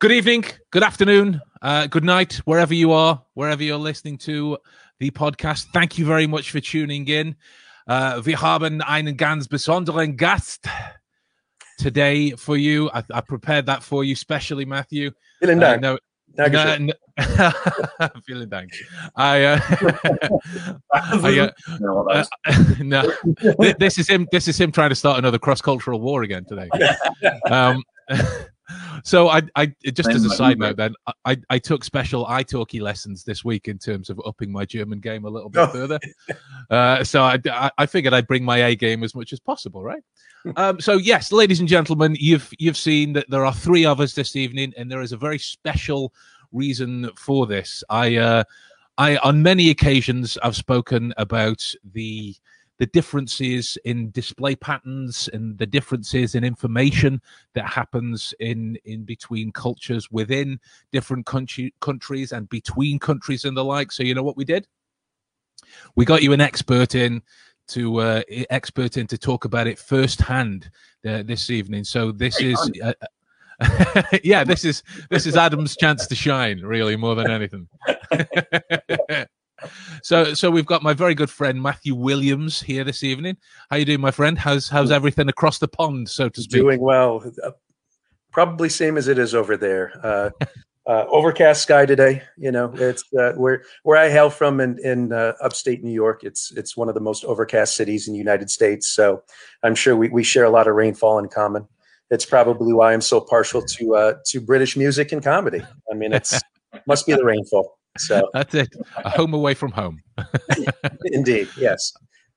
[0.00, 4.56] Good evening, good afternoon, uh, good night, wherever you are, wherever you're listening to
[5.00, 5.66] the podcast.
[5.74, 7.34] Thank you very much for tuning in.
[7.88, 10.68] Uh, wir haben einen ganz besonderen Gast
[11.78, 12.88] today for you.
[12.94, 15.10] I, I prepared that for you, specially, Matthew.
[15.42, 15.98] Vielen Uh, no,
[16.36, 16.86] Dankeschön.
[16.86, 17.50] no,
[17.98, 18.08] no.
[18.26, 18.70] Vielen Dank.
[19.16, 19.58] I, uh,
[20.92, 22.24] I, uh, No, uh,
[22.80, 23.12] no,
[23.60, 24.28] Th- this is him.
[24.30, 26.68] This is him trying to start another cross-cultural war again today.
[27.50, 27.82] Um,
[29.04, 33.24] so I, I just as a side note, then I, I took special italki lessons
[33.24, 35.66] this week in terms of upping my German game a little bit Oh.
[35.68, 35.98] further.
[36.70, 39.82] Uh, so I, I- I figured I'd bring my A game as much as possible,
[39.82, 40.02] right?
[40.56, 44.14] Um, so yes, ladies and gentlemen, you've you've seen that there are three of us
[44.14, 46.14] this evening, and there is a very special
[46.52, 47.82] reason for this.
[47.90, 48.44] I uh,
[48.96, 52.36] I on many occasions I've spoken about the
[52.78, 57.20] the differences in display patterns and the differences in information
[57.54, 60.60] that happens in in between cultures within
[60.92, 63.92] different country countries and between countries and the like.
[63.92, 64.66] So you know what we did?
[65.96, 67.22] We got you an expert in
[67.68, 70.70] to uh, expert in to talk about it firsthand
[71.06, 71.84] uh, this evening.
[71.84, 72.70] So this Great is.
[72.82, 72.92] Uh,
[74.22, 77.68] yeah, this is this is Adam's chance to shine, really, more than anything.
[80.02, 83.36] so, so we've got my very good friend Matthew Williams here this evening.
[83.70, 84.38] How you doing, my friend?
[84.38, 86.62] How's how's everything across the pond, so to speak?
[86.62, 87.24] Doing well.
[87.42, 87.50] Uh,
[88.30, 89.92] Probably same as it is over there.
[90.02, 90.30] Uh,
[90.86, 92.22] uh, overcast sky today.
[92.36, 96.24] You know, it's uh, where where I hail from in in uh, upstate New York.
[96.24, 98.88] It's it's one of the most overcast cities in the United States.
[98.88, 99.22] So
[99.62, 101.66] I'm sure we, we share a lot of rainfall in common.
[102.10, 105.62] It's probably why I'm so partial to uh, to British music and comedy.
[105.90, 106.38] I mean, it's
[106.86, 107.77] must be the rainfall.
[107.98, 108.74] So That's it.
[109.04, 110.02] A home away from home.
[111.04, 111.92] indeed, yes.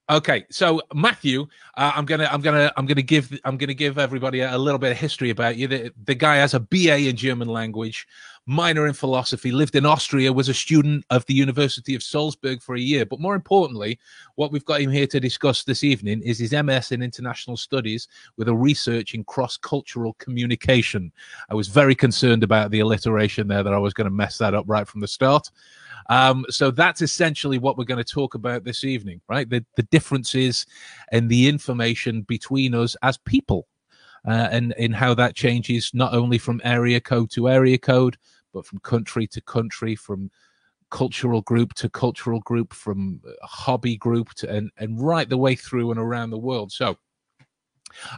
[0.10, 4.42] Okay, so Matthew, uh, I'm gonna, I'm gonna, I'm gonna give, I'm gonna give everybody
[4.42, 5.68] a, a little bit of history about you.
[5.68, 8.06] The, the guy has a BA in German language,
[8.46, 12.76] minor in philosophy, lived in Austria, was a student of the University of Salzburg for
[12.76, 13.06] a year.
[13.06, 14.00] But more importantly,
[14.36, 18.08] what we've got him here to discuss this evening is his MS in International Studies
[18.38, 21.12] with a research in cross-cultural communication.
[21.50, 24.54] I was very concerned about the alliteration there that I was going to mess that
[24.54, 25.50] up right from the start.
[26.10, 29.50] Um, so that's essentially what we're going to talk about this evening, right?
[29.50, 30.66] The the differences
[31.12, 33.68] and the information between us as people,
[34.28, 38.18] uh, and in how that changes not only from area code to area code,
[38.54, 40.30] but from country to country, from
[40.90, 45.56] cultural group to cultural group, from uh, hobby group to and and right the way
[45.56, 46.72] through and around the world.
[46.72, 46.98] So.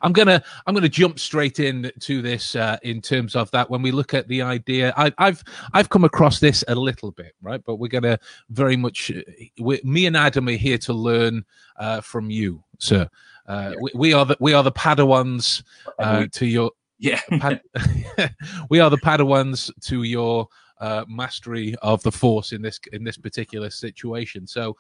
[0.02, 3.82] I'm gonna I'm gonna jump straight in to this uh, in terms of that when
[3.82, 4.94] we look at the idea.
[4.96, 5.44] I, I've
[5.74, 7.62] I've come across this a little bit, right?
[7.66, 9.12] But we're gonna very much.
[9.12, 9.22] uh,
[9.60, 11.44] We, me and Adam are here to learn
[11.78, 13.10] uh, from you, sir.
[13.48, 13.78] Uh, Yeah.
[13.82, 15.64] we, we are the we are the Padawans
[16.00, 17.20] uh, we- to your yeah.
[17.40, 17.62] Pad-
[18.70, 20.48] we are the Padawans to your
[20.80, 24.48] uh, mastery of the Force in this in this particular situation.
[24.48, 24.76] So,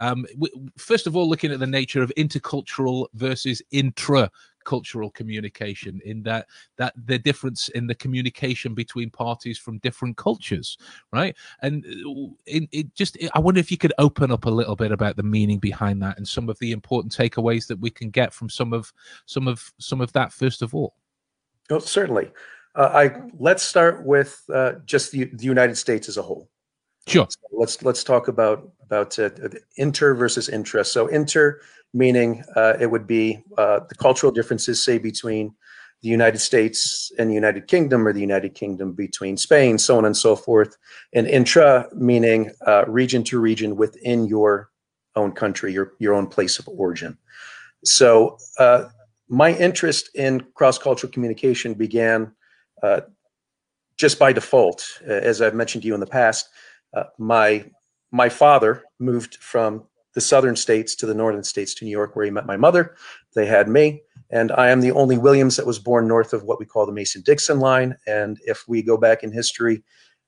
[0.00, 0.26] um,
[0.76, 3.62] first of all, looking at the nature of intercultural versus
[4.68, 6.46] intra-cultural communication, in that
[6.76, 10.78] that the difference in the communication between parties from different cultures,
[11.12, 11.36] right?
[11.62, 14.92] And uh, it, it just I wonder if you could open up a little bit
[14.92, 18.32] about the meaning behind that and some of the important takeaways that we can get
[18.32, 18.92] from some of
[19.26, 20.94] some of some of that first of all.
[21.70, 22.30] Oh, certainly.
[22.74, 26.48] Uh, I let's start with uh, just the, the United States as a whole.
[27.08, 27.26] Sure.
[27.30, 29.30] So let's let's talk about about uh,
[29.76, 30.84] inter versus intra.
[30.84, 31.60] So inter
[31.94, 35.54] meaning uh, it would be uh, the cultural differences, say between
[36.02, 40.04] the United States and the United Kingdom, or the United Kingdom between Spain, so on
[40.04, 40.76] and so forth.
[41.14, 44.70] And intra meaning uh, region to region within your
[45.16, 47.16] own country, your your own place of origin.
[47.84, 48.88] So uh,
[49.28, 52.32] my interest in cross cultural communication began
[52.82, 53.00] uh,
[53.96, 55.00] just by default.
[55.06, 56.50] As I've mentioned to you in the past,
[56.94, 57.64] uh, my
[58.10, 59.84] my father moved from
[60.14, 62.96] the southern states to the northern states to New York, where he met my mother.
[63.34, 66.58] They had me, and I am the only Williams that was born north of what
[66.58, 67.96] we call the Mason-Dixon line.
[68.06, 69.82] And if we go back in history,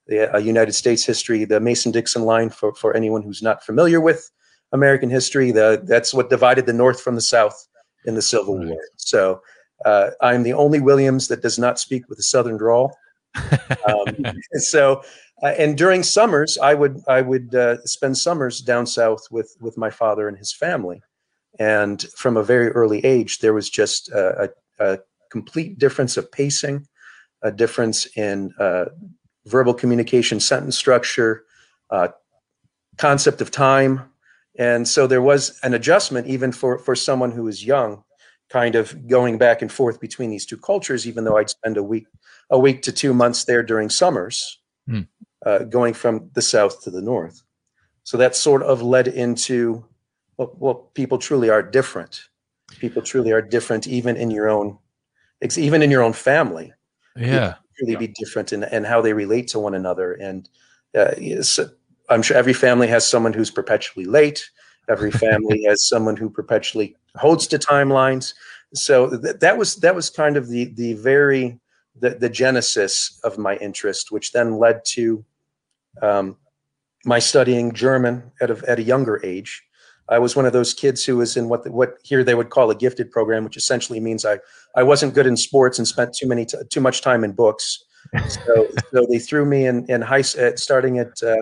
[0.07, 4.31] the uh, United States history, the Mason-Dixon line, for for anyone who's not familiar with
[4.73, 7.67] American history, the that's what divided the North from the South
[8.05, 8.59] in the Civil.
[8.59, 8.79] War.
[8.97, 9.41] So
[9.85, 12.97] uh, I'm the only Williams that does not speak with a Southern drawl.
[13.89, 14.25] Um,
[14.55, 15.03] so,
[15.43, 19.79] uh, and during summers, I would I would uh, spend summers down south with with
[19.79, 21.03] my father and his family,
[21.59, 24.99] and from a very early age, there was just a, a,
[25.31, 26.87] complete difference of pacing,
[27.43, 28.87] a difference in uh,
[29.47, 31.45] verbal communication, sentence structure,
[31.91, 32.09] uh,
[32.99, 34.11] concept of time,
[34.59, 38.03] and so there was an adjustment even for for someone who was young
[38.51, 41.85] kind of going back and forth between these two cultures, even though I'd spend a
[41.85, 42.07] week,
[42.51, 44.61] a week to two months there during summers,
[44.91, 45.03] Hmm.
[45.47, 47.43] Uh, going from the south to the north.
[48.05, 49.85] So that sort of led into,
[50.37, 52.23] well, well, people truly are different.
[52.79, 54.79] People truly are different, even in your own,
[55.57, 56.73] even in your own family.
[57.17, 57.55] Yeah.
[57.79, 60.15] Truly be different in, in how they relate to one another.
[60.15, 60.49] And
[60.97, 61.13] uh,
[62.09, 64.51] I'm sure every family has someone who's perpetually late.
[64.89, 68.35] Every family has someone who perpetually holds to timelines.
[68.75, 71.59] So th- that was that was kind of the the very
[71.99, 75.25] the, the genesis of my interest, which then led to
[76.03, 76.37] um,
[77.05, 79.63] my studying German at a, at a younger age.
[80.09, 82.51] I was one of those kids who was in what the, what here they would
[82.51, 84.41] call a gifted program, which essentially means I
[84.75, 87.85] I wasn't good in sports and spent too many t- too much time in books.
[88.29, 91.37] So so they threw me in in high at starting at uh,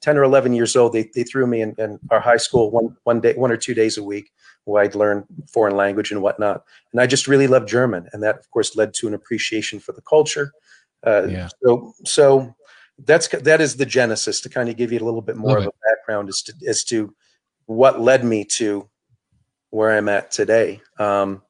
[0.00, 0.92] 10 or 11 years old.
[0.92, 3.74] They, they threw me in, in our high school one one day one or two
[3.74, 4.30] days a week
[4.64, 6.64] where I'd learn foreign language and whatnot.
[6.92, 9.92] And I just really loved German, and that of course led to an appreciation for
[9.92, 10.52] the culture.
[11.06, 11.48] Uh, Yeah.
[11.62, 12.54] So so
[12.98, 15.66] that's that is the genesis to kind of give you a little bit more Love
[15.66, 17.14] of a background as to as to
[17.66, 18.88] what led me to
[19.70, 20.80] where I'm at today.
[20.98, 21.42] Um,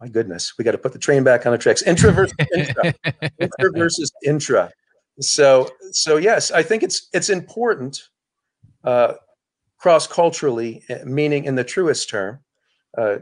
[0.00, 1.82] my goodness, we got to put the train back on the tracks.
[1.82, 2.94] Intra versus intra,
[3.40, 4.70] intra versus intra.
[5.20, 8.08] So so yes, I think it's it's important
[8.84, 9.14] uh,
[9.78, 12.38] cross culturally, meaning in the truest term,
[12.96, 13.16] uh,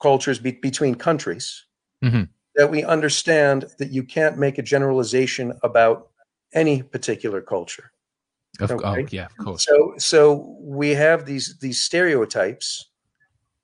[0.00, 1.64] cultures be- between countries,
[2.04, 2.28] Mhm.
[2.54, 6.10] that we understand that you can't make a generalization about
[6.52, 7.90] any particular culture.
[8.60, 9.02] Of, Okay.
[9.02, 9.66] Oh, yeah, of course.
[9.66, 12.86] So so we have these these stereotypes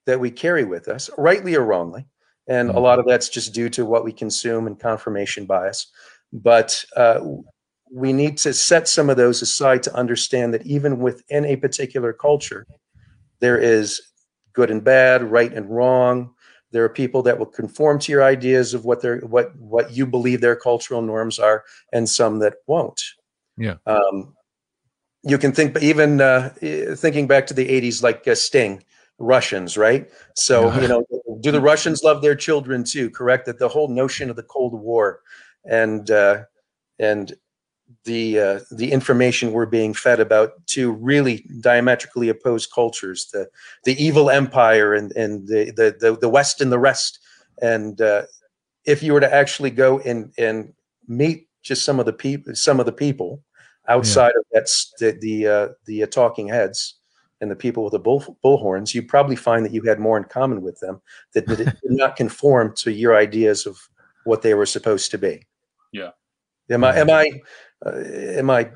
[0.05, 2.06] that we carry with us, rightly or wrongly,
[2.46, 2.82] and a Mm.
[2.82, 5.87] lot of that's just due to what we consume and confirmation bias.
[6.32, 7.20] But uh,
[7.90, 12.12] we need to set some of those aside to understand that even within a particular
[12.12, 12.67] culture,
[13.40, 14.00] there is
[14.52, 16.34] good and bad, right and wrong.
[16.72, 20.06] There are people that will conform to your ideas of what their what what you
[20.06, 23.00] believe their cultural norms are, and some that won't.
[23.56, 23.76] Yeah.
[23.86, 24.34] Um,
[25.22, 26.50] you can think, but even uh,
[26.96, 28.82] thinking back to the '80s, like uh, Sting,
[29.19, 30.10] Russians, right?
[30.34, 30.80] So Yeah.
[30.80, 31.04] you know,
[31.40, 33.10] do the Russians love their children too?
[33.10, 33.46] Correct.
[33.46, 35.20] That the whole notion of the Cold War
[35.64, 36.44] and uh,
[36.98, 37.32] and
[38.04, 43.48] the uh, the information we're being fed about two really diametrically opposed cultures the
[43.84, 47.18] the evil empire and and the the the, the west and the rest.
[47.60, 48.22] And uh,
[48.84, 50.72] if you were to actually go and and
[51.08, 53.42] meet just some of the people some of the people
[53.88, 56.94] outside of that the the, uh, the uh, talking heads
[57.40, 60.24] and the people with the bull bullhorns you probably find that you had more in
[60.24, 61.00] common with them
[61.34, 63.78] that did, did not conform to your ideas of
[64.24, 65.44] what they were supposed to be.
[65.92, 66.10] Yeah.
[66.70, 67.38] am i am i uh,
[67.87, 68.69] am i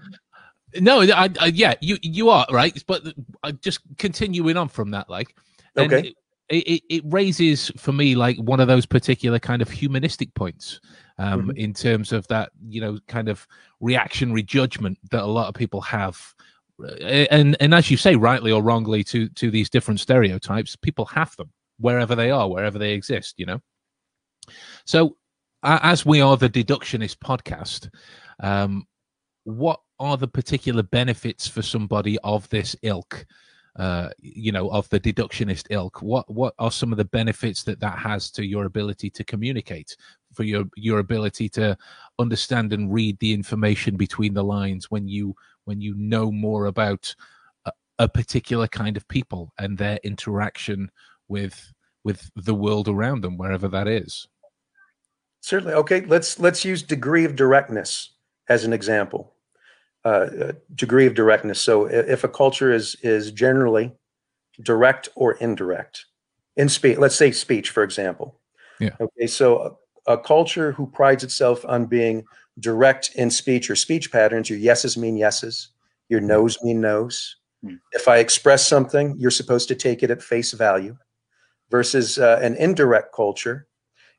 [0.80, 3.02] No, I, I, yeah, you you are right, but
[3.42, 5.34] uh, just continuing on from that, like,
[5.78, 6.12] Okay.
[6.48, 10.80] it, it, it raises for me like one of those particular kind of humanistic points,
[11.18, 11.56] um, Mhm.
[11.56, 13.46] in terms of that you know kind of
[13.80, 16.34] reactionary judgment that a lot of people have,
[16.78, 21.06] Uh, and and as you say, rightly or wrongly, to to these different stereotypes, people
[21.06, 23.60] have them wherever they are, wherever they exist, you know.
[24.84, 25.16] So,
[25.62, 27.88] as we are the deductionist podcast,
[28.40, 28.86] um,
[29.46, 33.24] what are the particular benefits for somebody of this ilk
[33.76, 37.78] uh you know of the deductionist ilk what what are some of the benefits that
[37.80, 39.96] that has to your ability to communicate
[40.32, 41.76] for your your ability to
[42.18, 45.34] understand and read the information between the lines when you
[45.64, 47.14] when you know more about
[47.66, 50.90] a, a particular kind of people and their interaction
[51.28, 51.72] with
[52.02, 54.26] with the world around them wherever that is
[55.46, 55.74] Certainly.
[55.74, 58.14] Okay, let's let's use degree of directness
[58.48, 59.35] as an example.
[60.06, 61.60] Uh, degree of directness.
[61.60, 63.90] So, if a culture is is generally
[64.62, 66.04] direct or indirect
[66.56, 68.38] in speech, let's say speech, for example.
[68.78, 68.94] Yeah.
[69.00, 72.24] Okay, so a, a culture who prides itself on being
[72.60, 75.70] direct in speech or speech patterns, your yeses mean yeses,
[76.08, 77.34] your nos mean nos.
[77.64, 77.74] Hmm.
[77.90, 80.96] If I express something, you're supposed to take it at face value.
[81.68, 83.66] Versus uh, an indirect culture,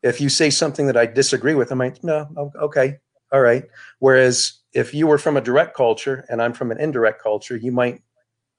[0.03, 2.27] if you say something that I disagree with, I might, no,
[2.61, 2.97] okay,
[3.31, 3.65] all right.
[3.99, 7.71] Whereas if you were from a direct culture and I'm from an indirect culture, you
[7.71, 8.01] might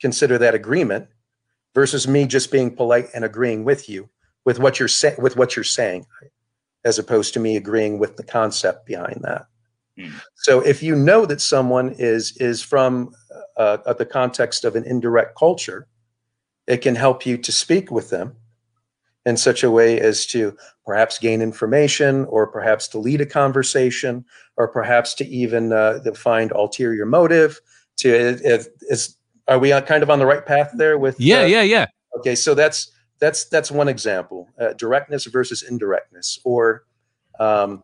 [0.00, 1.08] consider that agreement
[1.74, 4.08] versus me just being polite and agreeing with you
[4.44, 6.06] with what you're saying with what you're saying,
[6.84, 9.46] as opposed to me agreeing with the concept behind that.
[9.98, 10.10] Hmm.
[10.34, 13.14] So if you know that someone is is from
[13.56, 15.86] uh, uh, the context of an indirect culture,
[16.66, 18.36] it can help you to speak with them
[19.26, 20.56] in such a way as to
[20.86, 24.24] perhaps gain information or perhaps to lead a conversation
[24.56, 27.60] or perhaps to even uh, find ulterior motive
[27.96, 29.16] to if, is
[29.48, 32.34] are we kind of on the right path there with yeah uh, yeah yeah okay
[32.34, 36.84] so that's that's that's one example uh, directness versus indirectness, or
[37.40, 37.82] um,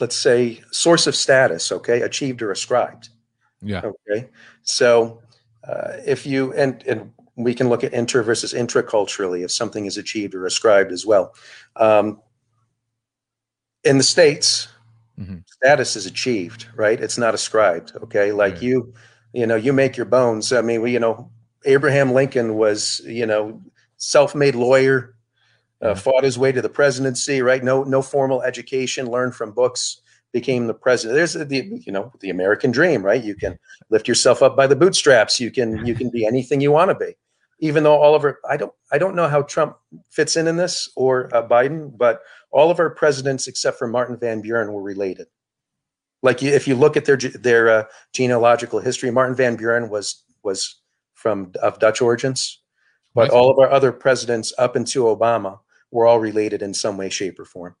[0.00, 3.10] let's say source of status, okay, achieved or ascribed.
[3.62, 3.82] Yeah.
[3.84, 4.28] Okay.
[4.62, 5.22] So
[5.66, 9.98] uh, if you and and we can look at inter versus intraculturally if something is
[9.98, 11.34] achieved or ascribed as well.
[11.76, 12.20] Um,
[13.84, 14.68] in the states,
[15.20, 15.44] Mhm.
[15.46, 17.00] status is achieved, right?
[17.00, 17.92] It's not ascribed.
[18.02, 18.62] Okay, like Right.
[18.62, 18.94] you,
[19.32, 20.52] you know, you make your bones.
[20.52, 21.30] I mean, we, you know,
[21.64, 23.62] Abraham Lincoln was, you know,
[23.98, 25.14] self-made lawyer,
[25.82, 27.62] uh, fought his way to the presidency, right?
[27.62, 30.00] No, no formal education, learned from books,
[30.32, 31.16] became the president.
[31.16, 33.22] There's the, you know, the American dream, right?
[33.22, 33.58] You can
[33.90, 35.40] lift yourself up by the bootstraps.
[35.40, 37.16] You can, you can be anything you want to be.
[37.58, 39.76] Even though all of our, I don't, I don't know how Trump
[40.10, 42.20] fits in in this or uh, Biden, but
[42.50, 45.26] all of our presidents except for Martin Van Buren were related.
[46.22, 50.80] Like if you look at their their uh, genealogical history, Martin Van Buren was was
[51.14, 52.60] from of Dutch origins,
[53.14, 55.60] but all of our other presidents up into Obama
[55.90, 57.76] were all related in some way, shape, or form.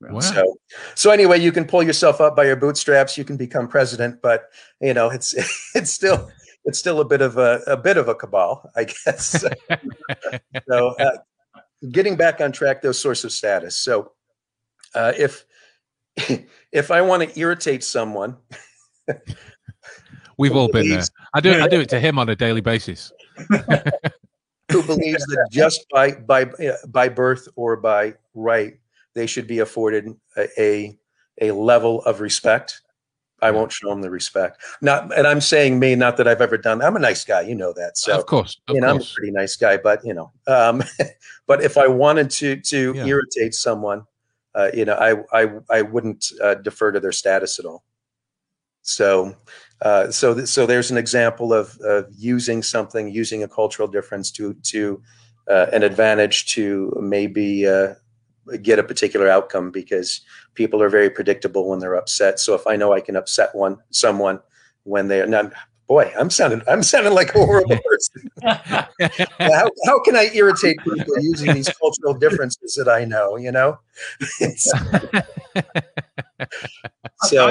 [0.00, 0.20] Wow.
[0.20, 0.54] So,
[0.94, 3.16] so anyway, you can pull yourself up by your bootstraps.
[3.16, 4.48] You can become president, but
[4.80, 5.34] you know it's
[5.74, 6.30] it's still
[6.64, 9.44] it's still a bit of a, a bit of a cabal, I guess.
[10.68, 11.18] so, uh,
[11.90, 13.76] getting back on track, those source of status.
[13.76, 14.12] So,
[14.94, 15.44] uh, if
[16.72, 18.36] if I want to irritate someone,
[20.38, 21.02] We've all been there.
[21.34, 21.52] I do.
[21.60, 23.12] I do it to him on a daily basis.
[24.70, 26.46] who believes that just by by
[26.88, 28.78] by birth or by right
[29.14, 30.98] they should be afforded a a,
[31.40, 32.80] a level of respect
[33.42, 36.56] i won't show them the respect not and i'm saying me not that i've ever
[36.56, 38.60] done i'm a nice guy you know that so of course.
[38.68, 40.82] Of you know i'm a pretty nice guy but you know um
[41.46, 43.06] but if i wanted to to Yeah.
[43.06, 44.04] irritate someone
[44.54, 47.84] uh you know i i i wouldn't uh, defer to their status at all
[48.82, 49.36] so
[49.82, 54.30] uh, so, th- so there's an example of, of using something, using a cultural difference
[54.32, 55.02] to to
[55.48, 57.94] uh, an advantage to maybe uh,
[58.62, 60.20] get a particular outcome because
[60.54, 62.40] people are very predictable when they're upset.
[62.40, 64.40] So if I know I can upset one someone
[64.84, 65.52] when they're not,
[65.86, 68.30] boy, I'm sounding I'm sounding like a horrible person.
[68.42, 73.36] how, how can I irritate people using these cultural differences that I know?
[73.36, 73.78] You know,
[74.56, 74.76] so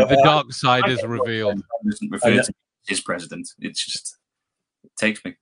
[0.05, 1.55] the uh, dark side I is revealed.
[1.55, 2.41] Ben doesn't I refer know.
[2.43, 2.53] to
[2.87, 3.49] his president.
[3.59, 4.20] It's just it
[5.01, 5.35] takes me.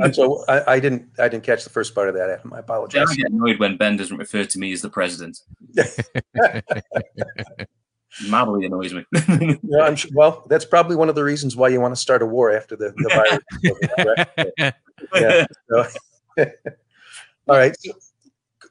[0.00, 2.30] I'm so I, I didn't I didn't catch the first part of that.
[2.30, 2.52] Adam.
[2.52, 3.14] I I apologize.
[3.14, 5.38] get annoyed when Ben doesn't refer to me as the president.
[8.28, 9.04] Madly annoys me.
[9.62, 12.22] Yeah, I'm sure, well, that's probably one of the reasons why you want to start
[12.22, 13.40] a war after the, the virus.
[13.62, 14.24] is over,
[14.56, 14.76] correct?
[15.14, 15.46] yeah.
[17.48, 17.76] All right.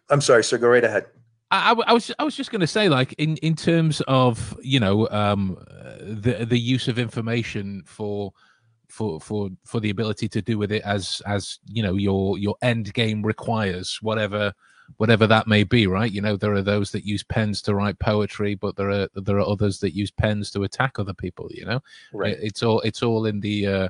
[0.09, 0.57] I'm sorry, sir.
[0.57, 1.05] Go right ahead.
[1.51, 4.01] I, I w- I was I was just going to say, like in in terms
[4.07, 8.33] of you know um, uh, the the use of information for
[8.93, 12.55] for for for the ability to do with it as as you know your your
[12.62, 14.53] end game requires whatever
[14.97, 16.12] whatever that may be right?
[16.12, 19.38] You know there are those that use pens to write poetry but there are there
[19.38, 21.81] are others that use pens to attack other people you know?
[22.13, 22.33] Right.
[22.33, 23.89] It- it's all it's all in the uh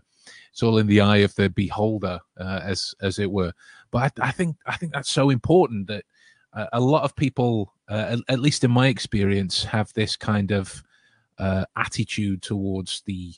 [0.51, 3.51] it's all in the eye of the beholder uh, as as it were.
[3.91, 6.05] But I, I think i think that's so important that
[6.53, 10.51] uh, a lot of people uh, at, at least in my experience have this kind
[10.51, 10.81] of
[11.39, 13.33] uh, attitude towards the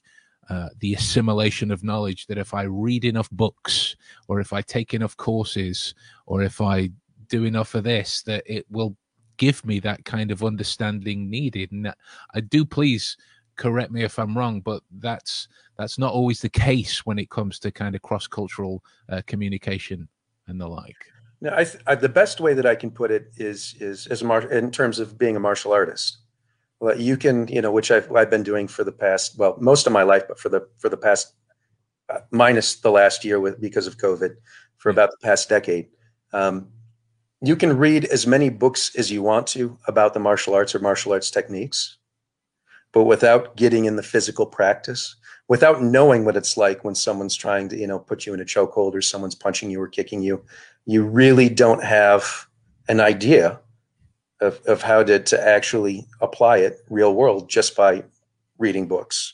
[0.50, 3.96] uh, the assimilation of knowledge that if i read enough books
[4.28, 5.94] or if i take enough courses
[6.26, 6.90] or if i
[7.28, 8.96] do enough of this that it will
[9.38, 11.94] give me that kind of understanding needed and
[12.34, 13.18] i do please
[13.56, 15.48] correct me if i'm wrong but that's
[15.78, 20.08] that's not always the case when it comes to kind of cross-cultural uh, communication
[20.48, 21.08] and the like
[21.42, 24.24] Now, I, th- I the best way that I can put it is is as
[24.24, 26.20] mar- in terms of being a martial artist.
[26.80, 29.88] Well, you can, you know, which I've I've been doing for the past well most
[29.88, 31.34] of my life, but for the for the past
[32.10, 34.36] uh, minus the last year with because of COVID,
[34.78, 35.88] for about the past decade.
[36.34, 36.68] Um,
[37.42, 40.80] you can read as many books as you want to about the martial arts or
[40.80, 41.98] martial arts techniques,
[42.92, 45.16] but without getting in the physical practice,
[45.48, 48.46] without knowing what it's like when someone's trying to, you know, put you in a
[48.46, 50.44] chokehold or someone's punching you or kicking you,
[50.86, 52.48] you really don't have
[52.88, 53.60] an idea
[54.42, 58.04] of, of how to, to actually apply it real world just by
[58.58, 59.34] reading books.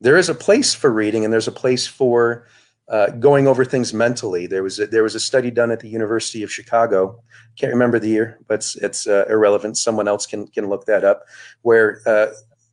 [0.00, 2.46] There is a place for reading and there's a place for
[2.88, 4.46] uh, going over things mentally.
[4.46, 7.22] There was a, there was a study done at the University of Chicago.
[7.56, 9.78] Can't remember the year, but it's, it's uh, irrelevant.
[9.78, 11.24] Someone else can can look that up.
[11.62, 12.26] Where uh,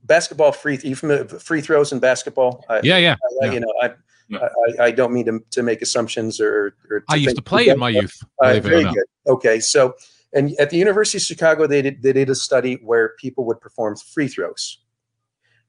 [0.05, 2.65] basketball free you familiar, free throws in basketball?
[2.69, 3.51] I, yeah yeah I- yeah.
[3.53, 3.91] You know, I,
[4.29, 4.47] Yeah.
[4.79, 6.75] I I don't mean to, to make assumptions or.
[6.89, 8.17] or I used to play in my youth.
[8.41, 9.05] uh, Believe it or very good.
[9.27, 9.93] Okay, so
[10.33, 13.61] and at the University of Chicago, they did they did a study where people would
[13.61, 14.79] perform free throws,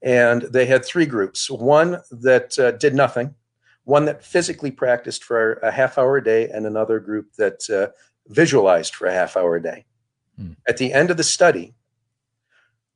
[0.03, 3.35] and they had three groups: one that uh, did nothing,
[3.85, 7.89] one that physically practiced for a half hour a day, and another group that uh,
[8.29, 9.87] visualized for a half hour a day.
[10.37, 10.53] Hmm.
[10.69, 11.75] At the end of the study,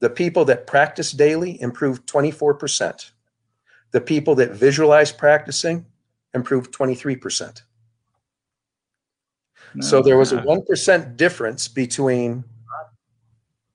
[0.01, 3.11] the people that practice daily improved 24%.
[3.93, 5.87] The people that visualize practicing
[6.35, 7.63] improved 23%.
[9.81, 12.45] So there was a 1% difference between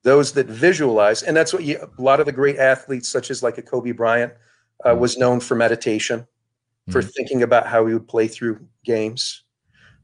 [0.03, 3.43] those that visualize, and that's what you, a lot of the great athletes, such as
[3.43, 4.33] like a Kobe Bryant,
[4.87, 6.25] uh, was known for meditation,
[6.89, 9.43] for thinking about how he would play through games.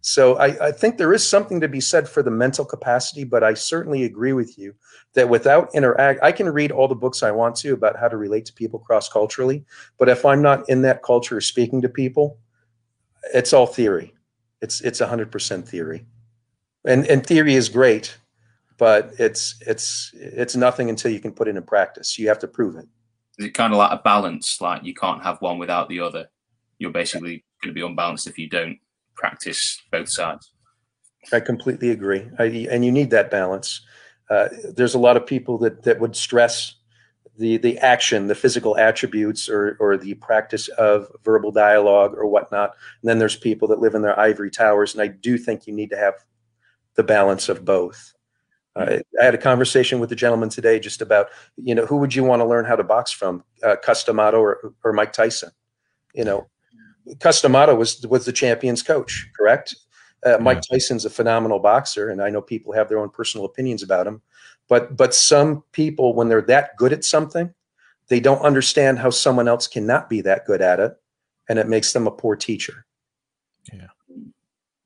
[0.01, 3.43] So I, I think there is something to be said for the mental capacity, but
[3.43, 4.75] I certainly agree with you
[5.15, 8.17] that without interact, I can read all the books I want to about how to
[8.17, 9.65] relate to people cross culturally,
[9.97, 12.37] but if I'm not in that culture speaking to people,
[13.33, 14.14] it's all theory.
[14.61, 16.05] It's it's hundred percent theory,
[16.85, 18.17] and and theory is great,
[18.77, 22.17] but it's it's it's nothing until you can put it in practice.
[22.17, 22.87] You have to prove it.
[23.37, 24.61] Is it kind of like a balance?
[24.61, 26.27] Like you can't have one without the other.
[26.79, 28.77] You're basically going to be unbalanced if you don't
[29.15, 30.51] practice both sides.
[31.33, 32.27] I completely agree.
[32.37, 33.81] I, and you need that balance.
[34.29, 36.75] Uh, there's a lot of people that that would stress
[37.37, 42.75] the the action, the physical attributes, or or the practice of verbal dialogue or whatnot.
[43.01, 44.93] And then there's people that live in their ivory towers.
[44.93, 46.13] And I do think you need to have
[46.95, 48.13] the balance of both.
[48.75, 52.13] Uh, I had a conversation with a gentleman today just about, you know, who would
[52.13, 55.51] you want to learn how to box from, uh, Cus D'Amato or, or Mike Tyson?
[56.13, 56.47] You know,
[57.19, 59.75] Cus D'Amato was was the champion's coach, correct?
[60.25, 63.83] Uh, Mike Tyson's a phenomenal boxer, and I know people have their own personal opinions
[63.83, 64.21] about him.
[64.67, 67.53] But but some people, when they're that good at something,
[68.07, 70.95] they don't understand how someone else cannot be that good at it,
[71.49, 72.85] and it makes them a poor teacher.
[73.71, 73.87] Yeah.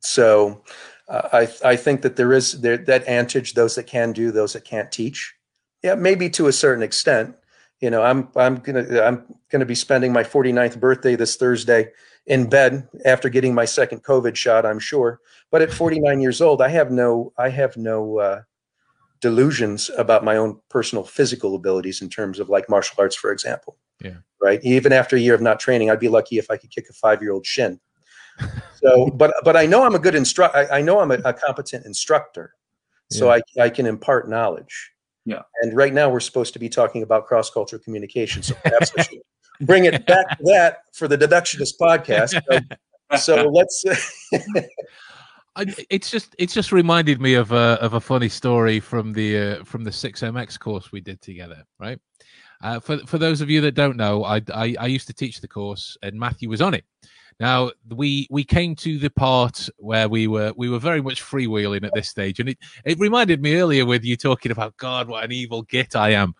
[0.01, 0.63] So
[1.07, 4.53] uh, I I think that there is there that antage those that can do, those
[4.53, 5.33] that can't teach.
[5.83, 7.35] Yeah, maybe to a certain extent.
[7.79, 11.91] You know, I'm I'm gonna I'm gonna be spending my 49th birthday this Thursday
[12.27, 14.65] in bed after getting my second COVID shot.
[14.65, 15.21] I'm sure,
[15.51, 18.41] but at 49 years old, I have no I have no uh,
[19.21, 23.77] delusions about my own personal physical abilities in terms of like martial arts, for example.
[24.01, 24.17] Yeah.
[24.41, 24.59] Right.
[24.63, 26.93] Even after a year of not training, I'd be lucky if I could kick a
[26.93, 27.79] five year old shin.
[28.75, 30.57] So, but but I know I'm a good instructor.
[30.57, 32.53] I, I know I'm a, a competent instructor,
[33.11, 34.91] so I I can impart knowledge.
[35.25, 35.41] Yeah.
[35.61, 39.03] And right now we're supposed to be talking about cross cultural communication, so perhaps I
[39.03, 39.19] should
[39.61, 42.41] bring it back to that for the deductionist podcast.
[43.09, 43.83] So, so let's.
[45.89, 49.63] It's just it's just reminded me of a of a funny story from the uh,
[49.63, 51.99] from the six MX course we did together, right?
[52.61, 55.41] Uh, for for those of you that don't know, I, I I used to teach
[55.41, 56.85] the course, and Matthew was on it.
[57.39, 61.85] Now we we came to the part where we were we were very much freewheeling
[61.85, 65.23] at this stage, and it it reminded me earlier with you talking about God, what
[65.23, 66.35] an evil git I am,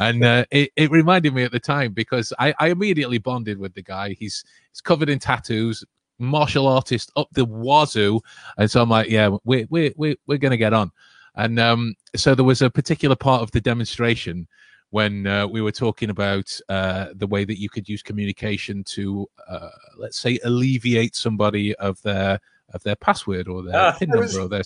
[0.00, 3.74] and uh, it it reminded me at the time because I I immediately bonded with
[3.74, 4.14] the guy.
[4.18, 5.84] He's he's covered in tattoos,
[6.18, 8.20] martial artist up the wazoo,
[8.56, 10.90] and so I'm like, yeah, we're we're we're, we're gonna get on,
[11.36, 14.46] and um so there was a particular part of the demonstration
[14.90, 19.26] when uh, we were talking about uh, the way that you could use communication to,
[19.46, 22.40] uh, let's say, alleviate somebody of their
[22.72, 24.62] of their password or their Ah, pin number was- or their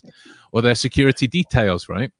[0.52, 2.12] or their security details, right?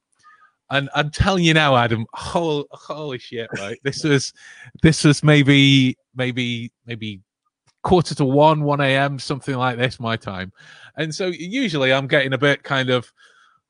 [0.69, 3.77] And I'm telling you now, Adam, holy, holy shit, right?
[3.83, 4.33] This was
[4.81, 7.21] this was maybe maybe maybe
[7.83, 10.51] quarter to one, one a.m., something like this, my time.
[10.97, 13.11] And so usually I'm getting a bit kind of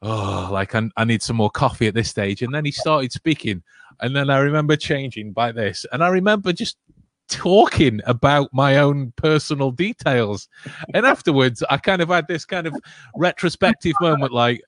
[0.04, 2.42] oh, like I, I need some more coffee at this stage.
[2.42, 3.64] And then he started speaking,
[4.02, 6.78] and then I remember changing by this, and I remember just
[7.30, 10.48] talking about my own personal details.
[10.94, 12.76] And afterwards, I kind of had this kind of
[13.16, 14.62] retrospective moment, like,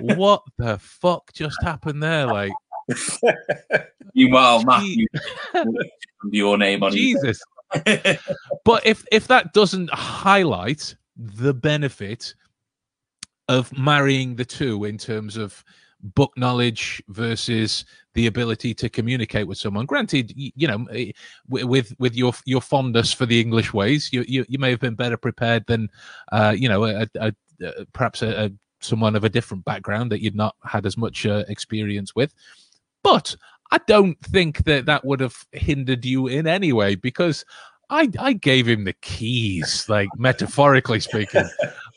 [0.00, 2.26] what the fuck just happened there?
[2.26, 2.52] Like,
[4.14, 5.06] Meanwhile, Matthew,
[6.30, 7.40] your name on Jesus.
[8.64, 12.34] But if if that doesn't highlight the benefit
[13.48, 15.64] of marrying the two in terms of
[16.02, 21.12] book knowledge versus the ability to communicate with someone granted you know eh,
[21.48, 24.94] with with your your fondness for the english ways you you, you may have been
[24.94, 25.90] better prepared than
[26.32, 30.20] uh you know a, a, a perhaps a, a someone of a different background that
[30.20, 32.34] you'd not had as much uh, experience with.
[33.02, 33.36] But
[33.70, 37.44] i don't think that that would have hindered you in any way because
[37.92, 41.44] I, I gave him the keys, like metaphorically speaking.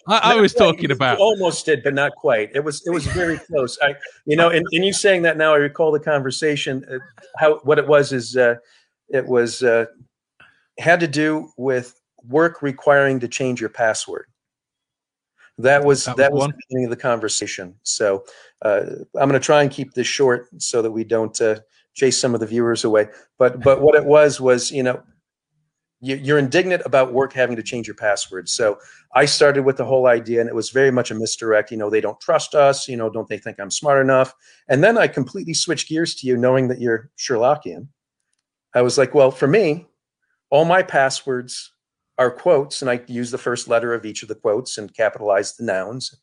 [0.08, 2.50] I, I was talking You about almost did, but not quite.
[2.56, 3.78] It was it was very close.
[3.82, 6.84] I you know, and, and you saying that now, I recall the conversation.
[6.92, 6.98] Uh,
[7.38, 8.56] how what it was is uh,
[9.10, 9.86] it was uh,
[10.80, 11.94] had to do with
[12.28, 14.26] work requiring to change your password.
[15.60, 17.76] That was That that was was, the beginning of the conversation.
[17.84, 18.24] So
[18.64, 18.86] uh,
[19.16, 21.60] I'm going to try and keep this short so that we don't uh,
[21.94, 23.08] chase some of the viewers away.
[23.38, 25.04] But but what it was was you know
[26.02, 28.50] you- you're indignant about work having to change your password.
[28.50, 28.80] So
[29.14, 31.72] I started with the whole idea, and it was very much a misdirect.
[31.72, 32.88] You know, they don't trust us.
[32.88, 34.34] You know, don't they think I'm smart enough?
[34.68, 37.88] And then I completely switched gears to you, knowing that you're Sherlockian.
[38.74, 39.86] I was like, well, for me,
[40.50, 41.73] all my passwords
[42.18, 45.56] are quotes, and I use the first letter of each of the quotes and capitalize
[45.56, 46.16] the nouns.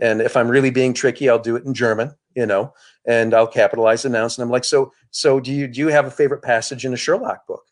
[0.00, 2.72] And if I'm really being tricky, I'll do it in German, you know,
[3.06, 4.36] and I'll capitalize the nouns.
[4.36, 6.96] And I'm like, so, so do you do you have a favorite passage in a
[6.96, 7.62] Sherlock book?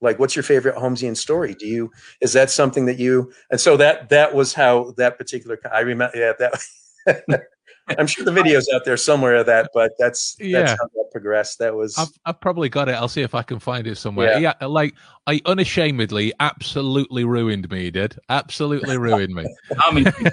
[0.00, 1.54] Like, what's your favorite Holmesian story?
[1.54, 1.90] Do you
[2.20, 3.32] is that something that you?
[3.50, 5.58] And so that that was how that particular.
[5.72, 6.16] I remember.
[6.16, 7.42] Yeah, that.
[7.98, 10.60] I'm sure the video's out there somewhere of that, but that's Yeah.
[10.60, 11.58] that's how that progressed.
[11.58, 12.92] That was I've, I've probably got it.
[12.92, 14.38] I'll see if I can find it somewhere.
[14.38, 14.54] Yeah.
[14.66, 14.94] like
[15.26, 17.90] I unashamedly, absolutely ruined me.
[17.90, 19.46] Did absolutely ruined me.
[19.78, 20.32] I mean people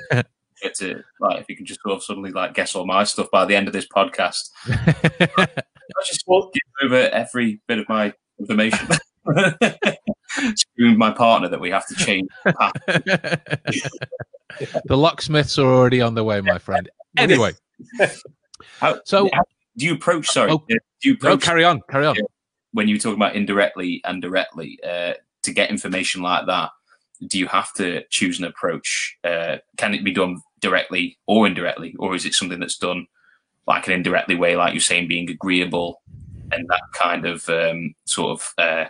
[0.61, 3.29] get to like if you can just sort of suddenly like guess all my stuff
[3.31, 4.49] by the end of this podcast?
[4.67, 8.87] I just give over every bit of my information.
[10.55, 12.27] Screwing my partner that we have to change.
[14.85, 16.89] the locksmiths are already on the way, my friend.
[17.17, 17.53] Anyway,
[18.79, 19.43] How, so how
[19.77, 20.27] do you approach?
[20.27, 20.63] Sorry, Oh.
[20.67, 22.15] do you oh, approach carry on, carry on.
[22.71, 26.69] when you were talking about indirectly and directly uh, to get information like that?
[27.27, 29.17] Do you have to choose an approach?
[29.23, 33.07] Uh, can it be done directly or indirectly, or is it something that's done
[33.67, 36.01] like an indirectly way, like you're saying, being agreeable
[36.51, 38.85] and that kind of um, sort of uh,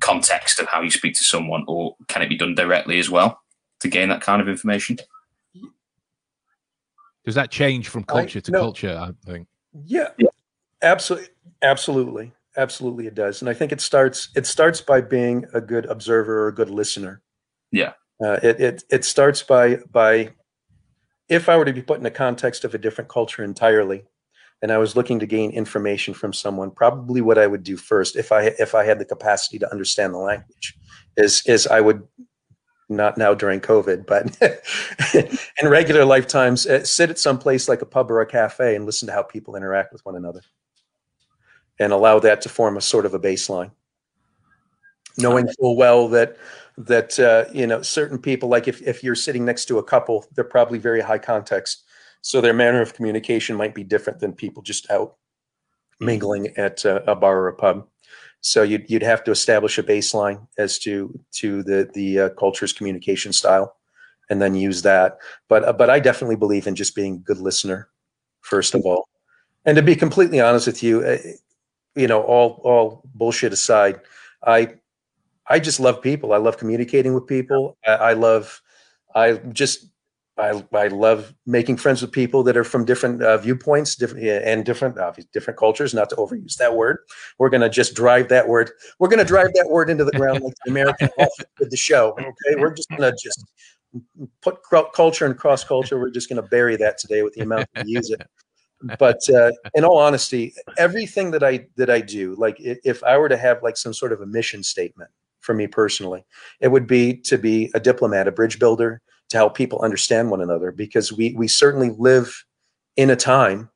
[0.00, 3.40] context of how you speak to someone, or can it be done directly as well
[3.80, 4.98] to gain that kind of information?
[7.30, 8.58] Does that change from I- culture to no.
[8.58, 8.98] culture?
[8.98, 9.46] I think.
[9.84, 10.30] Yeah, Yeah.
[10.82, 11.28] absolutely,
[11.62, 13.06] absolutely, absolutely.
[13.06, 14.30] It does, and I think it starts.
[14.34, 17.22] It starts by being a good observer or a good listener.
[17.70, 17.92] Yeah.
[18.20, 20.30] uh, it it it starts by by.
[21.28, 24.02] If I were to be put in the context of a different culture entirely,
[24.60, 28.16] and I was looking to gain information from someone, probably what I would do first,
[28.16, 30.74] if I if I had the capacity to understand the language,
[31.16, 32.02] is is I would
[32.90, 34.36] not now during COVID, but
[35.62, 38.86] in regular lifetimes, uh, sit at some place like a pub or a cafe and
[38.86, 40.42] listen to how people interact with one another,
[41.78, 43.70] and allow that to form a sort of a baseline.
[45.18, 46.36] Knowing full well that
[46.78, 50.26] that uh, you know certain people, like if if you're sitting next to a couple,
[50.34, 51.84] they're probably very high context,
[52.20, 55.16] so their manner of communication might be different than people just out
[56.00, 57.86] mingling at uh, a bar or a pub.
[58.42, 62.72] So you'd you'd have to establish a baseline as to to the the uh, culture's
[62.72, 63.76] communication style,
[64.30, 65.18] and then use that.
[65.48, 67.88] But uh, but I definitely believe in just being a good listener,
[68.40, 69.08] first of all,
[69.66, 71.18] and to be completely honest with you, uh,
[71.94, 74.00] you know, all all bullshit aside,
[74.46, 74.74] I
[75.48, 76.32] I just love people.
[76.32, 77.76] I love communicating with people.
[77.86, 78.62] I, I love
[79.14, 79.86] I just
[80.40, 84.64] I, I love making friends with people that are from different uh, viewpoints, different and
[84.64, 85.94] different uh, different cultures.
[85.94, 86.98] Not to overuse that word,
[87.38, 88.70] we're going to just drive that word.
[88.98, 91.76] We're going to drive that word into the ground like the American Office did the
[91.76, 92.12] show.
[92.12, 93.44] Okay, we're just going to just
[94.40, 94.58] put
[94.94, 95.98] culture and cross culture.
[95.98, 98.22] We're just going to bury that today with the amount we use it.
[98.98, 103.28] But uh, in all honesty, everything that I that I do, like if I were
[103.28, 106.24] to have like some sort of a mission statement for me personally,
[106.60, 110.40] it would be to be a diplomat, a bridge builder, to help people understand one
[110.42, 112.44] another because we we certainly live
[112.96, 113.70] in a time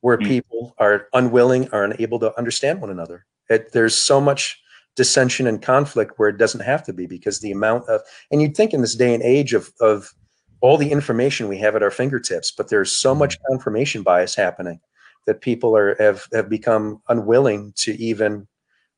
[0.00, 0.26] where Mm.
[0.26, 3.26] people are unwilling are unable to understand one another.
[3.48, 4.60] It, there's so much
[4.96, 8.00] dissension and conflict where it doesn't have to be because the amount of
[8.30, 10.12] and you'd think in this day and age of of
[10.60, 14.80] all the information we have at our fingertips but there's so much confirmation bias happening
[15.26, 18.48] that people are have have become unwilling to even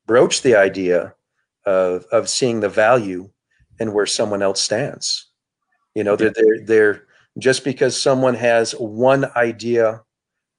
[0.07, 1.13] broach the idea
[1.65, 3.29] of of seeing the value
[3.79, 5.27] and where someone else stands
[5.95, 7.03] you know, they're, they're, they're
[7.37, 10.01] just because someone has one idea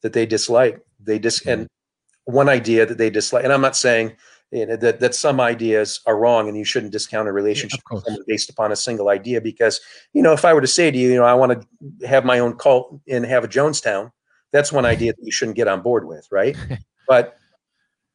[0.03, 2.35] that they dislike, they dis and mm-hmm.
[2.35, 3.44] one idea that they dislike.
[3.44, 4.16] And I'm not saying
[4.55, 8.23] you know, that that some ideas are wrong and you shouldn't discount a relationship someone
[8.27, 9.40] based upon a single idea.
[9.40, 9.81] Because
[10.12, 12.25] you know, if I were to say to you, you know, I want to have
[12.25, 14.12] my own cult and have a Jonestown,
[14.53, 16.57] that's one idea that you shouldn't get on board with, right?
[17.09, 17.37] but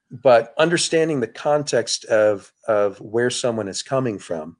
[0.09, 4.55] but understanding the context of of where someone is coming from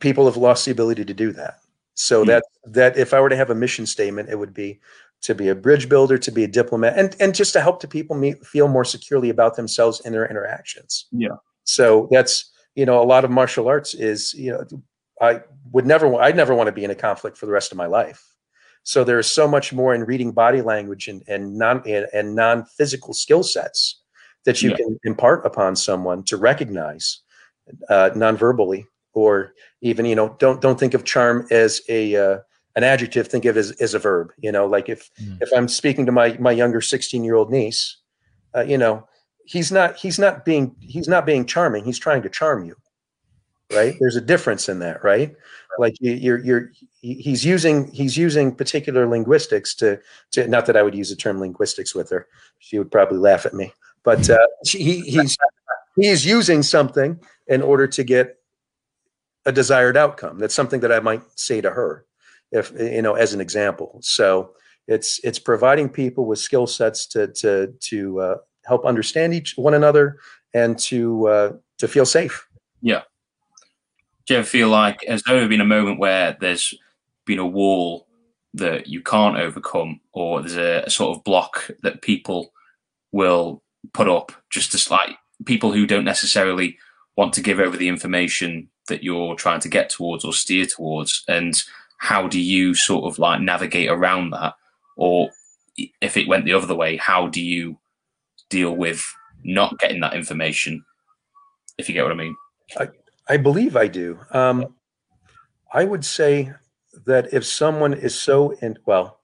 [0.00, 1.58] people have lost the ability to do that
[1.94, 2.28] so Hmm.
[2.28, 4.80] that that if i were to have a mission statement it would be
[5.22, 7.88] to be a bridge builder to be a diplomat and and just to help the
[7.88, 11.36] people meet, feel more securely about themselves in their interactions Yeah.
[11.64, 14.64] so that's you know a lot of martial arts is you know
[15.20, 15.40] i
[15.72, 17.86] would never i'd never want to be in a conflict for the rest of my
[17.86, 18.22] life
[18.84, 23.14] so there's so much more in reading body language and, and non and, and non-physical
[23.14, 24.02] skill sets
[24.44, 24.76] that you Yeah.
[24.76, 27.20] can impart upon someone to recognize
[27.88, 32.38] uh, non-verbally or even you know don't don't think of charm as a uh,
[32.76, 35.38] an adjective think of it as, as a verb you know like if Mm.
[35.42, 37.98] if i'm speaking to my my younger 16 year old niece
[38.56, 39.06] uh, you know
[39.44, 42.76] he's not he's not being he's not being charming he's trying to charm you
[43.74, 43.94] right?
[43.98, 45.34] There's a difference in that, right?
[45.78, 49.98] Like you, you're you're he's using he's using particular linguistics to
[50.32, 52.26] to not that I would use the term linguistics with her.
[52.58, 53.72] She would probably laugh at me.
[54.02, 55.38] But uh, he he's
[55.96, 58.36] he's using something in order to get
[59.44, 60.38] a desired outcome.
[60.38, 62.06] That's something that I might say to her,
[62.50, 63.98] if you know, as an example.
[64.02, 64.52] So
[64.88, 69.74] it's it's providing people with skill sets to to to uh, help understand each one
[69.74, 70.18] another
[70.54, 72.46] and to uh, to feel safe.
[72.80, 73.02] Yeah.
[74.26, 76.74] Do you ever feel like has there ever been a moment where there's
[77.26, 78.06] been a wall
[78.54, 82.52] that you can't overcome, or there's a, a sort of block that people
[83.12, 86.78] will put up just to like people who don't necessarily
[87.16, 91.24] want to give over the information that you're trying to get towards or steer towards?
[91.28, 91.60] And
[91.98, 94.54] how do you sort of like navigate around that?
[94.96, 95.30] Or
[96.00, 97.78] if it went the other way how do you
[98.50, 99.04] deal with
[99.44, 100.84] not getting that information
[101.78, 102.36] if you get what i mean?
[102.78, 102.88] I,
[103.28, 104.18] I believe i do.
[104.30, 104.74] Um,
[105.72, 106.52] i would say
[107.06, 109.20] that if someone is so in well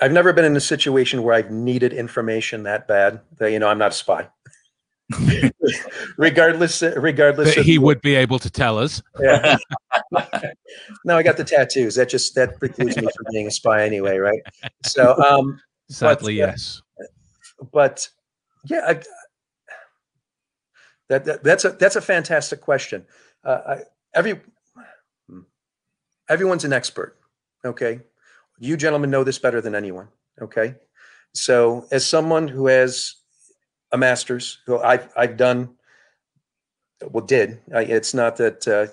[0.00, 3.68] i've never been in a situation where i've needed information that bad that you know
[3.68, 4.28] i'm not a spy
[6.16, 9.02] regardless regardless he would be able to tell us.
[9.20, 9.56] Yeah.
[11.04, 11.94] No i got the tattoos.
[11.94, 14.40] That just that precludes me from being a spy anyway right?
[14.84, 16.82] So um sadly but, uh, yes.
[17.72, 18.08] but
[18.66, 18.94] yeah I,
[21.08, 23.06] that, that, that's a that's a fantastic question.
[23.44, 23.78] Uh, I,
[24.14, 24.40] every
[26.28, 27.16] everyone's an expert
[27.64, 28.00] okay?
[28.58, 30.08] You gentlemen know this better than anyone
[30.40, 30.74] okay?
[31.32, 33.14] So as someone who has
[33.92, 34.58] a master's.
[34.66, 35.74] Who I've I've done.
[37.10, 38.86] Well, did I, it's not that uh,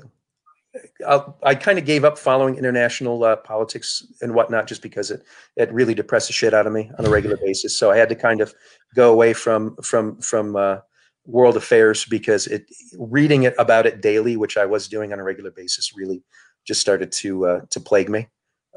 [1.08, 5.24] i i kind of gave up following international uh, politics and whatnot just because it
[5.56, 7.78] it really depressed the shit out of me on a regular basis.
[7.78, 8.54] So I had to kind of
[8.96, 10.78] go away from from from uh,
[11.26, 12.66] world affairs because it
[12.98, 16.24] reading it about it daily, which I was doing on a regular basis, really
[16.66, 18.28] just started to uh, to plague me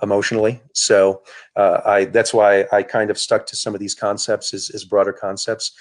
[0.02, 0.60] emotionally.
[0.72, 1.22] So
[1.56, 4.84] uh, I that's why I kind of stuck to some of these concepts as, as
[4.84, 5.72] broader concepts.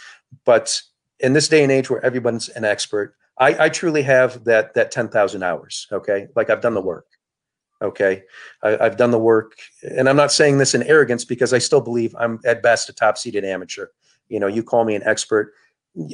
[0.46, 0.82] But
[1.20, 4.92] in this day and age where everyone's an expert, I, I truly have that that
[4.92, 5.88] ten thousand hours.
[5.92, 7.08] Okay, like I've done the work.
[7.82, 8.24] Okay,
[8.64, 11.82] I, have done the work, and I'm not saying this in arrogance because I still
[11.82, 13.88] believe I'm at best a top seeded amateur.
[14.30, 15.54] You know, you call me an expert.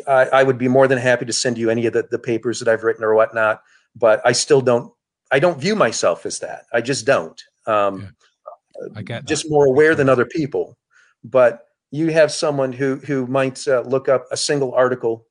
[0.07, 2.59] I, I would be more than happy to send you any of the, the papers
[2.59, 3.61] that I've written or whatnot,
[3.95, 4.91] but I still don't
[5.31, 6.65] I don't view myself as that.
[6.73, 7.41] I just don't.
[7.67, 8.87] Um, yeah.
[8.95, 10.77] I get just more aware than other people.
[11.23, 15.25] But you have someone who who might uh, look up a single article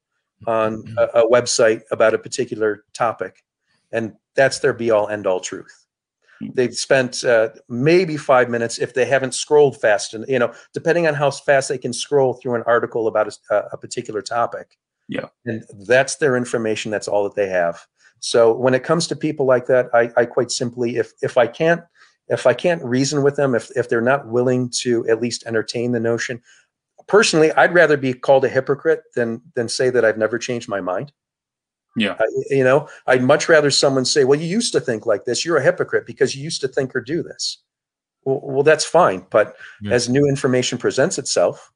[0.47, 0.99] on mm-hmm.
[0.99, 3.45] a, a, website about a particular topic,
[3.93, 5.87] and that's their be all end all truth.
[6.41, 6.49] Hmm.
[6.55, 11.07] They've spent uh, maybe five minutes if they haven't scrolled fast, and you know, depending
[11.07, 14.79] on how fast they can scroll through an article about a, a particular topic.
[15.09, 16.91] Yeah, and that's their information.
[16.91, 17.85] That's all that they have.
[18.21, 21.47] So when it comes to people like that, I, I quite simply, if if I
[21.47, 21.83] can't
[22.31, 25.93] if I can't reason with them, if if they're not willing to at least entertain
[25.93, 26.41] the notion,
[27.09, 30.81] personally, I'd rather be called a hypocrite than than say that I've never changed my
[30.81, 31.13] mind.
[31.97, 35.25] Yeah, I, you know, I'd much rather someone say, "Well, you used to think like
[35.25, 35.45] this.
[35.45, 37.59] You're a hypocrite because you used to think or do this."
[38.25, 39.93] Well, well that's fine, but yeah.
[39.93, 41.73] as new information presents itself,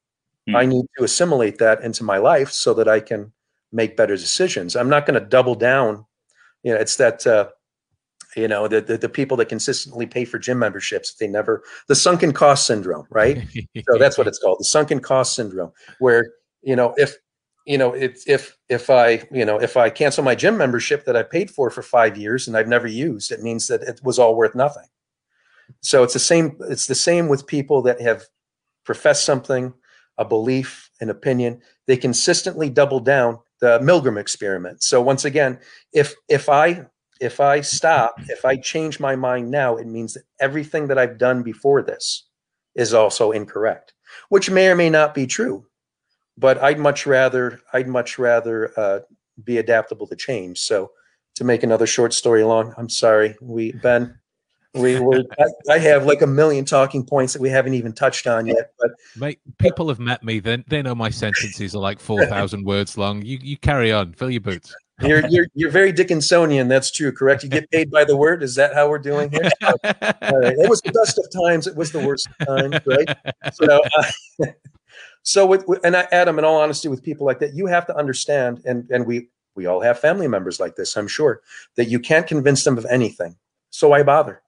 [0.49, 0.55] mm.
[0.55, 3.33] I need to assimilate that into my life so that I can
[3.73, 4.77] make better decisions.
[4.77, 6.07] I'm not going to double down.
[6.63, 7.27] You know, it's that.
[7.27, 7.49] Uh,
[8.37, 11.95] you know the, the, the people that consistently pay for gym memberships they never the
[11.95, 13.43] sunken cost syndrome right?
[13.91, 17.17] So that's what it's called the sunken cost syndrome where you know if
[17.67, 21.17] you know if if if i you know if i cancel my gym membership that
[21.17, 24.19] i paid for for five years and i've never used it means that it was
[24.19, 24.87] all worth nothing.
[25.81, 28.25] So it's the same it's the same with people that have
[28.85, 29.73] professed something
[30.19, 31.61] a belief an opinion.
[31.87, 34.83] They consistently double down the milgram experiment.
[34.83, 35.59] So once again
[35.93, 36.87] if if i
[37.21, 41.19] if I stop, if I change my mind now, it means that everything that I've
[41.19, 42.25] done before this
[42.75, 43.95] is also incorrect,
[44.29, 45.67] which may or may not be true.
[46.37, 49.01] But I'd much rather I'd much rather uh,
[49.45, 50.59] be adaptable to change.
[50.59, 50.91] So
[51.37, 54.19] to make another short story long, I'm sorry, we Ben,
[54.75, 58.27] we were I, I, have like a million talking points that we haven't even touched
[58.27, 58.73] on yet.
[58.81, 62.65] But Mate, people have met me, then they know my sentences are like four thousand
[62.65, 63.23] words long.
[63.23, 64.75] You you carry on, fill your boots.
[65.03, 66.69] You're you're you're very Dickinsonian.
[66.69, 67.43] That's true, correct?
[67.43, 68.43] You get paid by the word.
[68.43, 69.51] Is that how we're doing here?
[70.27, 71.67] It was the best of times.
[71.67, 73.09] It was the worst of times, right?
[73.53, 74.47] So, uh,
[75.23, 77.87] so with, with and I, Adam, in all honesty, with people like that, you have
[77.87, 80.97] to understand, and and we we all have family members like this.
[80.97, 81.41] I'm sure
[81.77, 83.37] that you can't convince them of anything.
[83.71, 84.43] So why bother?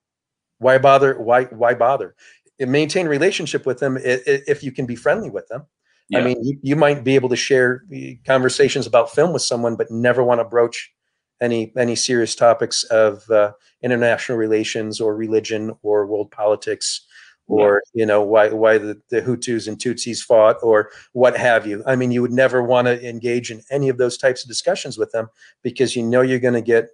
[0.58, 1.18] Why bother?
[1.18, 2.14] Why why bother?
[2.60, 5.66] Maintain relationship with them if you can be friendly with them
[6.08, 6.18] yeah.
[6.18, 7.84] I mean, you, you might be able to share
[8.26, 10.92] conversations about film with someone, but never want to broach
[11.40, 17.06] any any serious topics of uh, international relations or religion or world politics
[17.48, 21.82] or you know why why the, the Hutus and Tutsis fought or what have you.
[21.86, 24.98] I mean, you would never want to engage in any of those types of discussions
[24.98, 25.28] with them
[25.62, 26.88] because you know you're going to get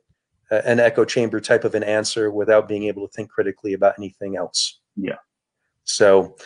[0.50, 3.94] uh, an echo chamber type of an answer without being able to think critically about
[3.98, 4.80] anything else.
[4.96, 5.16] Yeah.
[5.84, 6.36] So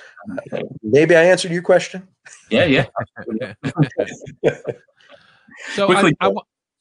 [0.53, 2.09] uh, maybe I answered your question.
[2.51, 2.87] Yeah, yeah.
[5.75, 6.33] so I, I,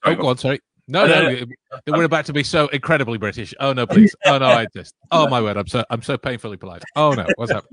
[0.06, 0.60] oh, go on, sorry.
[0.88, 1.46] No, no, no,
[1.88, 3.56] we're about to be so incredibly British.
[3.60, 4.16] Oh no, please.
[4.26, 4.94] Oh no, I just.
[5.12, 6.84] Oh my word, I'm so I'm so painfully polite.
[6.96, 7.66] Oh no, what's up?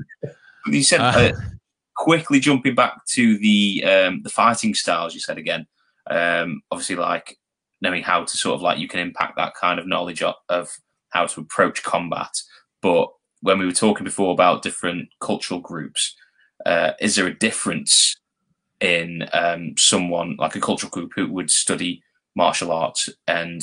[0.67, 1.33] You said uh, uh,
[1.95, 5.13] quickly jumping back to the um, the fighting styles.
[5.13, 5.67] You said again,
[6.11, 7.39] um, obviously, like
[7.83, 10.71] knowing how to sort of like you can impact that kind of knowledge of, of
[11.11, 12.31] how to approach combat.
[12.81, 13.09] But
[13.43, 16.17] when we were talking before about different cultural groups,
[16.65, 18.17] uh, is there a difference
[18.81, 22.03] in um, someone like a cultural group who would study
[22.35, 23.61] martial arts and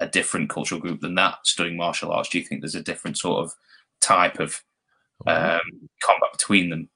[0.00, 2.28] a different cultural group than that studying martial arts?
[2.28, 3.52] Do you think there's a different sort of
[4.00, 4.62] type of
[5.26, 5.60] um,
[6.02, 6.88] combat between them?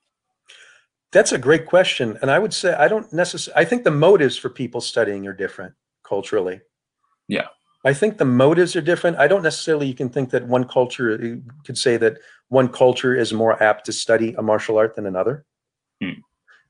[1.12, 3.62] That's a great question, and I would say I don't necessarily.
[3.62, 6.61] I think the motives for people studying are different culturally.
[7.29, 7.46] Yeah,
[7.87, 9.16] I think the motives are different.
[9.16, 9.87] I don't necessarily.
[9.87, 12.18] You can think that one culture you could say that
[12.49, 15.44] one culture is more apt to study a martial art than another,
[16.01, 16.18] hmm.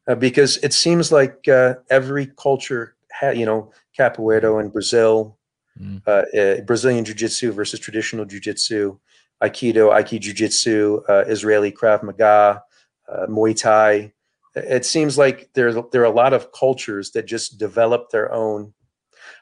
[0.08, 5.38] uh, because it seems like uh, every culture ha- you know, capoeira in Brazil,
[5.80, 6.02] mm.
[6.06, 8.98] uh, uh, Brazilian jiu-jitsu versus traditional jiu-jitsu,
[9.42, 12.62] Aikido, Aikido jiu-jitsu, uh, Israeli Krav Maga,
[13.08, 14.12] uh, Muay Thai.
[14.54, 18.72] It seems like there, there are a lot of cultures that just develop their own.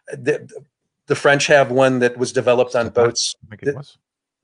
[0.09, 0.49] The,
[1.07, 3.35] the French have one that was developed on boats.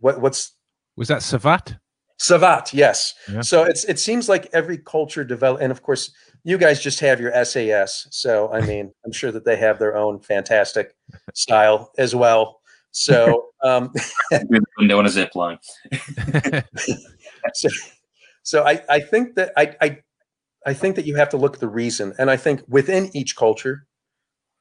[0.00, 0.54] What, what's
[0.96, 1.78] was that Savate?
[2.20, 3.14] Savate, yes.
[3.32, 3.40] Yeah.
[3.40, 6.12] So it's it seems like every culture develop, and of course,
[6.44, 8.06] you guys just have your SAS.
[8.10, 10.94] So, I mean, I'm sure that they have their own fantastic
[11.34, 12.60] style as well.
[12.90, 13.92] So, um,
[14.30, 15.58] they want a zip line.
[17.54, 17.68] so,
[18.42, 19.98] so I, I think that I, I,
[20.66, 23.36] I think that you have to look at the reason, and I think within each
[23.36, 23.86] culture,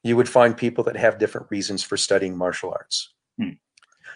[0.03, 3.13] you would find people that have different reasons for studying martial arts.
[3.37, 3.51] Hmm.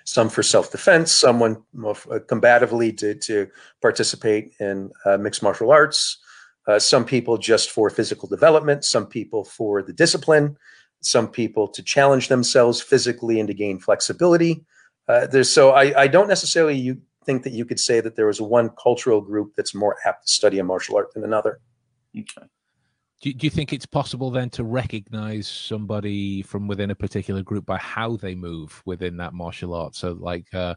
[0.05, 3.47] Some for self-defense, someone more combatively to to
[3.81, 6.19] participate in uh, mixed martial arts
[6.67, 10.57] uh, some people just for physical development, some people for the discipline,
[11.01, 14.63] some people to challenge themselves physically and to gain flexibility.
[15.07, 18.27] Uh, there's so I, I don't necessarily you think that you could say that there
[18.27, 21.59] was one cultural group that's more apt to study a martial art than another.
[22.17, 22.47] Okay.
[23.23, 27.65] Do, do you think it's possible then to recognize somebody from within a particular group
[27.65, 29.95] by how they move within that martial art?
[29.95, 30.75] So, like uh,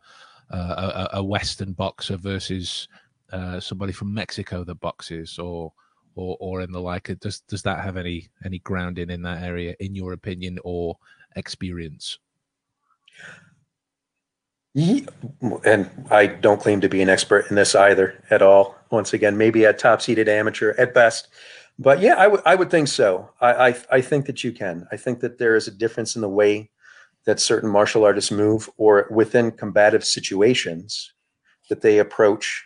[0.52, 2.86] uh, a, a Western boxer versus
[3.32, 5.72] uh, somebody from Mexico that boxes or
[6.14, 9.74] or or in the like does does that have any any grounding in that area
[9.80, 10.96] in your opinion or
[11.34, 12.20] experience
[14.76, 18.76] and I don't claim to be an expert in this either at all.
[18.90, 21.28] Once again, maybe a top-seeded amateur at best,
[21.78, 23.30] but yeah, I would I would think so.
[23.40, 24.86] I, I I think that you can.
[24.90, 26.70] I think that there is a difference in the way
[27.26, 31.12] that certain martial artists move, or within combative situations,
[31.68, 32.64] that they approach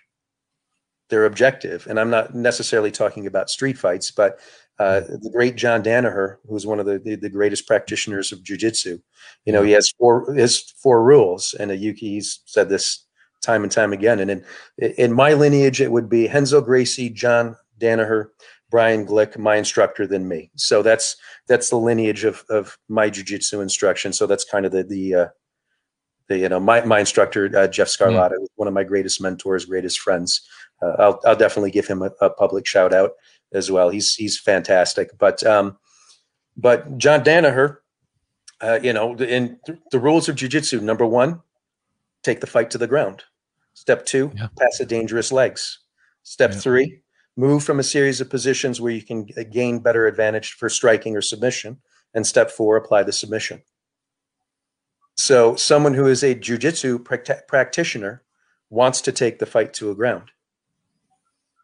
[1.09, 1.87] their objective.
[1.89, 4.39] And I'm not necessarily talking about street fights, but
[4.79, 5.15] uh, mm-hmm.
[5.23, 9.01] the great John Danaher, who's one of the, the, the greatest practitioners of jujitsu,
[9.45, 13.05] you know, he has four his four rules, and Yuki he's said this
[13.43, 14.21] time and time again.
[14.21, 14.45] And in
[14.79, 18.27] in my lineage, it would be Renzo Gracie, John Danaher,
[18.71, 20.51] Brian Glick, my instructor, than me.
[20.57, 21.17] So that's
[21.49, 24.13] that's the lineage of of my jujitsu instruction.
[24.13, 25.29] So that's kind of the the uh,
[26.29, 28.47] the, you know my my instructor uh, Jeff Scarlatta, mm.
[28.57, 30.43] one of my greatest mentors, greatest friends
[30.83, 33.13] uh, I'll, I'll definitely give him a, a, public shout out
[33.53, 33.91] as well.
[33.91, 35.11] He's he's fantastic.
[35.19, 35.77] But um,
[36.57, 37.79] but John Danaher,
[38.61, 41.41] uh, you know, in th- the rules of jujitsu, number one,
[42.23, 43.25] take the fight to the ground.
[43.75, 44.49] Step two, yeah.
[44.59, 45.81] pass the dangerous legs.
[46.23, 46.59] Step yeah.
[46.59, 47.03] three,
[47.41, 51.23] move from a series of positions where you can gain better advantage for striking or
[51.23, 51.79] submission.
[52.13, 53.63] And step four, apply the submission.
[55.17, 58.23] So someone who is a jujitsu pra- practitioner
[58.69, 60.31] wants to take the fight to a ground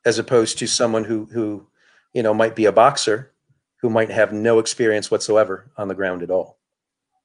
[0.05, 1.67] as opposed to someone who who
[2.13, 3.33] you know might be a boxer
[3.83, 6.59] who might have no experience whatsoever on the ground at all.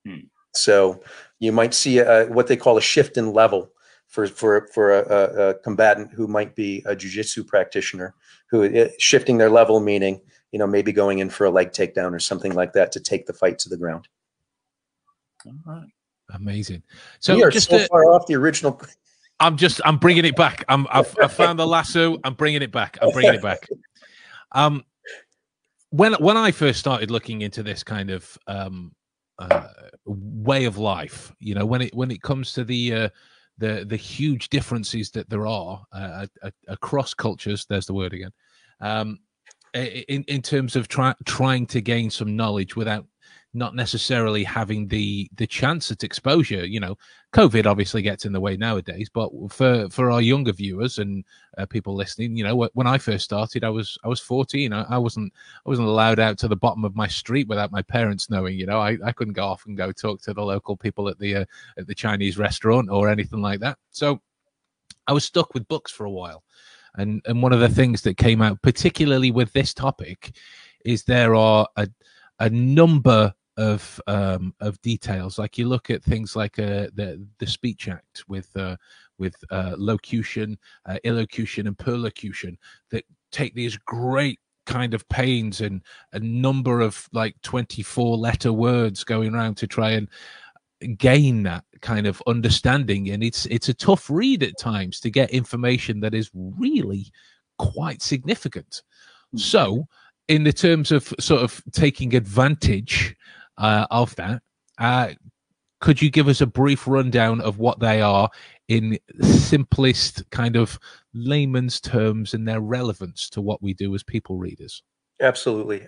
[0.05, 0.27] Hmm.
[0.53, 1.03] So
[1.39, 3.70] you might see a, what they call a shift in level
[4.11, 8.13] for for for a, a combatant who might be a jujitsu practitioner
[8.49, 12.11] who uh, shifting their level, meaning you know maybe going in for a leg takedown
[12.11, 14.07] or something like that to take the fight to the ground.
[15.47, 15.89] All right.
[16.33, 16.83] Amazing.
[17.19, 18.79] So we are just so far off the original.
[19.39, 20.65] I'm just I'm bringing it back.
[20.69, 22.17] I'm I've, I've found the lasso.
[22.23, 22.99] I'm bringing it back.
[23.01, 23.67] I'm bringing it back.
[24.51, 24.83] Um,
[25.89, 28.91] when when I first started looking into this kind of um
[29.39, 29.67] uh,
[30.05, 31.33] way of life.
[31.39, 33.09] You know, when it when it comes to the uh,
[33.61, 36.25] the the huge differences that there are uh,
[36.67, 37.65] across cultures.
[37.69, 38.31] There's the word again.
[38.81, 39.19] Um,
[39.73, 43.05] in in terms of try, trying to gain some knowledge without
[43.53, 46.97] not necessarily having the the chance at exposure you know.
[47.33, 51.23] Covid obviously gets in the way nowadays but for for our younger viewers and
[51.57, 54.83] uh, people listening you know when i first started i was i was 14 I,
[54.89, 55.31] I, wasn't
[55.65, 58.65] i wasn't allowed out to the bottom of my street without my parents knowing you
[58.65, 58.79] know.
[58.79, 61.45] I, I couldn't go off and go talk to the local people at the uh,
[61.77, 63.77] at the chinese restaurant or anything like that.
[63.91, 64.19] So
[65.07, 66.43] i was stuck with books for a while.
[66.95, 70.33] And and one of the things that came out particularly with this topic
[70.83, 71.87] is there are a
[72.41, 75.37] a number of um, of details.
[75.37, 78.77] Like you look at things like uh, the the Speech Act with uh,
[79.17, 82.57] with uh, locution, uh, illocution, and perlocution
[82.89, 85.81] that take these great kind of pains and
[86.13, 90.07] a number of like 24 letter words going around to try and
[90.97, 95.29] gain that kind of understanding and it's it's a tough read at times to get
[95.31, 97.11] information that is really
[97.57, 98.81] quite significant
[99.27, 99.37] mm-hmm.
[99.37, 99.87] so
[100.27, 103.15] in the terms of sort of taking advantage
[103.61, 104.41] uh, of that.
[104.77, 105.09] Uh,
[105.79, 108.29] could you give us a brief rundown of what they are
[108.67, 110.77] in simplest kind of
[111.13, 114.83] layman's terms and their relevance to what we do as people readers?
[115.19, 115.85] Absolutely,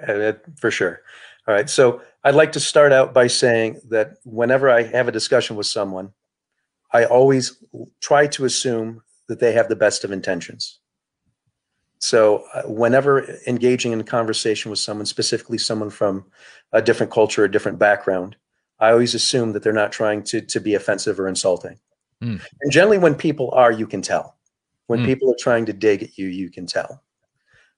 [0.58, 1.02] for sure.
[1.48, 1.70] All right.
[1.70, 5.68] So I'd like to start out by saying that whenever I have a discussion with
[5.68, 6.14] someone,
[6.92, 7.62] I always
[8.00, 10.80] try to assume that they have the best of intentions.
[12.04, 16.26] So uh, whenever engaging in a conversation with someone, specifically someone from
[16.74, 18.36] a different culture, a different background,
[18.78, 21.80] I always assume that they're not trying to to be offensive or insulting.
[22.22, 22.42] Mm.
[22.62, 24.36] And generally, when people are, you can tell.
[24.88, 25.06] When mm.
[25.06, 27.02] people are trying to dig at you, you can tell.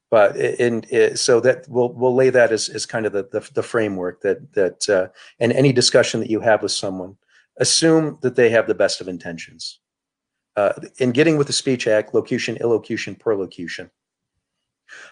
[0.10, 3.48] But in, in so that we'll we'll lay that as, as kind of the, the,
[3.54, 5.08] the framework that that uh,
[5.38, 7.16] in any discussion that you have with someone,
[7.58, 9.82] assume that they have the best of intentions.
[10.56, 13.92] Uh, in getting with the Speech Act, locution, illocution, perlocution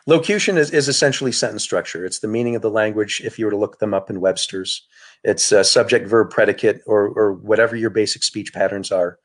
[0.08, 2.06] Locution is, is essentially sentence structure.
[2.06, 4.88] It's the meaning of the language if you were to look them up in Webster's.
[5.24, 9.18] It's a subject, verb, predicate, or, or whatever your basic speech patterns are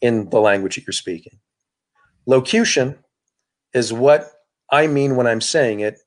[0.00, 1.38] in the language that you're speaking.
[2.26, 2.98] Locution
[3.72, 4.30] is what
[4.70, 5.98] I mean when I'm saying it,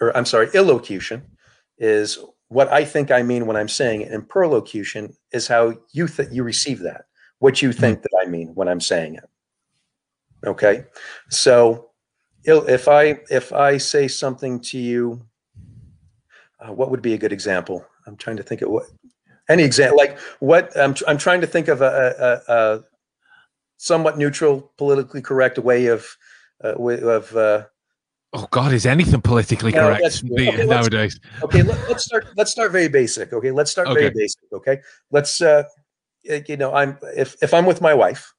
[0.00, 1.22] or I'm sorry, illocution
[1.78, 2.18] is
[2.48, 6.28] what I think I mean when I'm saying it, and perlocution is how you th-
[6.30, 7.06] you receive that,
[7.38, 7.80] what you mm-hmm.
[7.80, 9.28] think that I mean when I'm saying it.
[10.46, 10.84] Okay,
[11.30, 11.85] so
[12.46, 15.22] if I if I say something to you,
[16.60, 17.84] uh, what would be a good example?
[18.06, 18.84] I'm trying to think of what
[19.48, 22.84] any example like what I'm I'm trying to think of a, a, a
[23.76, 26.16] somewhat neutral, politically correct way of
[26.62, 27.36] uh, of.
[27.36, 27.64] Uh,
[28.32, 31.20] oh God, is anything politically correct okay, nowadays?
[31.42, 32.26] Okay, let, us start.
[32.36, 33.32] Let's start very basic.
[33.32, 34.00] Okay, let's start okay.
[34.00, 34.42] very basic.
[34.52, 34.80] Okay,
[35.10, 35.40] let's.
[35.40, 35.64] Uh,
[36.22, 38.34] you know, I'm if if I'm with my wife,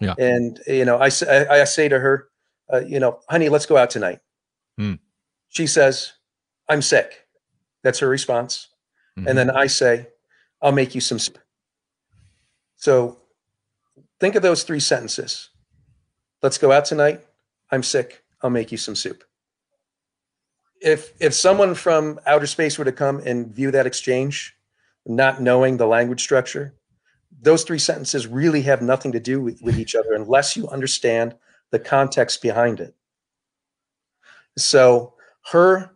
[0.00, 2.29] yeah, and you know, I I, I say to her,
[2.72, 4.20] uh, you know, honey, let's go out tonight.
[4.78, 4.98] Mm.
[5.48, 6.12] She says,
[6.68, 7.26] I'm sick.
[7.82, 8.68] That's her response.
[9.18, 9.28] Mm-hmm.
[9.28, 10.08] And then I say,
[10.62, 11.38] I'll make you some soup.
[12.76, 13.18] So
[14.20, 15.50] think of those three sentences.
[16.42, 17.20] Let's go out tonight.
[17.70, 18.22] I'm sick.
[18.42, 19.24] I'll make you some soup.
[20.80, 24.56] If if someone from outer space were to come and view that exchange,
[25.04, 26.74] not knowing the language structure,
[27.42, 31.34] those three sentences really have nothing to do with, with each other unless you understand
[31.70, 32.94] the context behind it.
[34.58, 35.14] So
[35.50, 35.90] her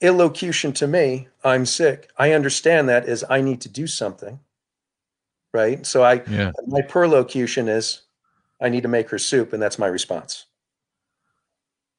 [0.00, 2.10] illocution to me, I'm sick.
[2.18, 4.40] I understand that is I need to do something.
[5.52, 5.86] Right.
[5.86, 6.50] So I yeah.
[6.66, 8.02] my perlocution is
[8.60, 10.46] I need to make her soup, and that's my response.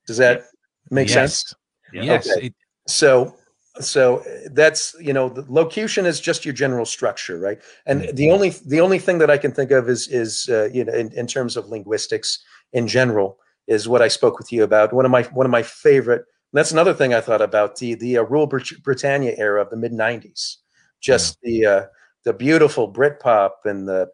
[0.08, 0.44] Does that
[0.92, 1.14] make yes.
[1.14, 1.56] sense?
[1.94, 2.30] Yes.
[2.30, 2.48] Okay.
[2.48, 2.56] It-
[2.88, 3.36] so
[3.80, 8.52] so that's you know the locution is just your general structure right and the only
[8.68, 11.28] the only thing that i can think of is is uh, you know in, in
[11.28, 12.44] terms of linguistics
[12.74, 13.38] in general
[13.68, 14.94] is what I spoke with you about.
[14.94, 16.26] One of my one of my favorite.
[16.54, 19.92] that's another thing I thought about the the uh, Rule Britannia era of the mid
[19.92, 20.58] '90s.
[21.02, 21.50] Just yeah.
[21.50, 21.86] the uh,
[22.24, 24.10] the beautiful Britpop and the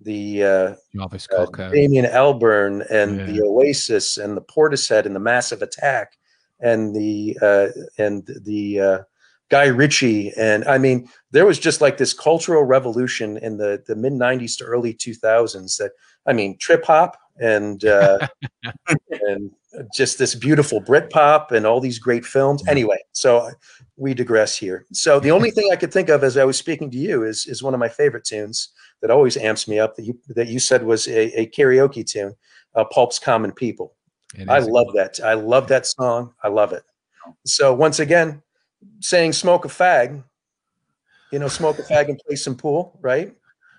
[0.00, 3.26] the uh, uh, Damon Albarn and yeah.
[3.26, 6.16] the Oasis and the Portishead and the Massive Attack
[6.60, 7.68] and the uh,
[7.98, 8.98] and the uh,
[9.50, 13.96] Guy Ritchie and I mean there was just like this cultural revolution in the the
[13.96, 15.92] mid '90s to early 2000s that
[16.26, 18.26] I mean trip hop and uh,
[19.10, 19.50] and
[19.94, 22.62] just this beautiful Britpop and all these great films.
[22.68, 23.50] Anyway, so
[23.96, 24.86] we digress here.
[24.92, 27.46] So the only thing I could think of as I was speaking to you is
[27.46, 28.70] is one of my favorite tunes
[29.02, 32.34] that always amps me up that you that you said was a, a karaoke tune,
[32.74, 33.94] uh, Pulp's "Common People."
[34.48, 35.18] I love that.
[35.24, 36.32] I love that song.
[36.44, 36.84] I love it.
[37.44, 38.42] So once again,
[39.00, 40.22] saying "smoke a fag."
[41.30, 43.34] you know, smoke a fag and play some pool, right?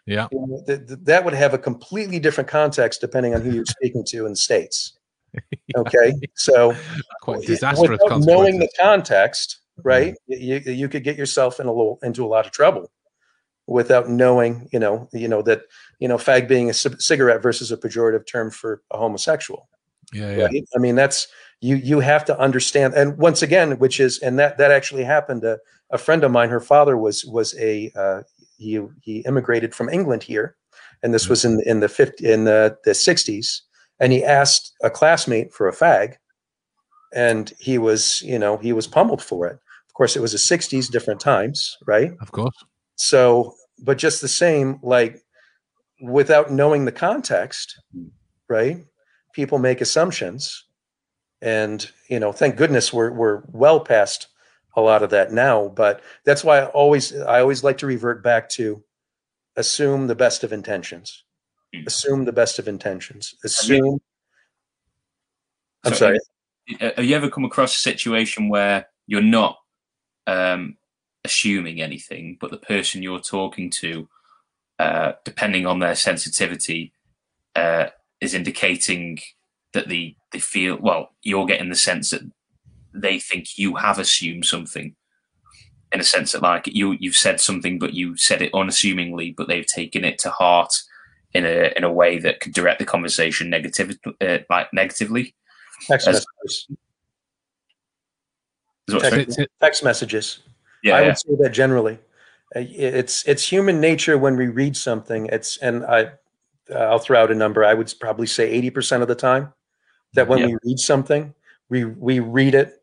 [0.06, 0.28] Yeah.
[0.32, 3.66] You know, th- th- that would have a completely different context depending on who you're
[3.66, 4.98] speaking to in the states.
[5.78, 6.76] Okay, so
[7.22, 10.14] Quite disastrous knowing the context, right?
[10.28, 12.92] You you could get yourself in a little into a lot of trouble
[13.68, 15.62] without knowing, you know, you know that
[16.00, 19.70] you know, fag being a c- cigarette versus a pejorative term for a homosexual.
[20.12, 20.44] Yeah, yeah.
[20.46, 20.66] Right?
[20.76, 21.28] I mean, that's
[21.62, 22.94] you you have to understand.
[22.96, 25.44] And once again, which is and that that actually happened.
[25.44, 25.60] A,
[25.92, 28.22] a friend of mine, her father was was a uh,
[28.62, 30.56] he he immigrated from England here,
[31.02, 31.32] and this mm-hmm.
[31.32, 33.64] was in in the 50, in the the sixties.
[34.00, 36.16] And he asked a classmate for a fag,
[37.14, 39.54] and he was you know he was pummeled for it.
[39.88, 42.12] Of course, it was the sixties, different times, right?
[42.22, 42.56] Of course.
[42.96, 45.22] So, but just the same, like
[46.02, 48.10] without knowing the context, mm-hmm.
[48.48, 48.86] right?
[49.34, 50.66] People make assumptions,
[51.42, 54.28] and you know, thank goodness we're we're well past
[54.76, 55.68] a lot of that now.
[55.70, 58.84] But that's why I always I always like to revert back to
[59.56, 61.24] assume the best of intentions.
[61.76, 61.88] Mm.
[61.88, 63.36] Assume the best of intentions.
[63.44, 64.00] Assume.
[65.84, 66.20] I'm So, sorry.
[66.80, 69.58] Uh, Have you ever come across a situation where you're not
[70.28, 70.78] um,
[71.24, 74.08] assuming anything, but the person you're talking to,
[74.80, 76.94] uh, depending on their sensitivity,
[77.56, 77.88] uh,
[78.22, 79.20] is indicating
[79.74, 81.10] that the they feel well.
[81.24, 82.22] You're getting the sense that
[82.94, 84.96] they think you have assumed something,
[85.92, 89.48] in a sense that like you you've said something, but you said it unassumingly, but
[89.48, 90.74] they've taken it to heart
[91.34, 95.34] in a in a way that could direct the conversation negative, uh, like negatively.
[95.88, 96.68] Text as- messages.
[98.90, 99.22] Text- sorry?
[99.22, 100.40] It's- it- Text messages.
[100.84, 101.08] yeah, I yeah.
[101.08, 102.00] would say that generally.
[102.56, 105.28] Uh, It's it's human nature when we read something.
[105.28, 106.12] It's and I
[106.76, 107.64] I'll throw out a number.
[107.64, 109.54] I would probably say eighty percent of the time
[110.14, 110.48] that when Yeah.
[110.48, 111.34] we read something,
[111.70, 112.81] we we read it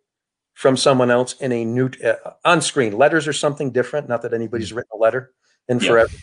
[0.59, 2.97] from someone else in a new uh, on screen.
[2.99, 4.09] Letters are something different.
[4.09, 5.33] Not that anybody's written a letter
[5.69, 5.89] in Yeah.
[5.89, 6.17] forever,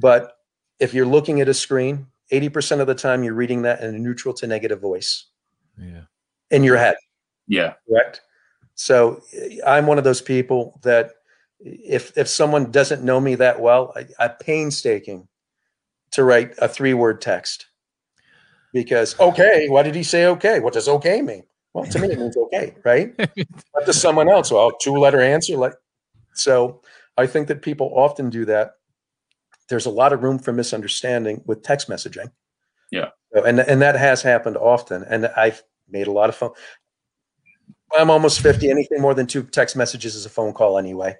[0.00, 0.36] but
[0.78, 3.94] if you're looking at a screen, eighty percent of the time you're reading that in
[3.94, 5.26] a neutral to negative voice
[5.78, 6.02] yeah.
[6.50, 6.96] in your head
[7.46, 7.74] yeah.
[7.88, 8.20] correct
[8.74, 11.12] so eh, i'm one of those people that
[11.60, 15.28] if if someone doesn't know me that well I, i'm painstaking
[16.12, 17.66] to write a three word text
[18.72, 21.44] because okay why did he say okay what does okay mean
[21.80, 23.14] well to me it means okay right?
[23.16, 25.74] But to someone else well two letter answer like
[26.34, 26.80] so
[27.16, 28.72] i think that people often do that.
[29.68, 32.30] There's a lot of room for misunderstanding with text messaging.
[32.90, 33.08] Yeah.
[33.34, 36.52] So- and and that has happened often and i've made a lot of phone
[37.98, 41.16] i'm almost 50 anything more than two text messages is a phone call anyway.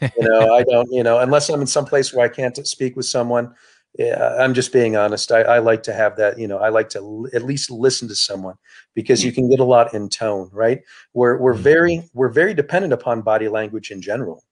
[0.00, 2.96] You know i don't you know unless i'm in some place where i can't speak
[2.96, 3.54] with someone
[4.00, 5.32] i'm just being honest.
[5.32, 8.08] I, I like to have that you know i like to l- at least listen
[8.08, 8.54] to someone
[8.94, 10.80] because you can get a lot in tone right?
[11.14, 11.58] We're, we're Mm.
[11.58, 14.44] very we're very dependent upon body language in general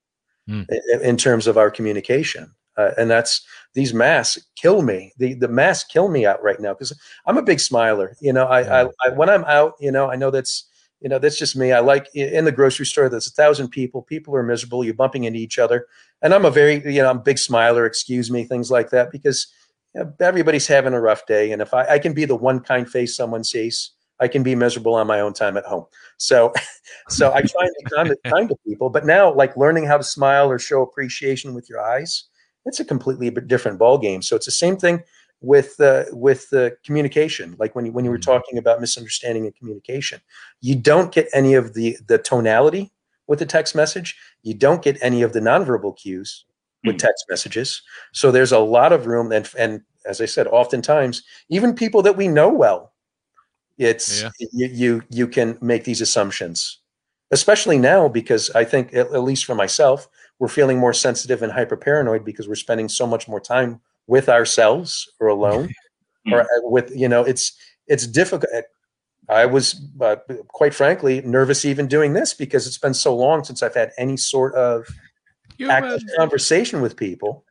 [0.49, 0.67] Mm.
[0.69, 3.45] in, in terms of our communication uh, and that's
[3.75, 5.13] these masks kill me.
[5.19, 6.93] The the masks kill me out right now because
[7.27, 8.47] i'm a big smiler you know?
[8.47, 10.69] I, I, I when i'm out you know i know that's
[11.01, 11.73] you know that's just me.
[11.73, 15.25] I like in the grocery store there's a thousand people people are miserable you're bumping
[15.25, 15.87] into each other.
[16.23, 19.49] And i'm a very you know i'm big smiler excuse me things like that because
[19.95, 22.61] you know, everybody's having a rough day and if I, I can be the one
[22.61, 25.85] kind face someone sees i can be miserable on my own time at home.
[26.17, 26.53] So
[27.09, 29.99] so i try and be kind to, kind to people but now like learning how
[29.99, 32.25] to smile or show appreciation with your eyes
[32.65, 35.03] it's a completely different ball game so it's the same thing
[35.41, 38.23] with uh, with the communication like when you when you were Mhm.
[38.33, 40.21] talking about misunderstanding and communication
[40.61, 42.93] you don't get any of the the tonality
[43.27, 46.45] with the text message you don't get any of the nonverbal cues
[46.85, 47.01] with Mm.
[47.01, 47.83] text messages
[48.13, 52.17] so there's a lot of room and and as i said oftentimes even people that
[52.17, 52.93] we know well
[53.79, 54.31] it's Yeah.
[54.53, 56.81] you, you you can make these assumptions
[57.31, 60.09] especially now because i think at, at least for myself
[60.39, 64.29] we're feeling more sensitive and hyper paranoid because we're spending so much more time with
[64.29, 65.69] ourselves or alone
[66.33, 67.53] or uh, with you know it's
[67.87, 68.51] it's difficult
[69.29, 70.17] i was uh,
[70.49, 74.17] quite frankly nervous even doing this because it's been so long since i've had any
[74.17, 74.87] sort of
[75.69, 76.15] active Humans.
[76.17, 77.45] conversation with people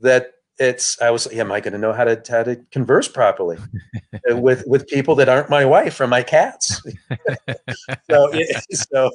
[0.00, 3.08] that it's i was like, am i going to know how to how to converse
[3.08, 3.58] properly
[4.28, 6.82] with with people that aren't my wife or my cats
[8.10, 8.32] so
[8.72, 9.10] so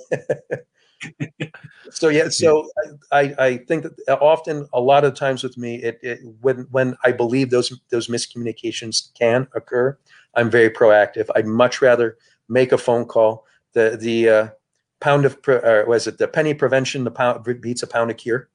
[1.92, 2.68] so yeah so
[3.12, 6.96] i i think that often a lot of times with me it, it when when
[7.04, 9.98] i believe those those miscommunications can occur
[10.36, 12.18] i'm very proactive i'd much rather
[12.50, 14.48] make a phone call the the uh,
[15.00, 18.50] pound of or was it the penny prevention the pound beats a pound of cure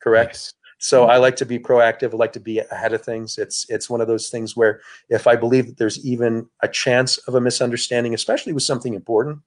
[0.00, 0.54] correct Yes.
[0.78, 2.12] so I like to be proactive.
[2.12, 3.38] I like to be ahead of things.
[3.38, 7.18] It's it's one of those things where if I believe that there's even a chance
[7.28, 9.38] of a misunderstanding, especially with something important,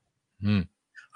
[0.42, 0.62] Hmm.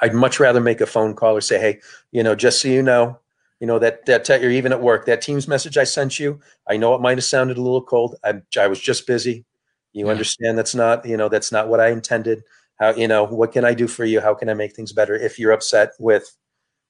[0.01, 1.79] I'd much rather make a phone call or say, "Hey,
[2.11, 3.19] you know, just so you know,
[3.61, 6.39] You know that that te- or even at work, that Teams message I sent you.
[6.69, 8.15] I know it might have sounded a little cold.
[8.23, 9.45] I, I was just busy.
[9.91, 10.11] You Yeah.
[10.11, 12.43] understand that's not you know that's not what I intended.
[12.79, 14.21] How you know what can I do for you?
[14.21, 15.13] How can I make things better?
[15.15, 16.35] If you're upset with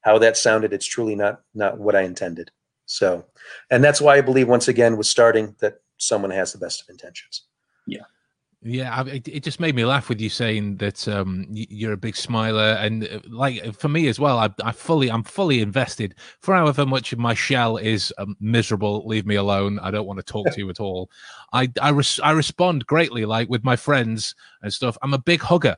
[0.01, 2.51] how that sounded, it's truly not not what I intended.
[2.86, 3.26] So,
[3.72, 6.89] and that's why I believe once again with starting that someone has the best of
[6.89, 7.43] intentions.
[7.88, 8.05] Yeah,
[8.91, 12.78] I, it, just made me laugh with you saying that um, you're a big smiler,
[12.82, 16.16] and uh, like for me as well, I, I fully, I'm fully invested.
[16.41, 19.80] For however much of my shell is um, miserable, leave me alone.
[19.80, 21.10] I don't want to talk to you at all.
[21.53, 24.97] I, I, res- I respond greatly, like with my friends and stuff.
[25.01, 25.78] I'm a big hugger.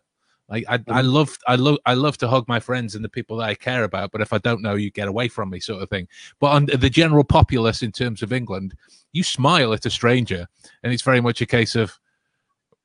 [0.50, 3.38] Like I, I love, I love, I love to hug my friends and the people
[3.38, 4.12] that I care about.
[4.12, 6.08] But if I don't know, you get away from me, sort of thing.
[6.40, 8.74] But on the general populace in terms of England,
[9.14, 10.48] you smile at a stranger,
[10.82, 11.98] and it's very much a case of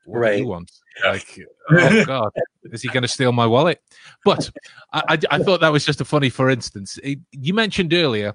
[0.07, 0.39] what do Right.
[0.41, 0.71] you want?
[1.05, 1.39] Like,
[1.71, 2.31] oh god,
[2.65, 3.83] is he going to steal my wallet?
[4.25, 4.51] But
[4.93, 6.99] I, I, I thought that was just a funny, for instance.
[7.03, 8.35] It, you mentioned earlier.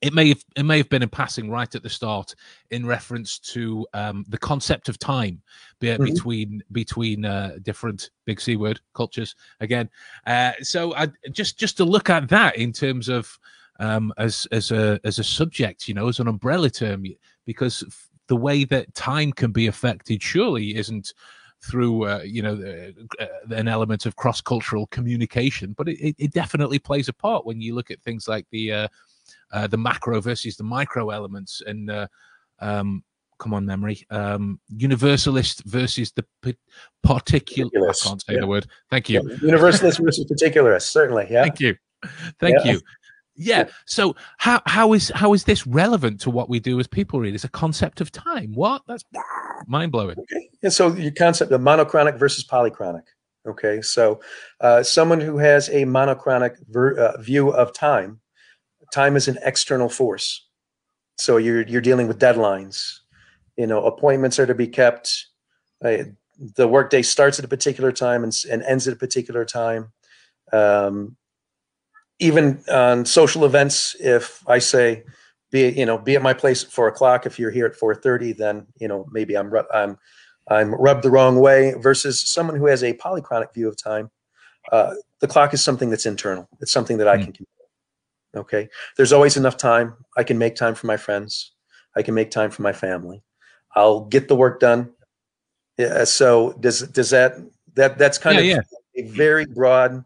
[0.00, 2.34] It may have it may have been in passing right at the start
[2.72, 5.40] in reference to um, the concept of time
[5.78, 6.04] be, Mhm.
[6.04, 9.88] between between uh, different big C word cultures again.
[10.26, 13.38] Uh, so I, just just to look at that in terms of
[13.78, 17.04] um, as as a as a subject, you know, as an umbrella term,
[17.46, 17.84] because
[18.32, 21.12] the way that time can be affected surely isn't
[21.62, 22.54] through uh, you know
[23.20, 27.44] uh, an element of cross cultural communication, but it, it, it definitely plays a part
[27.44, 28.88] when you look at things like the uh,
[29.52, 32.06] uh, the macro versus the micro elements and uh,
[32.60, 33.04] um,
[33.38, 36.56] come on memory um, universalist versus the p-
[37.02, 37.90] particular.
[37.90, 38.40] I can't say yeah.
[38.40, 38.66] the word.
[38.88, 39.20] Thank you.
[39.42, 41.26] Universalist versus particularist, certainly.
[41.28, 41.42] Yeah.
[41.42, 41.76] Thank you.
[42.40, 42.72] Thank Yeah.
[42.72, 42.80] you.
[43.34, 43.68] Yeah.
[43.86, 47.34] So how how is how is this relevant to what we do as people read?
[47.34, 48.52] It's a concept of time.
[48.52, 48.82] What?
[48.86, 49.04] That's
[49.66, 50.18] mind blowing.
[50.18, 50.48] Okay.
[50.62, 53.04] And so your concept of monochronic versus polychronic.
[53.46, 53.80] Okay.
[53.80, 54.20] So
[54.60, 58.20] uh, someone who has a monochronic ver- uh, view of time,
[58.92, 60.46] time is an external force.
[61.18, 62.98] So you're you're dealing with deadlines.
[63.56, 65.26] You know, appointments are to be kept.
[65.84, 66.04] Uh,
[66.56, 69.92] the workday starts at a particular time and, and ends at a particular time.
[70.52, 71.16] Um,
[72.18, 75.04] even on social events, if I say,
[75.50, 77.26] be you know, be at my place at four o'clock.
[77.26, 79.98] If you're here at four thirty, then you know maybe I'm I'm
[80.48, 81.74] I'm rubbed the wrong way.
[81.78, 84.10] Versus someone who has a polychronic view of time,
[84.70, 86.48] uh, the clock is something that's internal.
[86.60, 87.24] It's something that I Mm.
[87.24, 87.46] can control.
[88.34, 89.94] Okay, there's always enough time.
[90.16, 91.52] I can make time for my friends.
[91.96, 93.22] I can make time for my family.
[93.74, 94.92] I'll get the work done.
[95.76, 97.36] Yeah, so does does that
[97.74, 100.04] that that's kind Yeah, of a very broad,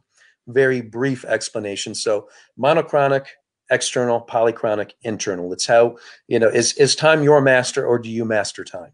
[0.49, 1.95] very brief explanation.
[1.95, 3.27] So monochronic,
[3.71, 5.53] external, polychronic, internal.
[5.53, 5.97] It's how
[6.29, 8.93] you know is is time your master or do you master time?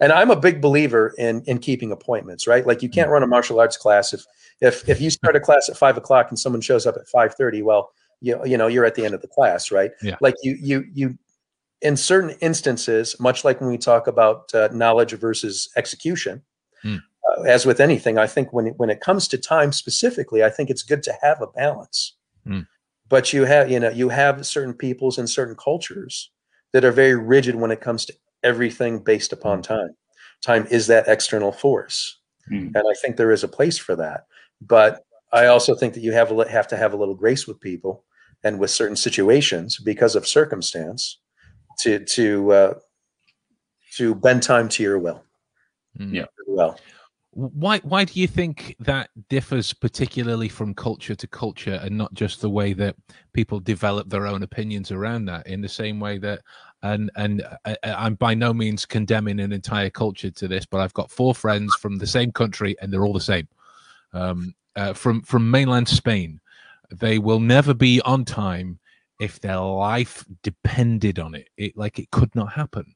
[0.00, 2.46] And I'm a big believer in in keeping appointments.
[2.46, 4.24] Right, like you can't run a martial arts class if
[4.60, 7.34] if if you start a class at five o'clock and someone shows up at five
[7.34, 7.62] thirty.
[7.62, 7.90] Well,
[8.20, 9.90] you you know you're at the end of the class, right?
[10.02, 10.16] Yeah.
[10.20, 11.18] Like you you you
[11.80, 16.42] in certain instances, much like when we talk about uh, knowledge versus execution,
[16.82, 16.96] Hmm.
[17.28, 20.50] Uh, as with anything, I think when it, when it comes to time specifically, I
[20.50, 22.14] think it's good to have a balance.
[22.46, 22.60] Hmm.
[23.08, 26.30] But you have you know you have certain peoples and certain cultures
[26.72, 29.90] that are very rigid when it comes to everything based upon time.
[30.40, 32.18] Time is that external force,
[32.48, 32.68] Hmm.
[32.74, 34.26] and I think there is a place for that.
[34.60, 37.60] But I also think that you have a have to have a little grace with
[37.60, 38.04] people
[38.44, 41.18] and with certain situations because of circumstance
[41.80, 42.74] to to uh,
[43.96, 45.22] to bend time to your will.
[45.98, 46.14] Mm.
[46.14, 46.24] Yeah.
[46.46, 46.78] Well,
[47.34, 52.42] Why why do you think that differs particularly from culture to culture and not just
[52.42, 52.94] the way that
[53.32, 56.42] people develop their own opinions around that in the same way that
[56.82, 60.92] and and I, I'm by no means condemning an entire culture to this, but I've
[60.92, 63.48] got four friends from the same country and they're all the same.
[64.12, 66.38] Um, uh, from from mainland Spain,
[66.90, 68.78] they will never be on time
[69.20, 71.48] if their life depended on it.
[71.56, 72.94] It like it could not happen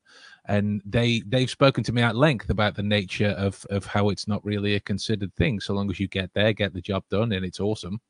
[0.48, 4.28] and they they've spoken to me at length about the nature of of how it's
[4.28, 7.32] not really a considered thing so long as you get there get the job done
[7.32, 8.00] and it's awesome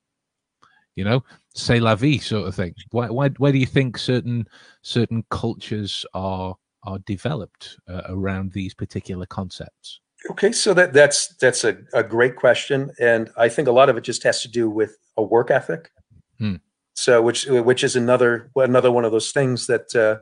[0.94, 1.22] you know
[1.54, 4.46] say la vie sort of thing why why, why do you think certain
[4.82, 11.64] certain cultures are are developed uh, around these particular concepts okay, so that that's that's
[11.64, 14.68] a, a great question, and I think a lot of it just has to do
[14.68, 15.90] with a work ethic.
[16.38, 16.56] Hmm.
[16.94, 20.20] So, which which is another another one of those things that uh,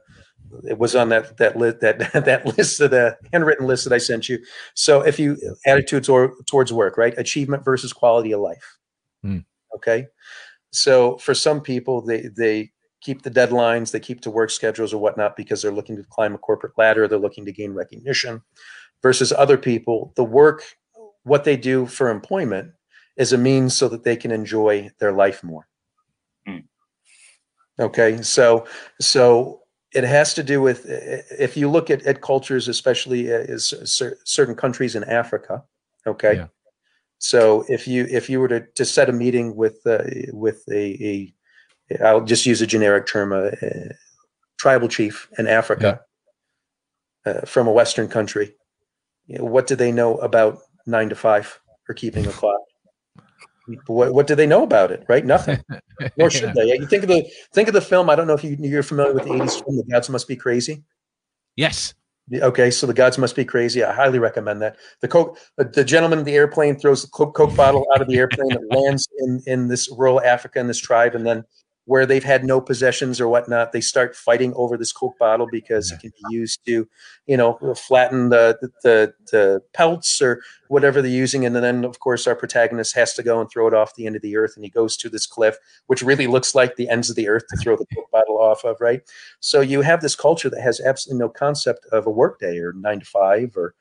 [0.69, 3.99] it was on that that list that that list of the handwritten list that I
[3.99, 4.39] sent you.
[4.75, 5.37] So, if you
[5.67, 8.79] attitudes or towards work, right, achievement versus quality of life.
[9.23, 9.39] Hmm.
[9.77, 10.07] Okay,
[10.71, 12.71] so for some people, they they
[13.05, 16.35] keep the deadlines, they keep to work schedules or whatnot because they're looking to climb
[16.35, 18.43] a corporate ladder, they're looking to gain recognition.
[19.03, 20.63] Versus other people, the work,
[21.25, 22.73] what they do for employment,
[23.19, 25.69] is a means so that they can enjoy their life more.
[26.47, 26.59] Hmm.
[27.79, 28.67] Okay, so
[29.01, 29.64] so
[29.95, 33.73] it has to do with if you look at, at cultures, especially as
[34.25, 35.63] certain countries in Africa.
[36.07, 36.47] Okay, yeah.
[37.19, 41.33] so if you if you were to, to set a meeting with uh, with a,
[41.91, 43.91] a I'll just use a generic term, a, a
[44.59, 46.01] tribal chief in Africa
[47.25, 47.33] yeah.
[47.33, 48.55] uh, from a Western country,
[49.27, 52.61] you know, what do they know about nine to five or keeping a clock?
[53.87, 55.05] What, what do they know about it?
[55.09, 55.25] Right?
[55.25, 55.63] Nothing.
[56.17, 56.53] Nor should yeah.
[56.55, 56.79] they.
[56.79, 58.11] You think of the think of the film.
[58.11, 60.37] I don't know if you, you're familiar with the '80s film, "The Gods Must Be
[60.37, 60.85] Crazy."
[61.57, 61.95] Yes.
[62.33, 63.85] Okay, so the gods must be crazy.
[63.85, 64.77] I highly recommend that.
[65.03, 68.09] The coke, uh, the gentleman in the airplane throws the coke, coke bottle out of
[68.09, 71.45] the airplane that lands in in this rural Africa in this tribe, and then
[71.87, 75.93] where they've had no possessions or whatnot, they start fighting over this Coke bottle because
[75.93, 76.89] it can be used to,
[77.27, 81.45] you know, flatten the, the, the pelts or whatever they're using.
[81.45, 84.17] And then, of course, our protagonist has to go and throw it off the end
[84.17, 84.57] of the earth.
[84.57, 85.57] And he goes to this cliff,
[85.87, 88.65] which really looks like the ends of the earth to throw the Coke bottle off
[88.65, 89.03] of, right?
[89.41, 93.01] So you have this culture that has absolutely no concept of a workday or nine
[93.01, 93.75] to five or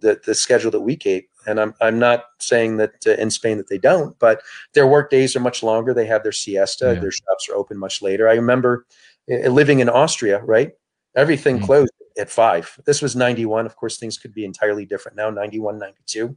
[0.00, 1.28] the, the schedule that we keep.
[1.46, 4.42] And I'm, I'm not saying that uh, in Spain that they don't, but
[4.72, 5.94] their work days are much longer.
[5.94, 6.94] They have their siesta.
[6.94, 7.00] Yeah.
[7.00, 8.28] Their shops are open much later.
[8.28, 8.86] I remember
[9.30, 10.72] uh, living in Austria, right?
[11.16, 11.66] Everything mm-hmm.
[11.66, 12.78] closed at five.
[12.86, 13.66] This was 91.
[13.66, 16.36] Of course, things could be entirely different now, 91, 92.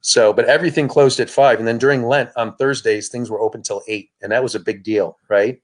[0.00, 1.58] So, but everything closed at five.
[1.58, 4.10] And then during Lent on Thursdays, things were open till eight.
[4.20, 5.60] And that was a big deal, right?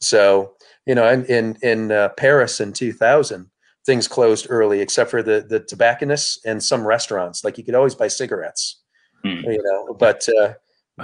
[0.00, 0.54] So,
[0.86, 3.50] you know, in, in, in uh, Paris in 2000,
[3.86, 7.44] things closed early, except for the the tobacconists and some restaurants.
[7.44, 8.82] Like you could always buy cigarettes,
[9.24, 9.42] mm.
[9.42, 10.54] you know, but uh,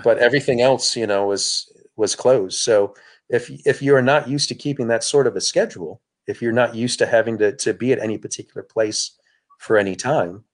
[0.03, 2.59] but everything else, you know, was was closed.
[2.59, 2.95] So
[3.29, 6.53] if if you are not used to keeping that sort of a schedule, if you're
[6.53, 9.13] not used to having to to be at any particular place
[9.59, 10.45] for any time,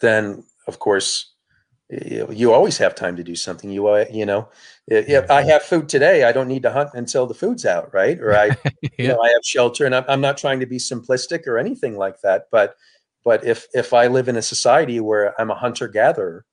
[0.00, 1.31] then of course
[2.30, 3.70] you always have time to do something.
[3.70, 4.48] You uh, you know,
[4.86, 8.18] if I have food today, I don't need to hunt until the food's out, right?
[8.18, 8.46] Or I,
[8.82, 8.88] yeah.
[8.98, 11.98] you know, I have shelter, and I'm, I'm not trying to be simplistic or anything
[11.98, 12.46] like that.
[12.50, 12.76] But
[13.24, 16.46] but if if I live in a society where I'm a hunter gatherer,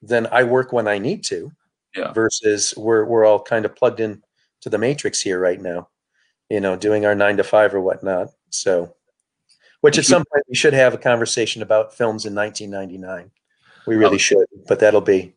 [0.00, 1.50] then I work when I need to.
[1.96, 2.12] Yeah.
[2.12, 4.22] Versus we're we're all kind of plugged in
[4.60, 5.88] to the matrix here right now,
[6.48, 8.28] you know, doing our nine to five or whatnot.
[8.50, 8.94] So,
[9.80, 13.32] which at some point we should have a conversation about films in 1999
[13.88, 14.18] we really oh.
[14.18, 15.34] should, but that'll be,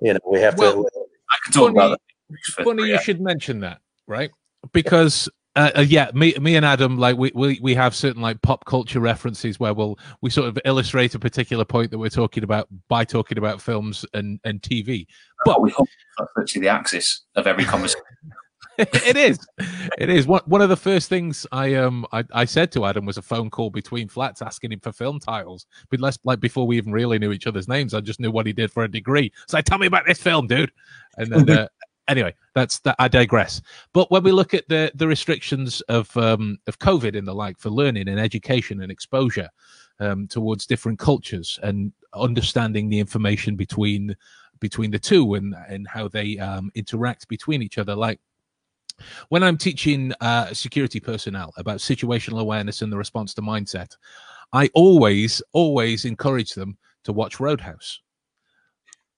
[0.00, 0.90] you know, we have well, to.
[1.30, 2.64] I can talk funny, about that.
[2.64, 4.30] Funny you should mention that, right?
[4.72, 8.40] Because uh, uh, yeah, me, me and Adam, like we, we we have certain like
[8.40, 12.42] pop culture references where we'll we sort of illustrate a particular point that we're talking
[12.42, 15.06] about by talking about films and and TV.
[15.44, 15.88] But we hope
[16.18, 18.02] that's actually the axis of every conversation.
[18.78, 19.38] It is.
[19.98, 20.26] It is.
[20.26, 23.22] One one of the first things I um I, I said to Adam was a
[23.22, 25.66] phone call between flats asking him for film titles.
[25.90, 28.46] But less like before we even really knew each other's names, I just knew what
[28.46, 29.32] he did for a degree.
[29.46, 30.72] So I tell me about this film, dude.
[31.16, 31.68] And then uh,
[32.08, 32.96] anyway, that's that.
[32.98, 33.60] I digress.
[33.92, 37.58] But when we look at the the restrictions of um of COVID and the like
[37.58, 39.48] for learning and education and exposure
[40.00, 44.16] um towards different cultures and understanding the information between
[44.60, 48.20] between the two and and how they um interact between each other, like
[49.28, 53.96] when I'm teaching uh, security personnel about situational awareness and the response to mindset,
[54.52, 58.00] I always, always encourage them to watch Roadhouse.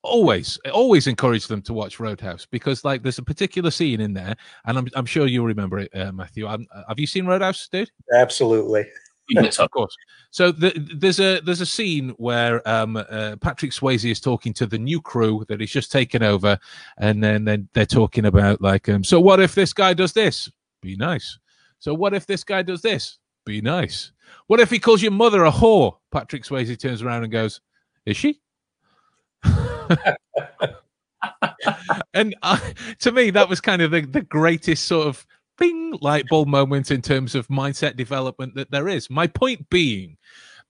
[0.03, 4.37] Always, always encourage them to watch Roadhouse because, like, there's a particular scene in there,
[4.66, 6.47] and I'm, I'm sure you'll remember it, uh, Matthew.
[6.47, 7.91] I'm, uh, have you seen Roadhouse, dude?
[8.12, 8.87] Absolutely
[9.29, 9.97] yes, of course.
[10.31, 14.66] So the, there's a there's a scene where um, uh, Patrick Swayze is talking to
[14.66, 16.59] the new crew that he's just taken over,
[16.99, 20.51] and then, then they're talking about like, um, so what if this guy does this?
[20.83, 21.39] Be nice.
[21.79, 23.18] So what if this guy does this?
[23.45, 24.12] Be nice.
[24.47, 25.97] What if he calls your mother a whore?
[26.11, 27.61] Patrick Swayze turns around and goes,
[28.07, 28.41] "Is she?"
[32.14, 32.59] and uh,
[33.01, 35.27] to me, that was kind of the, the greatest sort of
[35.59, 39.11] bing light bulb moment in terms of mindset development that there is.
[39.11, 40.16] My point being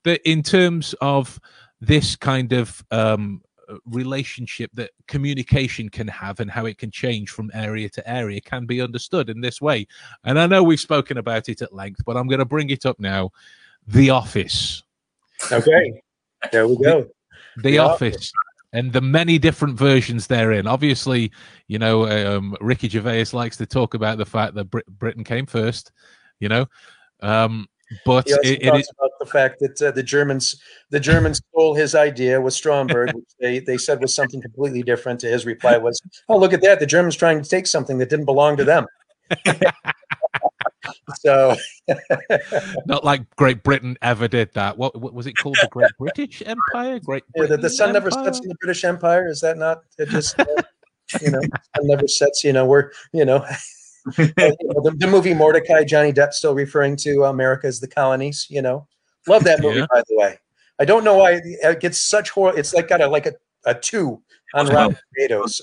[0.04, 1.40] that in terms of
[1.80, 3.42] this kind of um,
[3.86, 8.66] relationship that communication can have and how it can change from area to area can
[8.66, 9.86] be understood in this way.
[10.24, 12.86] And I know we've spoken about it at length, but I'm going to bring it
[12.86, 13.30] up now.
[13.86, 14.82] The Office.
[15.50, 16.02] Okay.
[16.52, 17.08] There we go.
[17.56, 18.14] The, the Office.
[18.16, 18.32] Office
[18.74, 20.66] and the many different versions therein.
[20.66, 21.30] Obviously,
[21.68, 25.46] you know, um, Ricky Gervais likes to talk about the fact that Brit- Britain came
[25.46, 25.92] first,
[26.40, 26.66] you know.
[27.22, 27.68] Um,
[28.04, 30.60] but it, it is about the fact that uh, the Germans
[30.90, 35.20] the Germans stole his idea with Stromberg, which they, they said was something completely different.
[35.20, 36.80] To his reply was, "Oh, look at that!
[36.80, 38.86] The Germans trying to take something that didn't belong to them."
[41.16, 41.56] so
[42.86, 44.76] not like Great Britain ever did that.
[44.76, 45.56] What, what was it called?
[45.60, 46.98] The Great British Empire?
[47.00, 48.10] Great yeah, the, the, sun Empire?
[48.10, 49.28] never sets in the British Empire.
[49.28, 50.44] Is that not it just uh,
[51.20, 52.44] you know sun never sets?
[52.44, 53.44] You know we're you know
[54.16, 58.46] the, the, movie Mortdecai, Johnny Depp still referring to America as the colonies.
[58.50, 58.86] You know,
[59.26, 59.86] love that movie yeah.
[59.90, 60.38] by the way.
[60.78, 62.58] I don't know why it gets such horror.
[62.58, 63.32] It's like got a like a,
[63.64, 64.22] a two
[64.54, 65.62] on Rotten Tomatoes.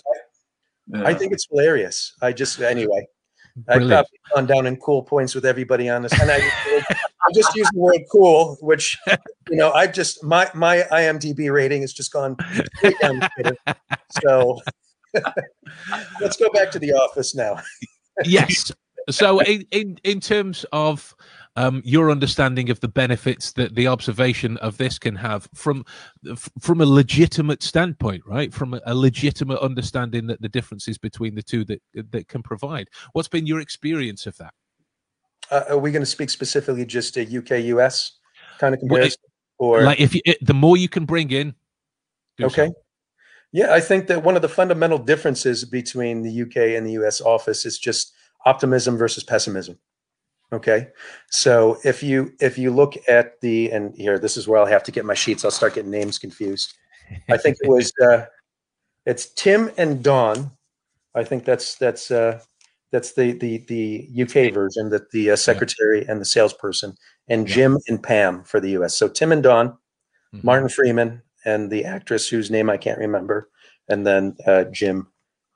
[0.87, 1.03] Yeah.
[1.05, 2.15] I think it's hilarious.
[2.21, 3.07] I just anyway.
[3.55, 3.93] Brilliant.
[3.93, 7.69] I've gone down in cool points with everybody on this, and I, I just use
[7.73, 8.97] the word "cool," which
[9.49, 12.37] you know, I've just my my IMDb rating has just gone
[13.01, 13.27] down.
[14.23, 14.59] So
[16.21, 17.57] let's go back to the office now.
[18.23, 18.71] yes.
[19.09, 21.15] So, in, in in terms of
[21.55, 25.85] um, your understanding of the benefits that the observation of this can have from
[26.59, 28.53] from a legitimate standpoint, right?
[28.53, 32.87] From a, a legitimate understanding that the differences between the two that that can provide.
[33.13, 34.53] What's been your experience of that?
[35.49, 38.19] Uh, are we going to speak specifically just a UK US
[38.59, 39.21] kind of comparison,
[39.57, 41.53] or like if you, it, the more you can bring in?
[42.41, 42.67] Okay.
[42.67, 42.73] So.
[43.53, 47.19] Yeah, I think that one of the fundamental differences between the UK and the US
[47.19, 48.13] office is just
[48.45, 49.77] optimism versus pessimism.
[50.53, 50.89] Okay.
[51.29, 54.83] So if you if you look at the and here this is where I'll have
[54.83, 55.45] to get my sheets.
[55.45, 56.73] I'll start getting names confused.
[57.29, 58.25] I think it was uh
[59.05, 60.51] it's Tim and Dawn.
[61.15, 62.41] I think that's that's uh
[62.91, 66.95] that's the the the UK version that the uh, secretary and the salesperson
[67.29, 68.97] and Jim and Pam for the US.
[68.97, 70.39] So Tim and Dawn, mm-hmm.
[70.43, 73.49] Martin Freeman and the actress whose name I can't remember
[73.87, 75.07] and then uh, Jim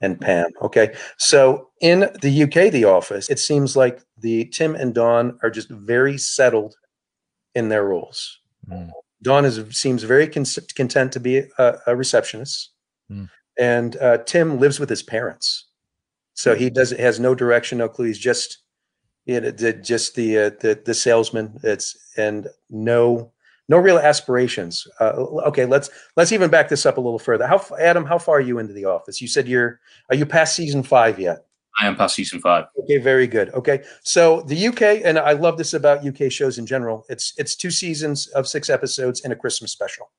[0.02, 0.52] and Pam.
[0.62, 0.96] Okay.
[1.18, 5.70] So in the UK, the office, it seems like the Tim and Dawn are just
[5.70, 6.76] very settled
[7.54, 8.40] in their roles.
[8.70, 8.92] Mm.
[9.22, 12.72] Dawn is seems very con- content to be a, a receptionist,
[13.12, 13.30] mm.
[13.58, 15.68] and uh, Tim lives with his parents,
[16.34, 18.08] so he does has no direction, no clue.
[18.08, 18.60] He's just
[19.26, 21.60] you know, the, just the, uh, the the salesman.
[21.64, 23.32] It's and no
[23.68, 24.88] no real aspirations.
[25.00, 25.14] Uh,
[25.48, 27.48] okay, let's let's even back this up a little further.
[27.48, 29.22] How Adam, how far are you into the office?
[29.22, 31.46] You said you're are you past season five yet?
[31.80, 32.66] I am past season five.
[32.84, 33.50] Okay, very good.
[33.54, 37.06] Okay, so the UK, and I love this about UK shows in general.
[37.10, 40.10] It's it's two seasons of six episodes and a Christmas special.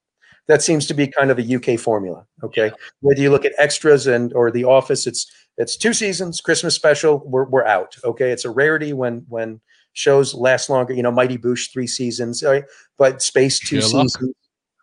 [0.48, 2.26] That seems to be kind of a UK formula.
[2.42, 2.70] Okay,
[3.00, 7.22] whether you look at extras and or The Office, it's it's two seasons, Christmas special.
[7.24, 7.96] We're we're out.
[8.04, 9.60] Okay, it's a rarity when when
[9.96, 10.92] shows last longer.
[10.92, 12.64] You know, Mighty Boosh three seasons, right?
[12.98, 14.16] but Spaced two seasons.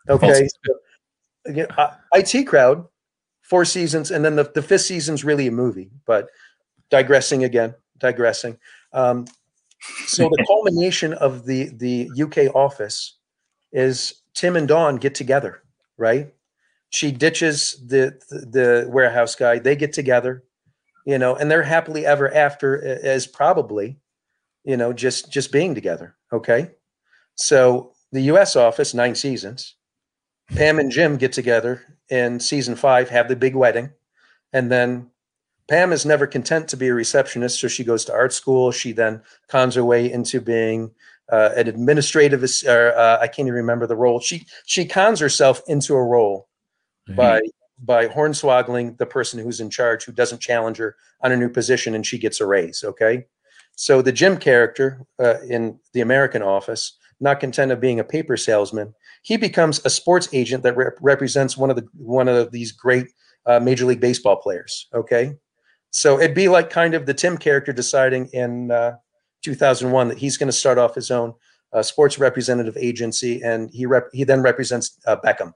[0.09, 0.49] Okay,
[1.45, 2.86] so, uh, IT Crowd
[3.41, 5.91] four seasons, and then the, the fifth season's really a movie.
[6.05, 6.28] But
[6.89, 8.57] digressing again, digressing.
[8.91, 9.26] Um,
[10.07, 13.18] so the culmination of the the UK office
[13.72, 15.64] is Tim and Dawn get together,
[15.97, 16.34] right?
[16.89, 19.59] She ditches the, the the warehouse guy.
[19.59, 20.43] They get together,
[21.05, 23.97] you know, and they're happily ever after as probably
[24.64, 26.16] you know, just just being together.
[26.32, 26.72] Okay,
[27.36, 28.55] so the U.S.
[28.55, 29.76] office nine seasons.
[30.55, 33.91] Pam and Jim get together in season five, have the big wedding,
[34.51, 35.09] and then
[35.70, 38.72] Pam is never content to be a receptionist, so she goes to art school.
[38.72, 40.91] She then cons her way into being
[41.32, 42.43] uh, an administrative.
[42.68, 44.20] Or, uh, I can't even remember the role.
[44.20, 46.49] She she cons herself into a role
[47.07, 47.16] mm-hmm.
[47.16, 47.41] by
[47.80, 51.95] by hornswoggling the person who's in charge, who doesn't challenge her on a new position,
[51.95, 52.84] and she gets a raise.
[52.84, 53.26] Okay,
[53.76, 58.38] so the Jim character uh, in the American office, not content of being a paper
[58.38, 58.93] salesman,
[59.24, 63.07] he becomes a sports agent that rep- represents one of the one of these great
[63.45, 64.88] uh, Major League Baseball players.
[64.93, 65.34] Okay,
[65.91, 68.93] so it'd be like kind of the Tim character deciding in uh,
[69.43, 71.34] 2001 that he's going to start off his own
[71.71, 75.53] uh, sports representative agency, and he rep- he then represents uh, Beckham.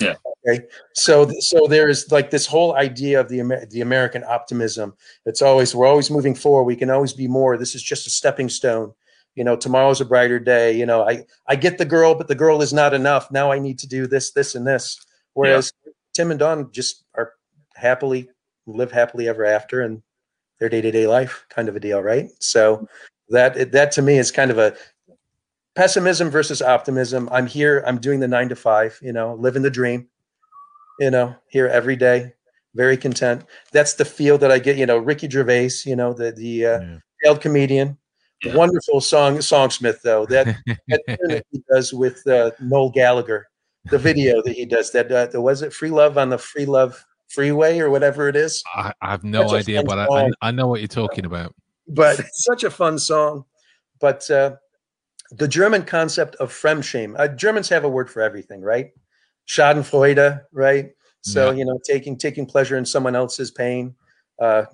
[0.00, 0.14] Yeah.
[0.48, 0.66] Okay.
[0.94, 4.94] So, so there is like this whole idea of the Amer- the American optimism.
[5.26, 6.64] It's always we're always moving forward.
[6.64, 7.56] We can always be more.
[7.56, 8.92] This is just a stepping stone.
[9.34, 10.76] You know, tomorrow's a brighter day.
[10.76, 13.30] You know, I I get the girl, but the girl is not enough.
[13.30, 15.00] Now I need to do this, this, and this.
[15.34, 15.92] Whereas yeah.
[16.14, 17.34] Tim and Dawn just are
[17.74, 18.28] happily
[18.66, 20.02] live happily ever after, and
[20.58, 22.30] their day to day life kind of a deal, right?
[22.40, 22.88] So
[23.30, 24.74] that that to me is kind of a
[25.74, 27.28] pessimism versus optimism.
[27.32, 27.82] I'm here.
[27.86, 28.98] I'm doing the nine to five.
[29.02, 30.08] You know, living the dream.
[31.00, 32.32] You know, here every day,
[32.74, 33.44] very content.
[33.72, 34.76] That's the feel that I get.
[34.76, 35.70] You know, Ricky Gervais.
[35.84, 36.98] You know, the the uh, yeah.
[37.22, 37.98] failed comedian.
[38.44, 38.56] Yeah.
[38.56, 40.26] Wonderful song songsmith though.
[40.26, 40.56] That,
[40.88, 43.48] that he does with uh, Noel Gallagher.
[43.90, 44.90] The video that he does.
[44.92, 45.72] That uh, was it.
[45.72, 48.62] Free love on the free love freeway or whatever it is.
[48.74, 51.54] I, I have no such idea, but I, I know what you're talking about.
[51.88, 53.44] But such a fun song.
[54.00, 54.56] But uh,
[55.32, 57.18] the German concept of Fremdschämen.
[57.18, 58.90] Uh, Germans have a word for everything, right?
[59.46, 60.90] Schadenfreude, right?
[61.22, 61.58] So yeah.
[61.58, 63.94] you know, taking taking pleasure in someone else's pain.
[64.40, 64.64] Uh,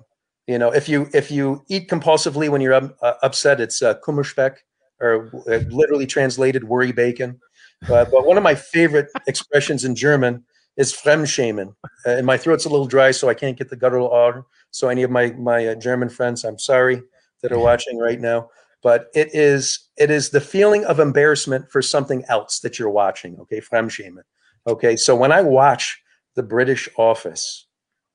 [0.47, 2.89] you know, if you if you eat compulsively when you're uh,
[3.21, 4.57] upset, it's uh, Kummerspeck,
[4.99, 7.39] or uh, literally translated worry bacon.
[7.87, 10.43] But one of my favorite expressions in German
[10.79, 11.75] is Fremdschämen.
[12.05, 14.45] Uh, and my throat's a little dry, so I can't get the guttural R.
[14.71, 17.03] So any of my my uh, German friends, I'm sorry
[17.41, 18.49] that are watching right now,
[18.81, 23.37] but it is it is the feeling of embarrassment for something else that you're watching.
[23.41, 24.23] Okay, Fremdschämen.
[24.67, 26.01] Okay, so when I watch
[26.35, 27.67] the British Office,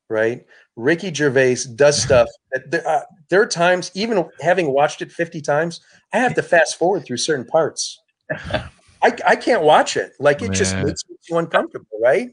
[0.09, 0.45] right?
[0.77, 2.29] Ricky Gervais does stuff.
[2.53, 5.81] That there, uh, there are times, even having watched it 50 times,
[6.13, 8.01] I have to fast forward through certain parts.
[8.31, 10.13] I, I can't watch it.
[10.19, 12.31] Like it just makes me too uncomfortable, right?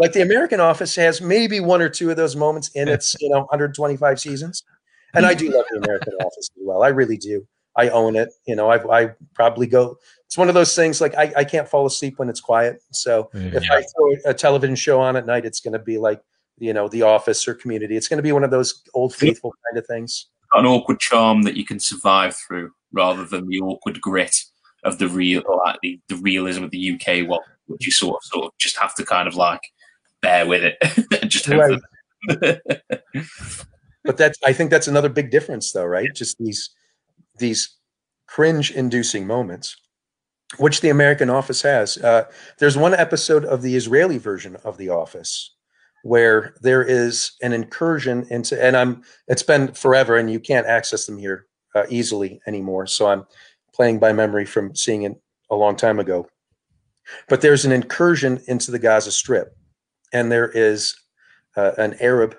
[0.00, 3.28] Like the American Office has maybe one or two of those moments in its, you
[3.28, 4.64] know, 125 seasons.
[5.14, 6.82] And I do love the American Office as well.
[6.82, 7.46] I really do.
[7.76, 8.28] I own it.
[8.46, 9.98] You know, I, I probably go.
[10.26, 12.82] It's one of those things like I, I can't fall asleep when it's quiet.
[12.92, 15.98] So mm, if I throw a television show on at night, it's going to be
[15.98, 16.22] like,
[16.58, 17.96] you know, The Office or Community.
[17.96, 20.26] It's going to be one of those old faithful kind of things.
[20.54, 24.36] an awkward charm that you can survive through rather than the awkward grit
[24.84, 28.16] of the real or like the, the realism of the UK one, which you sort
[28.16, 29.60] of sort of just have to kind of like
[30.22, 30.76] bear with it
[31.22, 31.80] and just hope Right.
[32.28, 32.92] that
[34.04, 36.08] But that's I think that's another big difference though, right?
[36.14, 36.70] Just these
[37.40, 37.76] these
[38.26, 39.76] cringe inducing moments
[40.58, 41.98] which the American Office has.
[41.98, 42.24] Uh,
[42.58, 45.54] there's one episode of the Israeli version of The Office
[46.02, 51.06] where there is an incursion into, and I'm, it's been forever and you can't access
[51.06, 52.86] them here uh, easily anymore.
[52.86, 53.26] So I'm
[53.74, 55.20] playing by memory from seeing it
[55.50, 56.26] a long time ago.
[57.28, 59.56] But there's an incursion into the Gaza Strip,
[60.12, 60.94] and there is
[61.56, 62.36] uh, an Arab,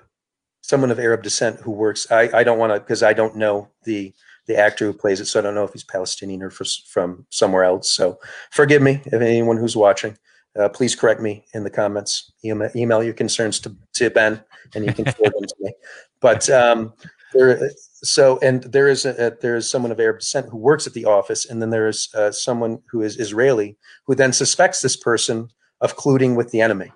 [0.62, 2.10] someone of Arab descent who works.
[2.10, 4.14] I, I don't want to, because I don't know the
[4.46, 7.26] the actor who plays it, so I don't know if he's Palestinian or for, from
[7.30, 7.90] somewhere else.
[7.90, 8.18] So
[8.50, 10.16] forgive me if anyone who's watching.
[10.58, 12.32] Uh, please correct me in the comments.
[12.44, 14.42] Email, email your concerns to, to Ben,
[14.74, 15.72] and you can forward them to me.
[16.20, 16.92] But um,
[17.32, 17.70] there,
[18.02, 20.92] so and there is a, a, there is someone of Arab descent who works at
[20.92, 24.96] the office, and then there is uh, someone who is Israeli who then suspects this
[24.96, 25.48] person
[25.80, 26.92] of colluding with the enemy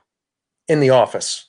[0.68, 1.48] in the office.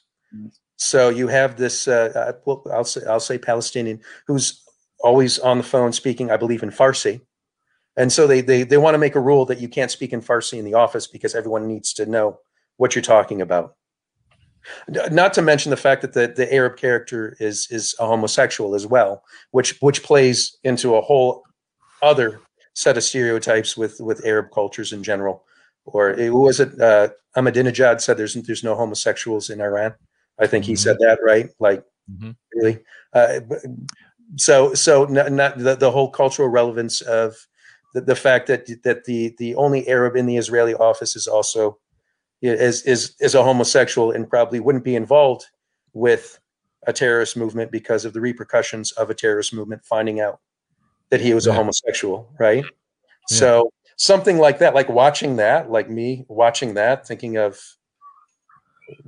[0.77, 1.87] So you have this.
[1.87, 4.63] Uh, uh, I'll say I'll say Palestinian who's
[5.07, 7.21] always on the phone speaking, I believe, in Farsi.
[7.95, 10.21] And so they, they, they want to make a rule that you can't speak in
[10.21, 12.39] Farsi in the office because everyone needs to know
[12.75, 13.75] what you're talking about.
[14.89, 18.85] Not to mention the fact that the, the Arab character is is a homosexual as
[18.85, 21.43] well, which which plays into a whole
[22.01, 22.41] other
[22.73, 25.45] set of stereotypes with with Arab cultures in general.
[25.85, 29.93] Or it was it uh, Ahmadinejad said there's there's no homosexuals in Iran.
[30.37, 30.83] I think he Mhm.
[30.85, 31.47] said that right.
[31.59, 31.81] Like
[32.11, 32.35] Mhm.
[32.53, 32.79] really.
[33.13, 33.39] Uh,
[34.35, 37.35] so so not, not the, the whole cultural relevance of
[37.93, 41.77] the, the fact that that the the only Arab in the Israeli office is also
[42.41, 45.45] is is is a homosexual and probably wouldn't be involved
[45.93, 46.39] with
[46.85, 50.39] a terrorist movement because of the repercussions of a terrorist movement finding out
[51.09, 52.63] that he was a homosexual, right?
[52.63, 53.37] Yeah.
[53.37, 57.59] So something like that, like watching that, like me watching that, thinking of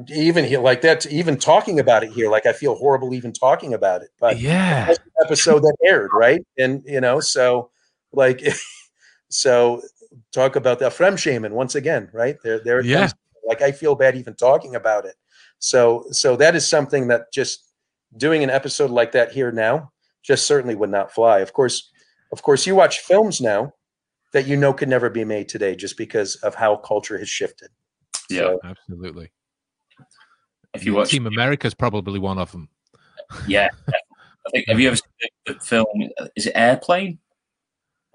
[0.10, 3.74] even here like that, even talking about it here, like I feel horrible even talking
[3.74, 4.94] about it, but yeah.
[5.24, 6.46] episode that aired, right?
[6.58, 7.70] And you know, so
[8.12, 8.42] like,
[9.30, 9.82] so
[10.32, 12.38] talk about that Fremdschämen once again, right?
[12.44, 12.84] There, there.
[12.84, 13.02] Yeah.
[13.02, 13.14] comes.
[13.46, 15.16] Like I feel bad even talking about it.
[15.60, 17.72] So, so that is something that just
[18.18, 19.92] doing an episode like that here now
[20.24, 21.40] just certainly would not fly.
[21.40, 21.92] Of course,
[22.32, 23.74] of course, you watch films now
[24.34, 27.70] that you know could never be made today just because of how culture has shifted.
[28.30, 28.42] Yeah.
[28.42, 29.32] So, Absolutely.
[30.74, 32.70] If you watch Team America is probably one of them.
[33.48, 35.86] yeah I think have you ever seen the, the film
[36.36, 37.20] is it Airplane?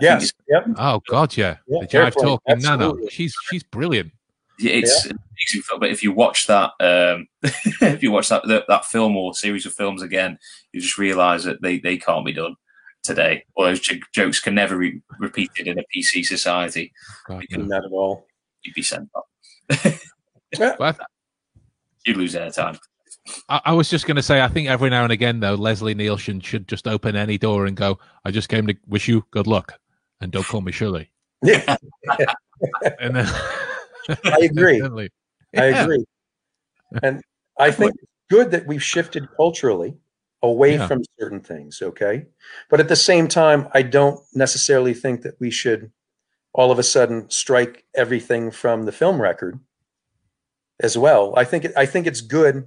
[0.01, 0.33] I yes.
[0.49, 0.67] Yep.
[0.77, 1.59] Oh God, yeah.
[1.69, 2.97] Yeah, the jive Airplane, talking Nano.
[3.09, 4.13] She's she's brilliant.
[4.59, 8.47] Yeah, It's an amazing film, but if you watch that, um, if you watch that,
[8.49, 10.39] that that film or series of films again,
[10.73, 12.55] you just realise that they, they can't be done
[13.03, 13.45] today.
[13.55, 16.93] Or those j- jokes can never be repeated in a PC society.
[17.27, 17.65] God, no.
[17.65, 18.27] Not at all.
[18.63, 19.27] You'd be sent up.
[20.79, 21.01] But
[22.07, 22.79] You'd lose airtime.
[23.49, 25.95] I, I was just going to say, I think every now and again, though, Leslie
[25.95, 29.47] Nielsen should just open any door and go, "I just came to wish you good
[29.47, 29.79] luck,
[30.21, 31.11] and don't call me Shirley."
[31.43, 31.77] Yeah,
[33.01, 33.27] And then
[34.25, 34.79] I agree.
[34.79, 35.11] Definitely.
[35.57, 35.83] I Yeah.
[35.85, 36.05] agree.
[37.03, 37.23] And
[37.59, 39.97] I think it's good that we've shifted culturally
[40.43, 40.87] away Yeah.
[40.87, 42.27] from certain things, okay?
[42.71, 45.91] But at the same time, I don't necessarily think that we should
[46.53, 49.59] all of a sudden strike everything from the film record
[50.81, 51.35] as well.
[51.37, 52.67] I think it, I think it's good.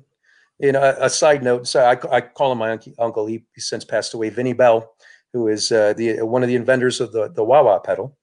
[0.60, 1.68] You know, a, a side note.
[1.68, 2.94] So I, I call him my uncle.
[2.98, 3.26] uncle.
[3.28, 4.30] He, he since passed away.
[4.30, 4.92] Vinny Bell,
[5.34, 8.18] who is uh, the one of the inventors of the the wah pedal.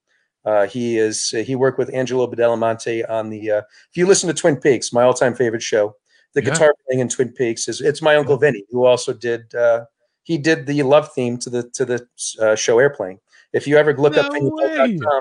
[0.45, 3.51] Uh, he is he worked with Angelo Badalamenti on the.
[3.51, 3.59] Uh,
[3.91, 5.95] if you listen to Twin Peaks, my all time favorite show,
[6.35, 6.51] the Yeah.
[6.51, 9.55] guitar playing in Twin Peaks is it's my uncle Vinny who also did.
[9.55, 9.85] Uh,
[10.25, 12.07] he did the love theme to the to the
[12.41, 13.21] uh, show Airplane.
[13.53, 15.21] If you ever look up No VinnyBell.com,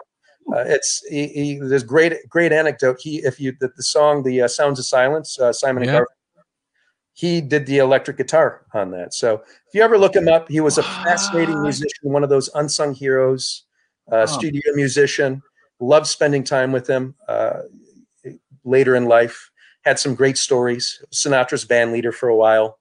[0.52, 2.98] uh, it's he, he, there's great great anecdote.
[3.00, 5.90] He if you the, the song the uh, Sounds of Silence, uh, Simon Yeah.
[5.98, 6.44] and Garfunkel.
[7.14, 9.14] he did the electric guitar on that.
[9.14, 9.36] So
[9.68, 12.94] if you ever look him up, he was a fascinating musician, one of those unsung
[12.94, 13.64] heroes,
[14.12, 14.26] uh, Oh.
[14.26, 15.42] studio musician.
[15.80, 17.62] Loved spending time with him uh,
[18.64, 19.50] later in life.
[19.84, 21.04] Had some great stories.
[21.12, 22.80] Sinatra's band leader for a while.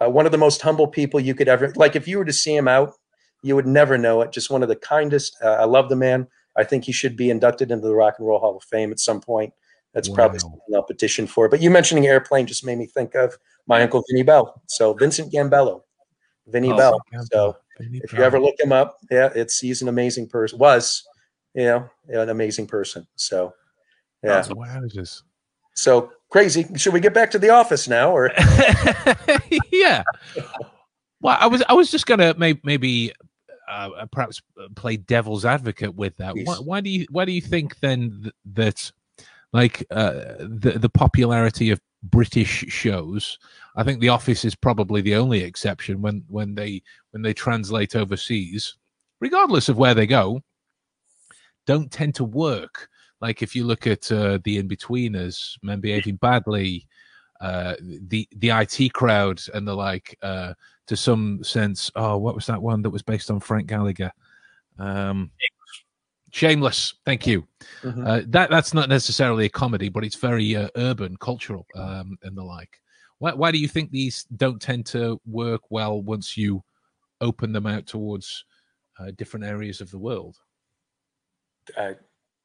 [0.00, 1.96] Uh, one of the most humble people you could ever like.
[1.96, 2.92] If you were to see him out,
[3.42, 4.30] you would never know it.
[4.32, 5.36] Just one of the kindest.
[5.42, 6.28] Uh, I love the man.
[6.56, 9.00] I think he should be inducted into the Rock and Roll Hall of Fame at
[9.00, 9.52] some point.
[9.92, 10.40] That's probably Wow.
[10.40, 11.48] something I'll petition for.
[11.48, 13.36] But you mentioning airplane just made me think of
[13.66, 14.60] my uncle Vinny Bell.
[14.66, 15.80] So Vincent Gambella,
[16.48, 17.00] Vinny Oh, Bell.
[17.32, 20.58] So if you ever look, him up, yeah, it's he's an amazing person.
[20.58, 21.06] Was,
[21.54, 23.06] you know, an amazing person.
[23.16, 23.54] So
[24.22, 24.30] yeah.
[24.34, 25.22] That's wowzers.
[25.74, 26.66] So crazy.
[26.76, 28.30] Should we get back to the office now, or
[29.72, 30.02] yeah.
[31.20, 33.12] Well, I was I was just gonna maybe maybe
[33.68, 34.42] uh, perhaps
[34.74, 36.34] play devil's advocate with that.
[36.44, 38.92] Why, why do you why do you think then th- that
[39.52, 43.38] like uh, the the popularity of British shows?
[43.76, 47.96] I think The Office is probably the only exception when when they when they translate
[47.96, 48.76] overseas,
[49.20, 50.42] regardless of where they go,
[51.66, 52.88] don't tend to work.
[53.20, 56.86] Like if you look at uh, the Inbetweeners, Men Behaving Badly,
[57.44, 60.54] uh, the the IT crowd and the like, uh,
[60.86, 61.90] to some sense.
[61.94, 64.10] Oh, what was that one that was based on Frank Gallagher?
[64.78, 65.30] Um,
[66.30, 66.94] Shameless.
[67.04, 67.46] Thank you.
[67.82, 68.06] Mhm.
[68.06, 72.36] Uh, that that's not necessarily a comedy, but it's very uh, urban, cultural, um, and
[72.36, 72.80] the like.
[73.18, 76.64] Why, why do you think these don't tend to work well once you
[77.20, 78.44] open them out towards
[78.98, 80.38] uh, different areas of the world?
[81.76, 81.96] I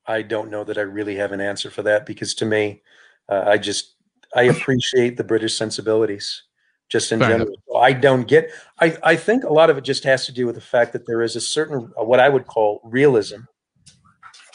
[0.06, 2.82] I don't know that I really have an answer for that because to me,
[3.30, 3.96] uh, I just
[4.36, 6.44] I appreciate the British sensibilities
[6.90, 7.56] just in Fair general.
[7.80, 8.52] I don't get.
[8.80, 11.06] I I think a lot of it just has to do with the fact that
[11.06, 13.42] there is a certain uh, what I would call realism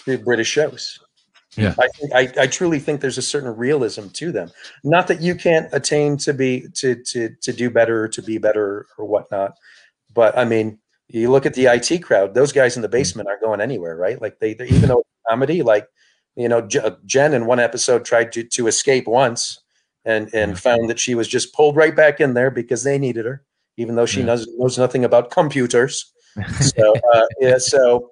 [0.05, 0.99] to British shows.
[1.57, 1.75] Yeah.
[1.79, 4.51] I think I, I truly think there's a certain realism to them.
[4.83, 8.39] Not that you can't attain to be to to to do better or to be
[8.39, 9.57] better or whatnot,
[10.13, 13.43] but I mean, you look at the IT crowd; those guys in the basement aren't
[13.43, 14.21] going anywhere, right?
[14.21, 15.87] Like they, they even though comedy, like
[16.35, 19.61] you know, J- Jen in one episode tried to to escape once,
[20.05, 23.25] and and found that she was just pulled right back in there because they needed
[23.25, 23.45] her,
[23.77, 24.27] even though she Yeah.
[24.27, 26.13] knows knows nothing about computers.
[26.61, 28.11] So uh, yeah, so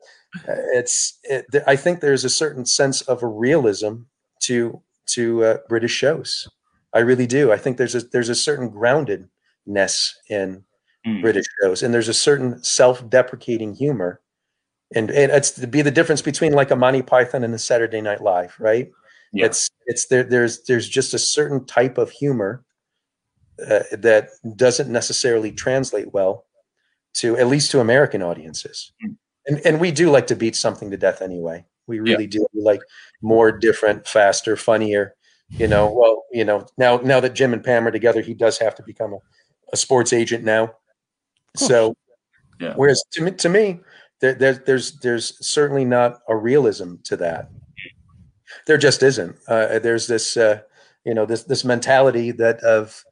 [0.48, 4.02] uh, it's it, I think there's a certain sense of a realism
[4.44, 6.48] to to uh, British shows.
[6.94, 7.50] I really do.
[7.50, 10.64] I think there's a there's a certain groundedness in
[11.04, 11.20] Mm.
[11.20, 14.20] British shows, and there's a certain self-deprecating humor,
[14.94, 18.00] and and it's to be the difference between like a Monty Python and a Saturday
[18.00, 18.88] Night Live, right?
[19.32, 19.46] Yeah.
[19.46, 20.22] It's it's there.
[20.24, 22.64] There's there's just a certain type of humor
[23.60, 26.44] uh, that doesn't necessarily translate well
[27.14, 29.16] to at least to American audiences, Mm.
[29.46, 31.64] and and we do like to beat something to death anyway.
[31.86, 32.46] We really do.
[32.54, 32.80] We like
[33.22, 35.14] more different, faster, funnier.
[35.48, 38.58] You know, well, you know, now now that Jim and Pam are together, he does
[38.58, 39.18] have to become a,
[39.72, 40.74] a sports agent now.
[41.56, 41.94] So,
[42.60, 42.74] Yeah.
[42.76, 43.80] whereas to me, to me,
[44.20, 47.50] there, there, there's there's certainly not a realism to that.
[48.66, 49.36] There just isn't.
[49.48, 50.60] Uh, there's this, uh,
[51.04, 53.04] you know, this this mentality that of,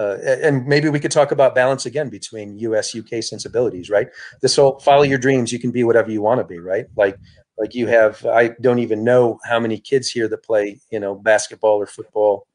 [0.00, 2.96] uh, and maybe we could talk about balance again between U.S.
[2.96, 4.08] UK sensibilities, right?
[4.40, 6.86] This whole follow your dreams, you can be whatever you want to be, right?
[6.96, 7.16] Like
[7.58, 11.14] like you have, I don't even know how many kids here that play, you know,
[11.14, 12.46] basketball or football,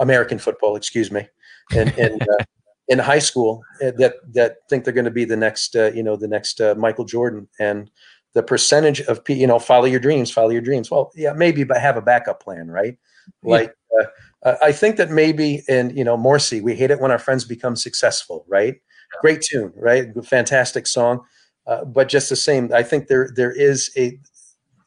[0.00, 1.28] American football, excuse me,
[1.74, 2.22] and and.
[2.22, 2.44] Uh,
[2.88, 6.02] in high school uh, that that think they're going to be the next uh, you
[6.02, 7.90] know the next uh, Michael Jordan and
[8.34, 10.90] the percentage of pe- you know follow your dreams follow your dreams.
[10.90, 12.98] Well yeah maybe but have a backup plan right?
[13.42, 13.50] Yeah.
[13.50, 14.04] like uh,
[14.44, 17.44] uh, I think that maybe in you know Morrissey we hate it when our friends
[17.44, 18.76] become successful right?
[19.20, 20.06] Great tune right?
[20.24, 21.20] Fantastic song.
[21.66, 24.18] Uh, but just the same I think there there is a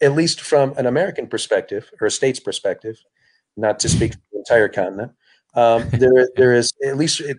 [0.02, 2.98] at least from an American perspective or a state's perspective
[3.58, 5.12] not to speak for the entire continent
[5.54, 7.38] um, there there is at least it,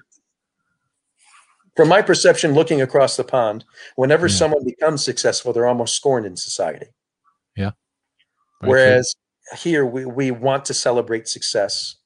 [1.76, 3.64] from my perception looking across the pond
[3.96, 4.34] whenever Yeah.
[4.34, 6.86] someone becomes successful they're almost scorned in society.
[7.56, 9.16] Very whereas
[9.58, 11.96] here we, we want to celebrate success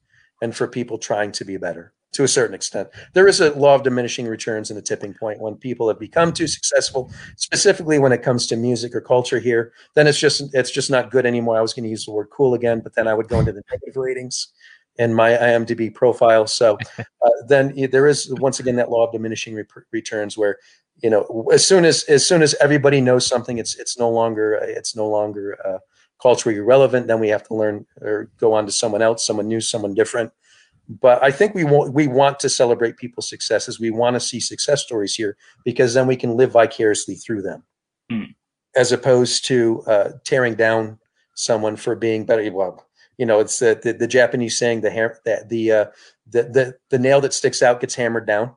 [0.40, 2.88] and for people trying to be better to a certain extent.
[3.12, 5.38] There is a law of diminishing returns and a tipping point.
[5.38, 9.72] When people have become too successful specifically when it comes to music or culture here
[9.94, 11.58] then it's just it's just not good anymore.
[11.58, 13.52] I was going to use the word cool again but then i would go into
[13.52, 14.48] the negative ratings
[14.98, 16.46] in my imdb profile.
[16.46, 20.58] So uh, then there is once again that law of diminishing re- returns where
[21.02, 24.54] you know as soon as as soon as everybody knows something it's it's no longer
[24.54, 25.78] it's no longer uh,
[26.20, 27.06] culturally relevant.
[27.06, 30.32] Then we have to learn or go on to someone else someone new someone different.
[30.88, 33.80] But i think we want we want to celebrate people's successes.
[33.80, 37.62] We want to see success stories here because then we can live vicariously through them.
[38.08, 38.22] Hmm.
[38.76, 41.00] as opposed to uh, tearing down
[41.34, 42.86] someone for being better well
[43.18, 45.84] you know, it's the the, the Japanese saying the hair that the uh,
[46.28, 48.54] the the the nail that sticks out gets hammered down.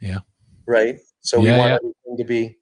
[0.00, 0.18] Yeah.
[0.66, 0.98] Right.
[1.20, 1.76] So we want yeah.
[1.76, 2.58] everything to be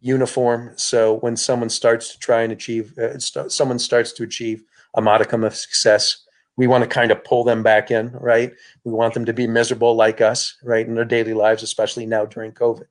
[0.00, 0.72] uniform.
[0.76, 4.62] So when someone starts to try and achieve, uh, st- someone starts to achieve
[4.94, 6.24] a modicum of success,
[6.56, 8.52] we want to kind of pull them back in, right?
[8.84, 12.24] We want them to be miserable like us, right, in their daily lives, especially now
[12.24, 12.86] during COVID.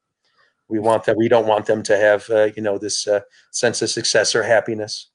[0.68, 1.18] We want that.
[1.18, 3.22] We don't want them to have, uh, you know, this uh,
[3.52, 5.10] sense of success or happiness.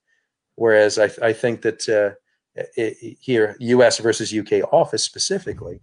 [0.55, 2.17] Whereas I, I think that uh,
[3.21, 3.99] here, U.S.
[3.99, 4.63] versus U.K.
[4.63, 5.81] office specifically,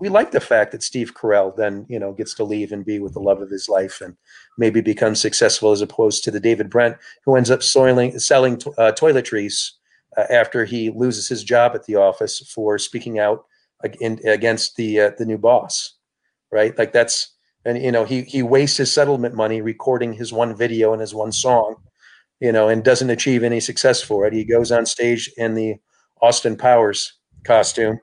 [0.00, 2.98] we like the fact that Steve Carell then, you know, gets to leave and be
[2.98, 4.16] with the love of his life and
[4.56, 8.72] maybe become successful as opposed to the David Brent who ends up soiling, selling to-
[8.72, 9.72] uh, toiletries
[10.16, 13.44] uh, after he loses his job at the office for speaking out
[13.84, 15.94] ag- in, against the uh, the new boss,
[16.50, 16.76] right?
[16.78, 17.34] Like that's
[17.64, 21.14] and you know he he wastes his settlement money recording his one video and his
[21.14, 21.76] one song,
[22.40, 24.32] you know, and doesn't achieve any success for it.
[24.32, 25.76] He goes on stage in the
[26.22, 27.14] Austin Powers
[27.44, 27.98] costume,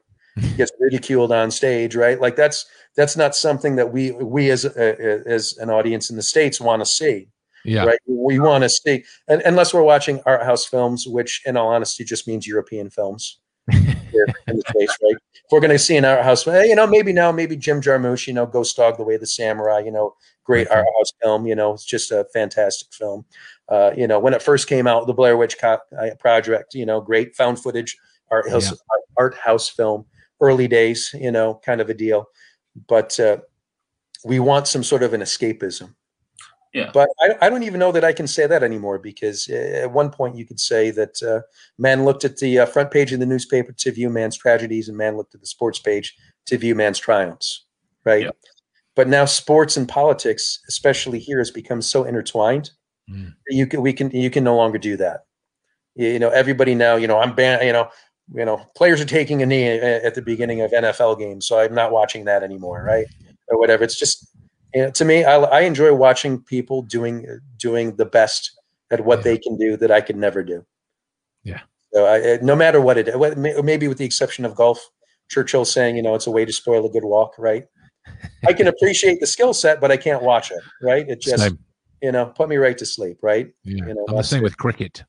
[0.56, 2.20] gets ridiculed on stage, right?
[2.20, 2.66] Like that's
[2.96, 6.82] that's not something that we we as a, as an audience in the states want
[6.82, 7.30] to see
[7.64, 7.86] Yeah.
[7.86, 8.00] right?
[8.08, 12.04] We want to see, and, unless we're watching art house films, which, in all honesty,
[12.04, 13.40] just means European films.
[13.72, 15.16] here in the States, right?
[15.34, 18.28] If we're going to see an art house, you know, maybe now, maybe Jim Jarmusch,
[18.28, 21.46] you know, Ghost Dog, The Way of the Samurai, you know, great art house film.
[21.46, 23.26] You know, it's just a fantastic film.
[23.70, 26.86] Uh, you know, when it first came out, the Blair Witch Co- uh, Project, you
[26.86, 27.98] know, great found footage
[28.32, 28.74] art house
[29.18, 30.06] art house film,
[30.42, 32.26] early days, you know, kind of a deal.
[32.88, 33.38] But uh,
[34.24, 35.94] we want some sort of an escapism.
[36.74, 36.92] Yeah.
[36.94, 39.92] But I, I don't even know that I can say that anymore because uh, at
[39.92, 41.42] one point you could say that uh,
[41.78, 44.98] man looked at the uh, front page of the newspaper to view man's tragedies and
[44.98, 46.16] man looked at the sports page
[46.46, 47.66] to view man's triumphs,
[48.04, 48.24] right?
[48.24, 48.32] Yeah.
[48.96, 52.72] But now sports and politics, especially here, has become so intertwined.
[53.10, 53.34] Mm.
[53.50, 55.22] You can we can you can no longer do that.
[55.96, 56.96] You know, everybody now.
[56.96, 57.66] You know, I'm banned.
[57.66, 57.90] You know,
[58.34, 61.74] you know, players are taking a knee at the beginning of NFL games, so I'm
[61.74, 63.08] not watching that anymore, right?
[63.48, 63.84] Or whatever.
[63.84, 64.30] It's just
[64.74, 67.26] you know, to me, I, I enjoy watching people doing
[67.58, 68.52] doing the best
[68.92, 69.24] at what Yeah.
[69.24, 70.66] they can do that I could never do.
[71.44, 71.62] Yeah.
[71.94, 74.80] So I, no matter what it, maybe with the exception of golf,
[75.30, 77.66] Churchill saying, you know, it's a way to spoil a good walk, right?
[78.46, 81.08] I can appreciate the skill set, but I can't watch it, right?
[81.08, 81.58] It just, Same.
[82.02, 83.48] You know, put me right to sleep, right?
[83.64, 83.88] Yeah.
[83.88, 85.04] you know, I'm the same with cricket.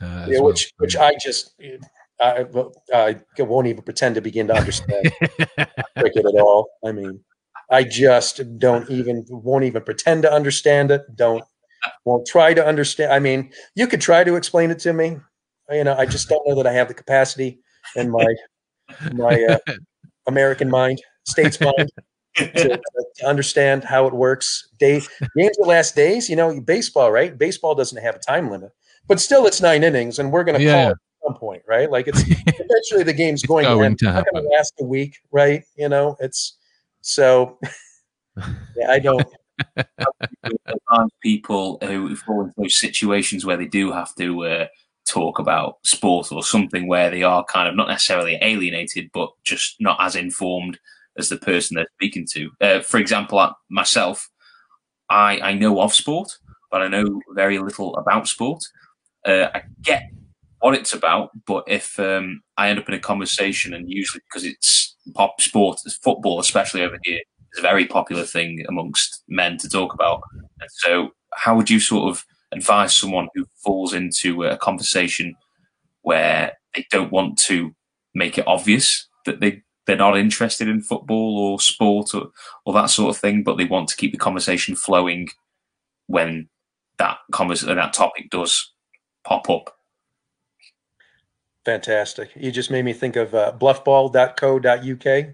[0.00, 0.48] Uh, Yeah, well.
[0.48, 1.54] which which I just
[2.20, 2.46] I,
[2.92, 5.12] I won't even pretend to begin to understand
[5.98, 6.68] cricket at all.
[6.84, 7.20] I mean,
[7.70, 11.02] I just don't even won't even pretend to understand it.
[11.14, 11.44] Don't
[12.04, 13.12] won't try to understand.
[13.12, 15.18] I mean, you could try to explain it to me.
[15.70, 17.60] You know, I just don't know that I have the capacity
[17.96, 18.26] in my
[19.12, 19.58] my uh,
[20.26, 21.90] American mind, states mind,
[22.36, 22.80] to,
[23.16, 24.68] to understand how it works.
[24.78, 25.00] Day
[25.36, 26.28] games will last days.
[26.28, 27.36] You know, baseball, right?
[27.36, 28.72] Baseball doesn't have a time limit,
[29.08, 31.62] but still, it's nine innings, and we're going to Yeah, call it at some point,
[31.66, 31.90] right?
[31.90, 33.98] Like it's eventually the game's going, to going end.
[34.00, 35.64] to It's not gonna last a week, right?
[35.76, 36.56] You know, it's
[37.00, 37.58] so.
[38.76, 39.26] yeah, I don't.
[39.76, 44.66] advise people who fall into those situations where they do have to uh,
[45.06, 49.76] talk about sport or something where they are kind of not necessarily alienated, but just
[49.80, 50.78] not as informed
[51.18, 52.50] as the person they're speaking to.
[52.60, 54.28] Uh, for example, myself,
[55.08, 56.30] I, I know of sport,
[56.70, 58.62] but I know very little about sport.
[59.26, 60.04] Uh, I get
[60.60, 64.44] what it's about, but if um, I end up in a conversation, and usually because
[64.44, 67.20] it's pop sport, football, especially over here,
[67.52, 70.22] is a very popular thing amongst men to talk about.
[70.60, 75.34] And so, how would you sort of advise someone who falls into a conversation
[76.02, 77.74] where they don't want to
[78.14, 82.28] make it obvious that they they're not interested in football or sport or,
[82.64, 85.28] or that sort of thing, but they want to keep the conversation flowing
[86.06, 86.48] when
[86.98, 88.72] that convers- that topic does
[89.24, 89.76] pop up?
[91.64, 92.30] Fantastic.
[92.36, 95.26] You just made me think of uh, bluffball.co.uk.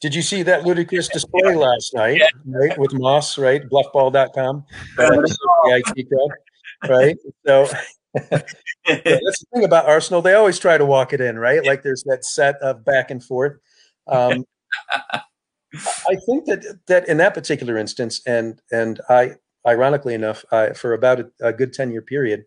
[0.00, 3.62] Did you see that ludicrous display last night, right, with Moss, right?
[3.70, 4.64] Bluffball.com.
[4.98, 7.16] Uh, the IT crowd, right?
[7.46, 7.68] So
[8.30, 8.52] that's
[8.86, 10.22] the thing about Arsenal.
[10.22, 11.64] They always try to walk it in, right?
[11.64, 13.58] Like there's that set of back and forth.
[14.06, 14.44] Um,
[16.08, 19.32] I think that that in that particular instance, and and I,
[19.66, 22.44] ironically enough, I, for about a, a good ten year period,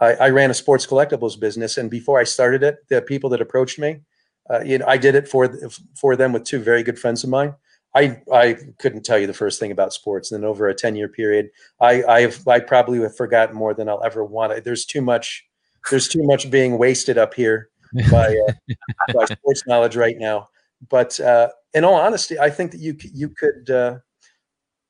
[0.00, 3.40] I, I ran a sports collectibles business, and before I started it, the people that
[3.40, 4.02] approached me,
[4.50, 5.50] uh, you know, I did it for
[5.96, 7.54] for them with two very good friends of mine.
[7.94, 10.94] I I couldn't tell you the first thing about sports, and then over a ten
[10.94, 14.64] year period, I I've I probably have forgotten more than I'll ever want.
[14.64, 15.44] There's too much.
[15.90, 17.70] There's too much being wasted up here
[18.10, 18.74] by, uh,
[19.14, 20.48] by sports knowledge right now.
[20.88, 23.98] But uh, in all honesty, I think that you you could, uh,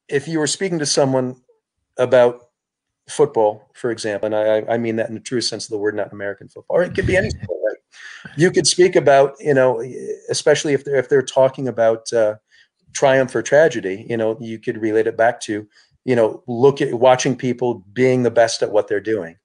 [0.09, 1.37] if you were speaking to someone
[1.97, 2.43] about
[3.09, 5.95] football, for example, and I, I mean that in the true sense of the word,
[5.95, 8.33] not American football, or it could be any sport, right?
[8.37, 9.83] you could speak about you know
[10.29, 12.37] especially if they're if they're talking about uh,
[12.93, 15.67] triumph or tragedy you know you could relate it back to
[16.05, 19.37] you know look at watching people being the best at what they're doing.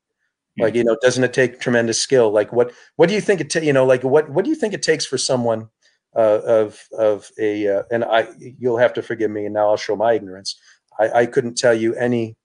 [0.58, 2.32] Like you know doesn't it take tremendous skill?
[2.32, 4.56] Like what what do you think it ta- you know like what what do you
[4.56, 5.70] think it takes for someone
[6.16, 8.28] uh, of of a uh, and i
[8.60, 10.60] you'll have to forgive me and now i'll show my ignorance.
[11.00, 12.36] I i couldn't tell you any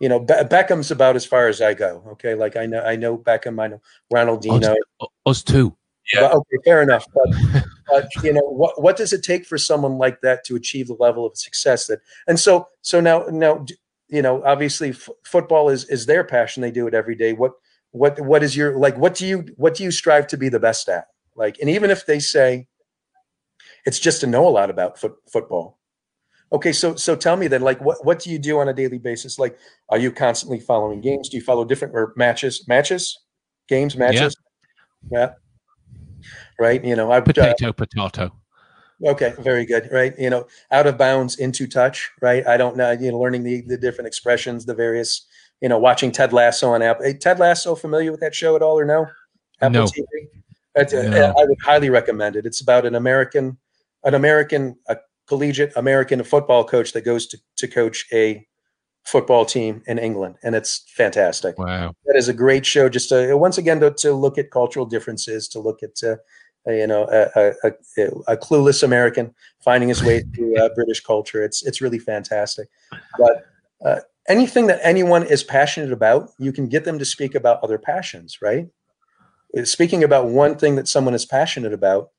[0.00, 2.34] you know Be- beckham's about as far as i go okay?
[2.34, 3.80] Like i know i know beckham i know
[4.12, 4.74] ronaldinho.
[5.00, 5.74] Us, us too.
[6.14, 9.98] but, okay fair enough but but you know what what does it take for someone
[9.98, 13.64] like that to achieve the level of success that and so so now now
[14.08, 17.32] you know obviously f- football is is their passion they do it every day.
[17.32, 17.52] What
[17.90, 20.60] what what is your like what do you what do you strive to be the
[20.60, 21.06] best at?
[21.34, 22.66] Like and even if they say
[23.86, 25.78] it's just to know a lot about foot, football
[26.52, 28.98] okay so so tell me then like what what do you do on a daily
[28.98, 29.58] basis like
[29.88, 33.18] are you constantly following games do you follow different or matches matches
[33.68, 34.36] games matches
[35.10, 36.28] yeah, yeah.
[36.58, 38.32] right you know i've uh, Potato, potato.
[39.04, 39.88] Okay, very good.
[39.92, 42.10] Right, you know, out of bounds, into touch.
[42.22, 42.92] Right, I don't know.
[42.92, 45.26] You know, learning the the different expressions, the various.
[45.62, 47.06] You know, watching Ted Lasso on Apple.
[47.06, 49.06] Hey, Ted Lasso, familiar with that show at all, or no?
[49.62, 49.84] Apple No.
[49.84, 50.04] TV.
[50.78, 51.34] Uh, No.
[51.38, 52.44] I would highly recommend it.
[52.44, 53.56] It's about an American,
[54.06, 54.96] an American, a
[55.26, 58.46] collegiate American football coach that goes to to coach a
[59.04, 61.58] football team in England, and it's fantastic.
[61.58, 61.92] Wow.
[62.06, 62.88] that is a great show.
[62.88, 66.16] Just to once again to, to look at cultural differences to look at uh,
[66.66, 71.42] uh, you know a, a, a, clueless american finding his way through uh, british culture.
[71.42, 72.68] It's it's really fantastic.
[73.18, 73.44] But
[73.84, 77.78] uh, anything that anyone is passionate about you can get them to speak about other
[77.78, 78.68] passions right?
[79.56, 82.10] Uh, speaking about one thing that someone is passionate about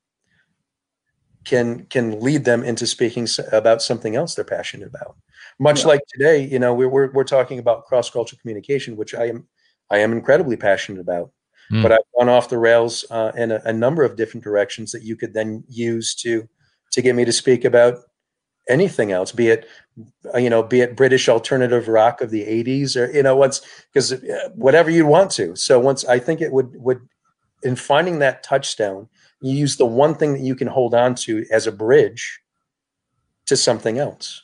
[1.48, 5.16] can can lead them into speaking about something else they're passionate about.
[5.60, 9.48] Much like today you know we're, we're, we're talking about cross-cultural communication which i am
[9.90, 11.32] i am incredibly passionate about.
[11.70, 11.82] Hmm.
[11.84, 15.04] but i've gone off the rails uh, in a, a number of different directions that
[15.04, 16.48] you could then use to
[16.92, 17.96] to get me to speak about
[18.70, 19.68] anything else be it
[20.34, 23.62] uh, you know be it british alternative rock of the 80s or you know once
[23.92, 24.14] because
[24.56, 25.56] whatever you want to.
[25.56, 27.02] So once i think it would would
[27.64, 29.10] in finding that touchstone
[29.42, 32.40] you use the one thing that you can hold on to as a bridge
[33.48, 34.44] to something else.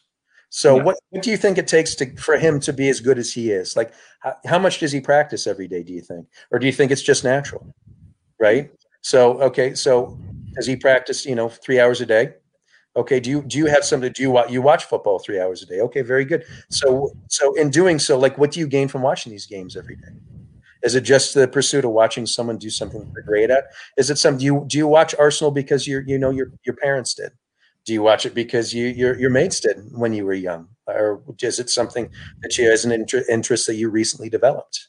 [0.50, 0.84] So Yeah.
[0.84, 3.34] what, what do you think it takes to for him to be as good as
[3.34, 3.76] he is?
[3.76, 6.28] Like how, how much does he practice every day do you think?
[6.52, 7.68] Or do you think it's just natural?
[8.40, 8.72] Right?
[9.02, 10.20] So okay so
[10.56, 12.36] does he practice you know three hours a day?
[12.96, 15.64] Okay do you do you have something do you watch you watch football three hours
[15.64, 15.82] a day?
[15.82, 16.46] Okay very good.
[16.70, 19.96] So so in doing so like what do you gain from watching these games every
[19.96, 20.14] day
[20.84, 23.66] is it just the pursuit of watching someone do something they're great at?
[23.98, 26.76] Is it some do you do you watch arsenal because you're you know your your
[26.76, 27.32] parents did?
[27.86, 30.68] Do you watch it because you your your mates did when you were young?
[30.88, 32.10] Or is it something
[32.42, 34.88] that you as an inter- interest that you recently developed?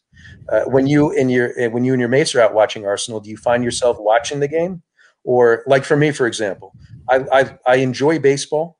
[0.48, 3.30] Uh, when you and your when you and your mates are out watching arsenal do
[3.30, 4.82] you find yourself watching the game?
[5.22, 6.74] Or like for me for example
[7.08, 8.78] i i, I enjoy baseball.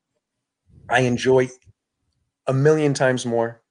[0.91, 1.49] I enjoy
[2.47, 3.63] a million times more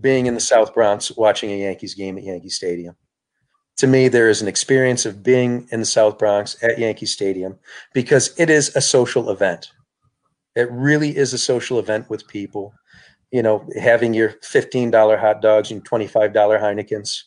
[0.00, 2.96] being in the south bronx watching a yankees game at yankee stadium.
[3.78, 7.58] To me there is an experience of being in the south bronx at yankee stadium
[7.92, 9.70] because it is a social event.
[10.54, 12.74] It really is a social event with people.
[13.30, 17.22] You know having your $15 hot dogs and $25 heinekens.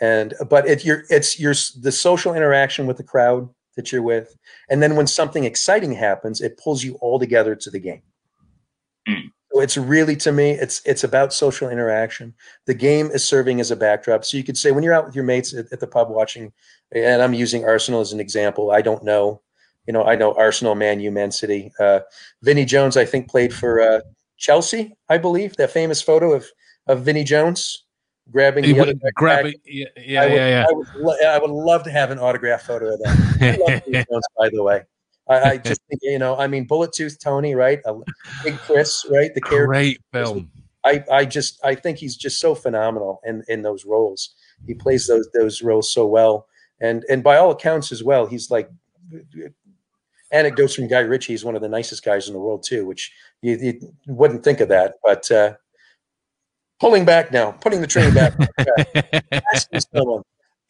[0.00, 4.34] And but it you're it's your the social interaction with the crowd that you're with.
[4.68, 8.02] And then when something exciting happens it pulls you all together to the game.
[9.08, 9.30] Mm.
[9.60, 12.34] It's really to me it's it's about social interaction
[12.66, 15.14] the game is serving as a backdrop so you could say when you're out with
[15.14, 16.52] your mates at, at the pub watching
[16.92, 19.40] and i'm using arsenal as an example i don't know
[19.86, 22.00] you know i know arsenal man u man city uh
[22.42, 24.00] vinnie jones i think played for uh
[24.36, 26.46] chelsea i believe that famous photo of
[26.86, 27.84] of vinnie jones
[28.30, 29.54] grabbing He the other would guy's grab back.
[29.54, 29.60] it.
[29.66, 30.66] Yeah, yeah, I would, yeah.
[30.68, 33.36] I would, lo- I would love to have an autograph photo of that.
[33.40, 34.82] I love Jones, by the way.
[35.28, 37.80] I, I just think, you know, I mean, Bullet Tooth Tony, right?
[37.84, 38.00] Uh,
[38.42, 39.34] Big Chris, right?
[39.34, 39.66] The character.
[39.66, 40.50] Great film.
[40.84, 44.34] I, I just, I think he's just so phenomenal in, in those roles.
[44.66, 46.46] He plays those, those roles so well.
[46.80, 48.70] And, and by all accounts as well, he's like,
[50.30, 53.12] anecdotes from Guy Ritchie, he's one of the nicest guys in the world too, which
[53.40, 54.96] you, you wouldn't think of that.
[55.02, 55.54] But uh,
[56.80, 58.34] pulling back now, putting the train back,
[59.94, 60.22] someone,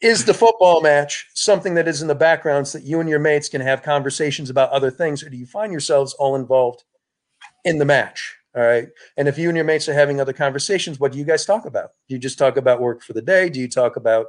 [0.05, 3.17] is the football match something that is in the background so that you and your
[3.17, 6.83] mates can have conversations about other things, or do you find yourselves all involved
[7.63, 8.37] in the match?
[8.55, 8.87] All right.
[9.17, 11.65] And if you and your mates are having other conversations, what do you guys talk
[11.65, 11.89] about?
[12.07, 13.49] Do you just talk about work for the day?
[13.49, 14.27] Do you talk about,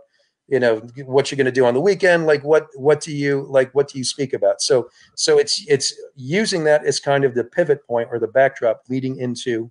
[0.48, 2.24] you know, what you're going to do on the weekend?
[2.24, 4.62] Like what what do you like what do you speak about?
[4.62, 8.82] So so it's it's using that as kind of the pivot point or the backdrop
[8.88, 9.70] leading into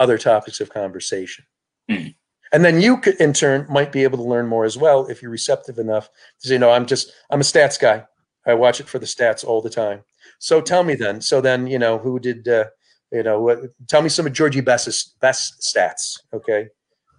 [0.00, 1.44] other topics of conversation.
[1.88, 2.16] Mm.
[2.56, 5.20] And then you could in turn might be able to learn more as well if
[5.20, 6.08] you're receptive enough
[6.40, 8.02] to say no i'm just i'm a stats guy.
[8.46, 10.04] I watch it for the stats all the time.
[10.38, 12.64] So tell me then so then you know who did uh,
[13.12, 13.58] you know what
[13.88, 16.68] tell me some of georgie best's best stats okay?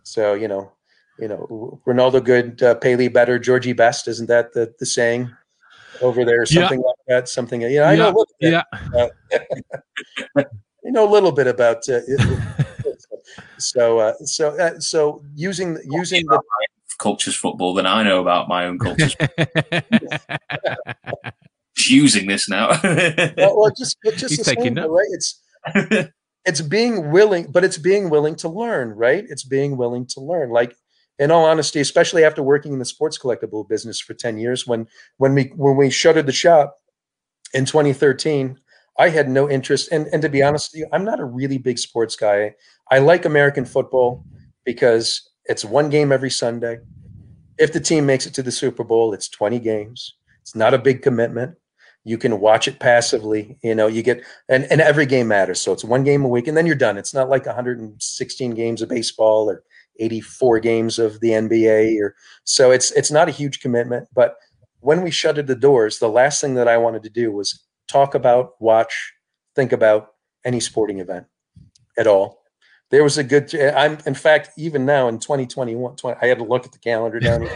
[0.01, 0.71] So you know
[1.19, 5.29] you know ronaldo good uh, Pele better georgie best isn't that the, the saying
[6.01, 6.47] over there?
[6.47, 6.85] Something yeah.
[6.87, 8.11] like that something you know i yeah.
[8.11, 8.63] know yeah.
[10.35, 10.43] uh,
[10.83, 11.99] you know a little bit about uh,
[13.57, 16.41] so uh, so uh, so using using the
[16.99, 19.15] culture's football than I know about my own culture's.
[21.89, 22.69] using this now.
[22.83, 25.07] well, well, just just He's taking same, right?
[25.11, 25.41] It's
[26.45, 29.25] it's being willing, but it's being willing to learn, right?
[29.27, 30.49] It's being willing to learn.
[30.49, 30.75] Like
[31.19, 34.87] in all honesty, especially after working in the sports collectible business for 10 years, when
[35.17, 36.77] when we when we shuttered the shop
[37.53, 38.57] in 2013,
[38.97, 39.89] I had no interest.
[39.91, 42.55] And and to be honest with you, I'm not a really big sports guy.
[42.91, 44.25] I like American football
[44.65, 46.79] because it's one game every Sunday.
[47.57, 50.15] If the team makes it to the Super Bowl, it's 20 games.
[50.41, 51.55] It's not a big commitment.
[52.03, 53.57] You can watch it passively.
[53.63, 55.61] You know, you get and, and every game matters.
[55.61, 56.97] So it's one game a week and then you're done.
[56.97, 59.63] It's not like 116 games of baseball or
[59.99, 64.07] 84 games of the NBA or so it's it's not a huge commitment.
[64.13, 64.35] But
[64.79, 68.15] when we shuttered the doors, the last thing that I wanted to do was talk
[68.15, 69.13] about, watch,
[69.55, 70.13] think about
[70.45, 71.25] any sporting event
[71.97, 72.41] at all.
[72.89, 76.45] There was a good i'm in fact even now in 2021 20, i had to
[76.45, 77.41] look at the calendar down.
[77.41, 77.49] here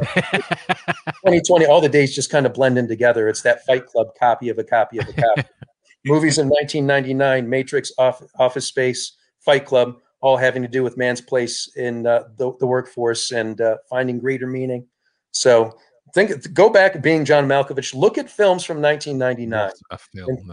[1.23, 3.29] 2020 all the days just kind of blend in together.
[3.29, 5.43] It's that fight club copy of a copy of a copy.
[6.05, 11.21] Movies in 1999 matrix off, office space fight club all having to do with man's
[11.21, 14.85] place in uh, the, the, workforce and uh, finding greater meaning.
[15.31, 15.77] So
[16.13, 19.71] think go back being john malkovich look at films from 1999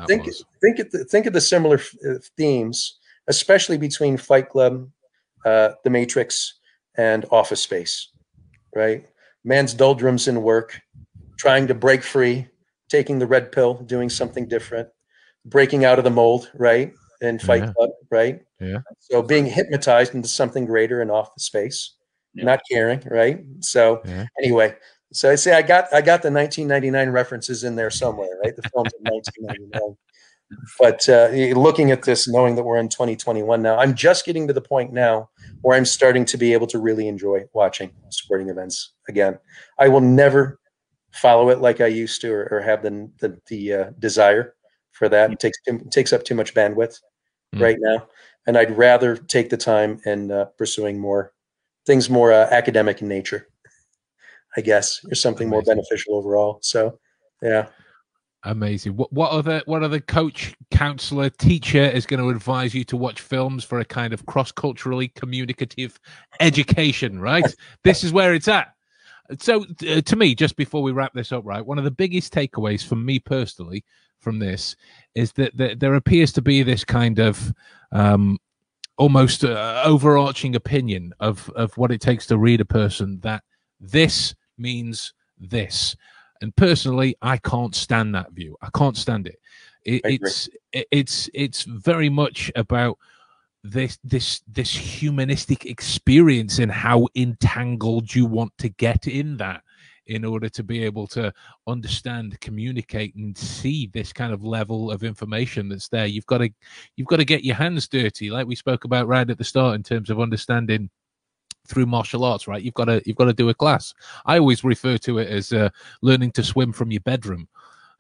[0.07, 0.27] think,
[0.61, 2.99] think, the, think of the similar uh, themes
[3.29, 4.89] especially between Fight Club,
[5.45, 6.55] uh, The Matrix,
[6.97, 8.09] and Office Space,
[8.75, 9.07] right?
[9.45, 10.81] Man's doldrums in work,
[11.39, 12.49] trying to break free,
[12.89, 14.89] taking the red pill, doing something different,
[15.45, 16.93] breaking out of the mold, right?
[17.21, 17.73] In Fight yeah.
[17.73, 18.41] Club, right?
[18.61, 18.79] Yeah.
[18.99, 21.95] So being hypnotized into something greater in Office Space,
[22.35, 22.45] yeah.
[22.45, 23.45] not caring, right?
[23.61, 24.27] So yeah.
[24.43, 24.75] anyway,
[25.13, 28.55] so I say I got I got the 1999 references in there somewhere, right?
[28.55, 29.97] The films of 1999
[30.79, 34.53] but uh, looking at this, knowing that we're in 2021 now, I'm just getting to
[34.53, 35.29] the point now
[35.61, 39.39] where I'm starting to be able to really enjoy watching sporting events again.
[39.79, 40.59] I will never
[41.13, 44.55] follow it like I used to, or, or have the the, the uh, desire
[44.93, 45.33] for that.
[45.33, 46.99] It takes it takes up too much bandwidth
[47.55, 47.61] mm.
[47.61, 48.07] right now,
[48.47, 51.33] and I'd rather take the time in uh, pursuing more
[51.85, 53.49] things more uh, academic in nature.
[54.59, 55.51] I guess or something Amazing.
[55.51, 56.59] more beneficial overall.
[56.63, 56.99] So,
[57.41, 57.69] yeah.
[58.45, 58.97] Amazing.
[58.97, 63.21] What what other what other coach, counselor, teacher is going to advise you to watch
[63.21, 65.99] films for a kind of cross culturally communicative
[66.41, 67.21] education?
[67.21, 67.45] Right.
[67.85, 68.75] this is where it's at.
[69.41, 72.33] So uh, to me, just before we wrap this up, right, one of the biggest
[72.33, 73.85] takeaways for me personally
[74.19, 74.75] from this
[75.15, 77.53] is that, that there appears to be this kind of
[77.93, 78.39] um,
[78.97, 83.43] almost uh, overarching opinion of of what it takes to read a person that
[83.81, 85.97] this means this
[86.41, 88.57] and personally, I can't stand that view.
[88.63, 89.39] I can't stand it.
[89.85, 92.99] it it's it, it's it's very much about
[93.65, 99.63] this this this humanistic experience and how entangled you want to get in that
[100.07, 101.31] in order to be able to
[101.67, 106.49] understand communicate and see this kind of level of information that's there you've got to
[106.97, 109.75] you've got to get your hands dirty like we spoke about right at the start
[109.75, 110.89] in terms of understanding
[111.69, 112.63] through martial arts, right?
[112.63, 113.95] You've got to you've got to do a class.
[114.27, 115.71] I always refer to it as uh,
[116.03, 117.49] learning to swim from your bedroom.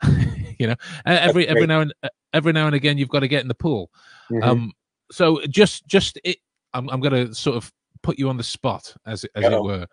[0.58, 0.76] you know,
[1.06, 1.92] every every now and
[2.32, 3.90] every now and again, you've got to get in the pool.
[4.30, 4.48] Mm-hmm.
[4.48, 4.72] Um,
[5.10, 6.38] so just just it,
[6.74, 7.72] I'm I'm going to sort of
[8.02, 9.86] put you on the spot, as as it were.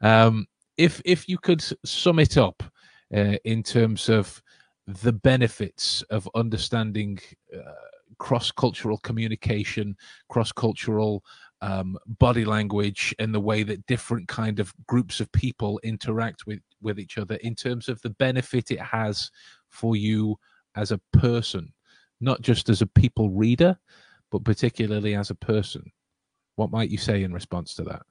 [0.00, 0.46] Um,
[0.76, 2.62] if if you could sum it up
[3.14, 4.42] uh, in terms of
[4.86, 7.18] the benefits of understanding
[7.54, 7.72] uh,
[8.18, 9.96] cross cultural communication,
[10.28, 11.24] cross cultural
[11.62, 16.60] um, body language and the way that different kind of groups of people interact with
[16.82, 19.30] with each other in terms of the benefit it has
[19.70, 20.36] for you
[20.76, 21.72] as a person
[22.20, 23.78] not just as a people reader
[24.30, 25.92] but particularly as a person.
[26.56, 28.02] What might you say in response to that?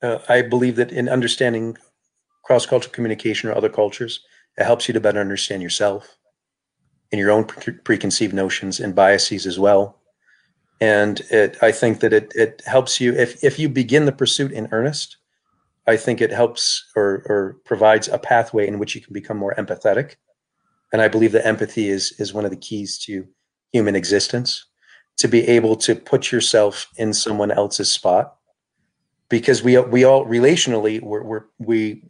[0.00, 1.76] Uh, i believe that in understanding
[2.44, 4.20] cross-cultural communication or other cultures
[4.56, 6.16] it helps you to better understand yourself
[7.10, 9.97] and your own pre- preconceived notions and biases as well
[10.80, 14.52] and it, I think that it it helps you if if you begin the pursuit
[14.52, 15.16] in earnest.
[15.86, 19.54] I think it helps or or provides a pathway in which you can become more
[19.54, 20.16] empathetic,
[20.92, 23.26] and I believe that empathy is is one of the keys to
[23.72, 24.66] human existence.
[25.18, 28.36] To be able to put yourself in someone else's spot
[29.28, 32.04] because we we all relationally we're, we're we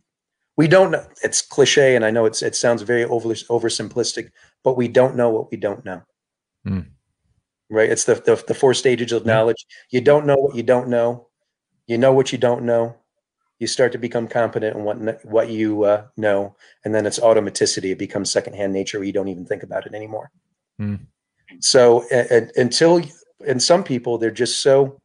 [0.56, 4.30] we don't know it's cliche and i know it's it sounds very over oversimplistic
[4.62, 6.02] but we don't know what we don't know
[6.66, 6.86] Mm.
[7.70, 7.90] Right?
[7.90, 9.66] It's the, the the four stages of knowledge.
[9.90, 11.28] You don't know what you don't know.
[11.86, 12.96] You know what you don't know.
[13.58, 17.92] You start to become competent in what what you uh, know and then it's automaticity.
[17.92, 20.30] It becomes secondhand nature where you don't even think about it anymore.
[20.80, 21.00] Mm.
[21.58, 22.04] so
[22.54, 23.02] until
[23.44, 25.00] and some people they're just so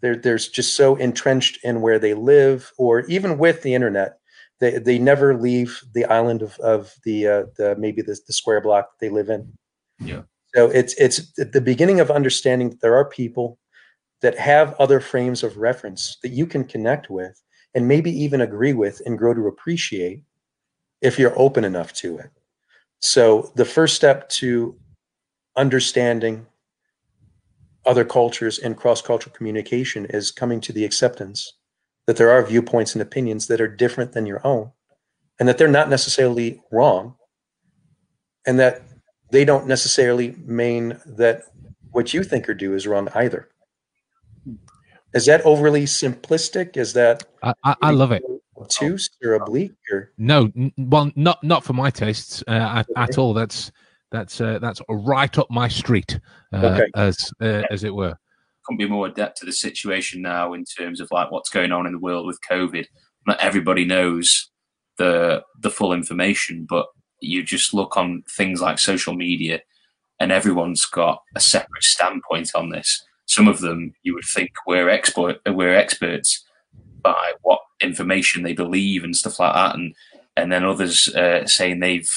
[0.00, 4.18] they're there's just so entrenched in where they live or even with the internet
[4.60, 8.60] they they never leave the island of of the uh, the maybe the, the square
[8.60, 9.52] block they live in.
[10.00, 10.22] Yeah.
[10.58, 13.60] So it's it's the beginning of understanding that there are people
[14.22, 17.40] that have other frames of reference that you can connect with
[17.76, 20.24] and maybe even agree with and grow to appreciate
[21.00, 22.32] if you're open enough to it.
[22.98, 24.76] So the first step to
[25.54, 26.44] understanding
[27.86, 31.52] other cultures and cross-cultural communication is coming to the acceptance
[32.08, 34.72] that there are viewpoints and opinions that are different than your own
[35.38, 37.14] and that they're not necessarily wrong
[38.44, 38.82] and that
[39.30, 41.42] they don't necessarily mean that
[41.92, 43.48] what you think or do is wrong either
[45.14, 48.22] is that overly simplistic is that I, I, I love it.
[48.56, 53.18] obtuse or oblique or No, n- well, not not for my tastes uh, at, at
[53.18, 53.32] all.
[53.34, 53.72] That's
[54.10, 56.18] that's uh, that's right up my street,
[56.52, 56.86] uh, Okay.
[56.94, 58.14] as uh, as it were.
[58.64, 61.86] couldn't be more adept to the situation now in terms of like what's going on
[61.86, 62.84] in the world with COVID.
[63.26, 64.50] Not everybody knows
[64.98, 66.86] the the full information, but
[67.20, 69.60] you just look on things like social media,
[70.20, 73.04] and everyone's got a separate standpoint on this.
[73.26, 76.44] Some of them you would think we're expert we're experts
[77.02, 79.94] by what information they believe and stuff like that, and
[80.36, 82.10] and then others uh, saying they've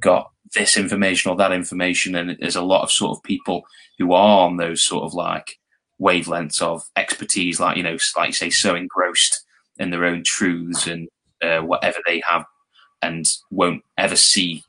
[0.00, 3.62] got this information or that information, and there's a lot of sort of people
[3.98, 5.58] who are on those sort of like
[6.00, 9.44] wavelengths of expertise, like you know, like you say, so engrossed
[9.78, 11.08] in their own truths and
[11.42, 12.44] uh, whatever they have,
[13.02, 14.64] and won't ever see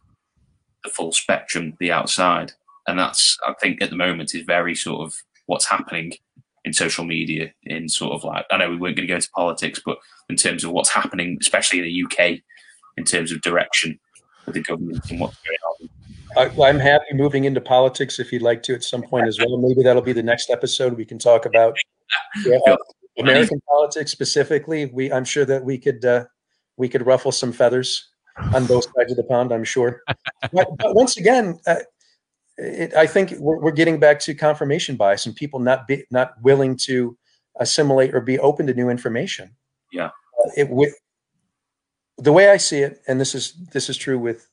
[0.83, 2.51] the full spectrum, the outside.
[2.87, 5.15] And that's, I think, at the moment, is very sort of
[5.45, 6.13] what's happening
[6.65, 7.53] in social media.
[7.63, 9.97] In sort of like, I know we weren't going to go into politics, but
[10.29, 12.39] in terms of what's happening, especially in the UK,
[12.97, 13.99] in terms of direction
[14.45, 15.89] with the government and what's going on.
[16.35, 19.57] I, I'm happy moving into politics if you'd like to at some point as well.
[19.57, 20.97] Maybe that'll be the next episode.
[20.97, 21.77] We can talk about
[22.45, 22.75] yeah,
[23.19, 24.87] American politics specifically.
[24.87, 26.25] We, I'm sure that we could uh,
[26.77, 28.09] we could ruffle some feathers
[28.53, 29.51] on both sides of the pond.
[29.51, 30.01] I'm sure.
[30.51, 31.75] But, but once again, uh,
[32.57, 36.33] it, I think we're, we're getting back to confirmation bias and people not be not
[36.41, 37.17] willing to
[37.59, 39.55] assimilate or be open to new information.
[39.91, 40.07] Yeah.
[40.07, 40.93] Uh, it with
[42.17, 44.47] the way I see it, and this is this is true with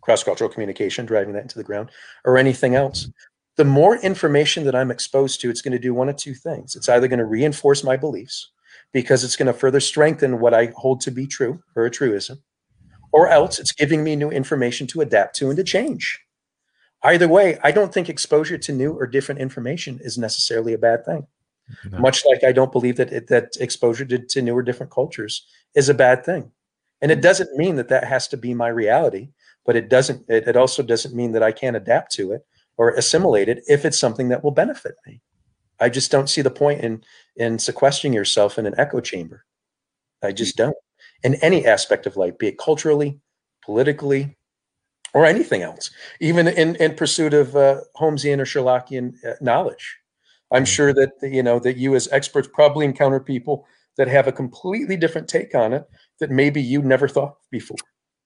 [0.00, 1.90] cross-cultural communication, driving that into the ground,
[2.24, 3.08] or anything else.
[3.56, 6.74] The more information that I'm exposed to, it's going to do one of two things.
[6.74, 8.50] It's either going to reinforce my beliefs
[8.92, 12.42] because it's going to further strengthen what I hold to be true or a truism,
[13.12, 16.20] or else it's giving me new information to adapt to and to change.
[17.02, 21.04] Either way, I don't think exposure to new or different information is necessarily a bad
[21.04, 21.26] thing.
[21.90, 21.98] No.
[21.98, 25.46] Much like I don't believe that it, that exposure to, to new or different cultures
[25.74, 26.50] is a bad thing,
[27.00, 27.22] and it mm-hmm.
[27.22, 29.28] doesn't mean that that has to be my reality.
[29.64, 30.28] But it doesn't.
[30.28, 32.44] It, it also doesn't mean that I can't adapt to it
[32.76, 35.20] or assimilate it if it's something that will benefit me.
[35.78, 37.04] I just don't see the point in
[37.36, 39.44] in sequestering yourself in an echo chamber.
[40.22, 40.70] I just mm-hmm.
[40.70, 40.76] don't.
[41.22, 43.20] In any aspect of life, be it culturally,
[43.64, 44.36] politically,
[45.12, 45.90] or anything else,
[46.20, 49.98] even in, in pursuit of uh, Holmesian or Sherlockian uh, knowledge.
[50.52, 50.68] I'm Mhm.
[50.68, 53.66] sure that you know that you as experts probably encounter people
[53.96, 55.88] that have a completely different take on it
[56.20, 57.76] that maybe you never thought before.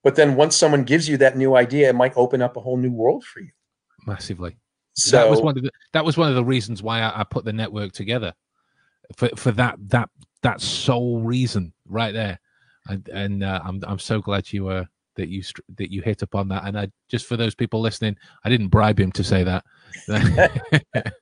[0.03, 2.77] But then once someone gives you that new idea, it might open up a whole
[2.77, 3.51] new world for you.
[4.05, 4.57] Massively.
[4.93, 7.23] So that was one of the that was one of the reasons why I, I
[7.23, 8.33] put the network together
[9.17, 10.09] for for that that
[10.41, 12.39] that sole reason right there
[12.87, 14.85] and, and uh, I'm I'm so glad you uh
[15.15, 15.43] that you
[15.77, 16.65] that you hit upon that.
[16.65, 19.63] And I just for those people listening I didn't bribe him to say that.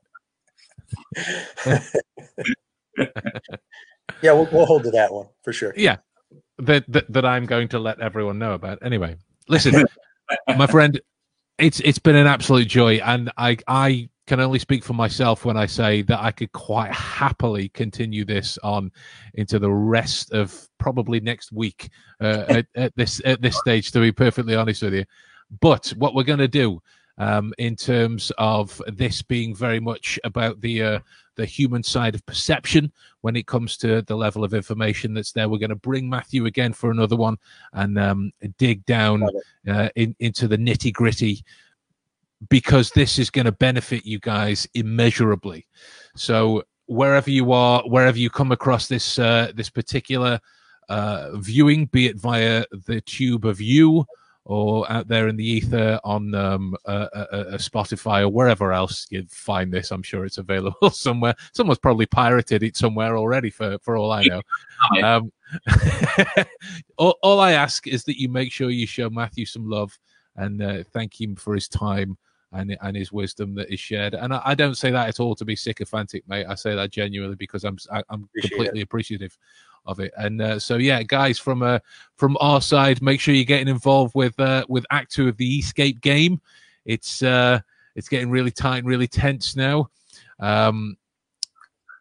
[4.21, 5.73] Yeah, we'll, we'll hold to that one for sure.
[5.75, 5.97] yeah.
[6.59, 8.79] That, that that I'm going to let everyone know about.
[8.83, 9.17] Anyway
[9.49, 9.85] listen
[10.55, 11.01] my friend
[11.57, 12.95] it's it's been an absolute joy.
[12.97, 16.91] And I I can only speak for myself when I say that I could quite
[16.91, 18.91] happily continue this on
[19.33, 21.89] into the rest of probably next week
[22.21, 23.91] uh, at, at this at this stage.
[23.91, 25.05] To be perfectly honest with you,
[25.61, 26.81] but what we're going to do
[27.17, 30.99] um, in terms of this being very much about the uh,
[31.35, 32.91] the human side of perception
[33.21, 36.45] when it comes to the level of information that's there, we're going to bring Matthew
[36.45, 37.37] again for another one
[37.73, 39.27] and um, dig down
[39.67, 41.43] uh, in, into the nitty gritty
[42.49, 45.67] because this is going to benefit you guys immeasurably.
[46.15, 50.39] So wherever you are, wherever you come across this uh, this particular
[50.89, 54.05] uh, viewing, be it via the tube of you
[54.45, 59.25] or out there in the ether on um, uh, uh, Spotify or wherever else you
[59.29, 59.91] find this.
[59.91, 61.33] I'm sure it's available somewhere.
[61.53, 64.41] Someone's probably pirated it somewhere already, for for all I know.
[65.01, 65.31] Um,
[66.97, 69.97] all, all, I ask is that you make sure you show Matthew some love
[70.35, 72.17] and uh, thank him for his time
[72.53, 74.13] and and his wisdom that is shared.
[74.13, 76.45] And I, I, don't say that at all to be sycophantic, mate.
[76.47, 78.83] I say that genuinely because I'm I, am i am completely it.
[78.83, 79.37] appreciative
[79.85, 80.13] of it.
[80.17, 81.79] And uh, so yeah, guys, from uh,
[82.15, 85.57] from our side, make sure you're getting involved with uh, with Act Two of the
[85.57, 86.41] Escape game.
[86.85, 87.59] It's uh,
[87.95, 89.89] it's getting really tight and really tense now.
[90.39, 90.97] Um,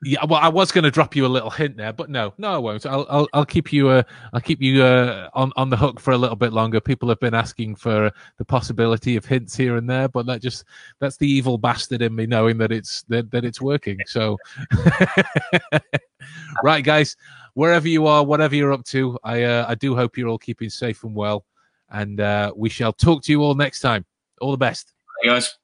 [0.05, 2.53] yeah, well, I was going to drop you a little hint there, but no, no,
[2.53, 2.85] I won't.
[2.87, 4.03] I'll, I'll, I'll keep you, uh,
[4.33, 6.81] I'll keep you uh, on on the hook for a little bit longer.
[6.81, 10.65] People have been asking for the possibility of hints here and there, but that just
[10.99, 13.99] that's the evil bastard in me knowing that it's that, that it's working.
[14.07, 14.39] So,
[16.65, 17.17] right, guys,
[17.55, 20.69] wherever you are, whatever you're up to, I uh, I do hope you're all keeping
[20.69, 21.45] safe and well,
[21.91, 24.05] and uh, we shall talk to you all next time.
[24.41, 25.59] All the best, hey guys.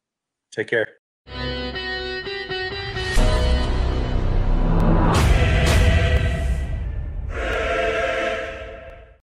[0.52, 0.97] Take care.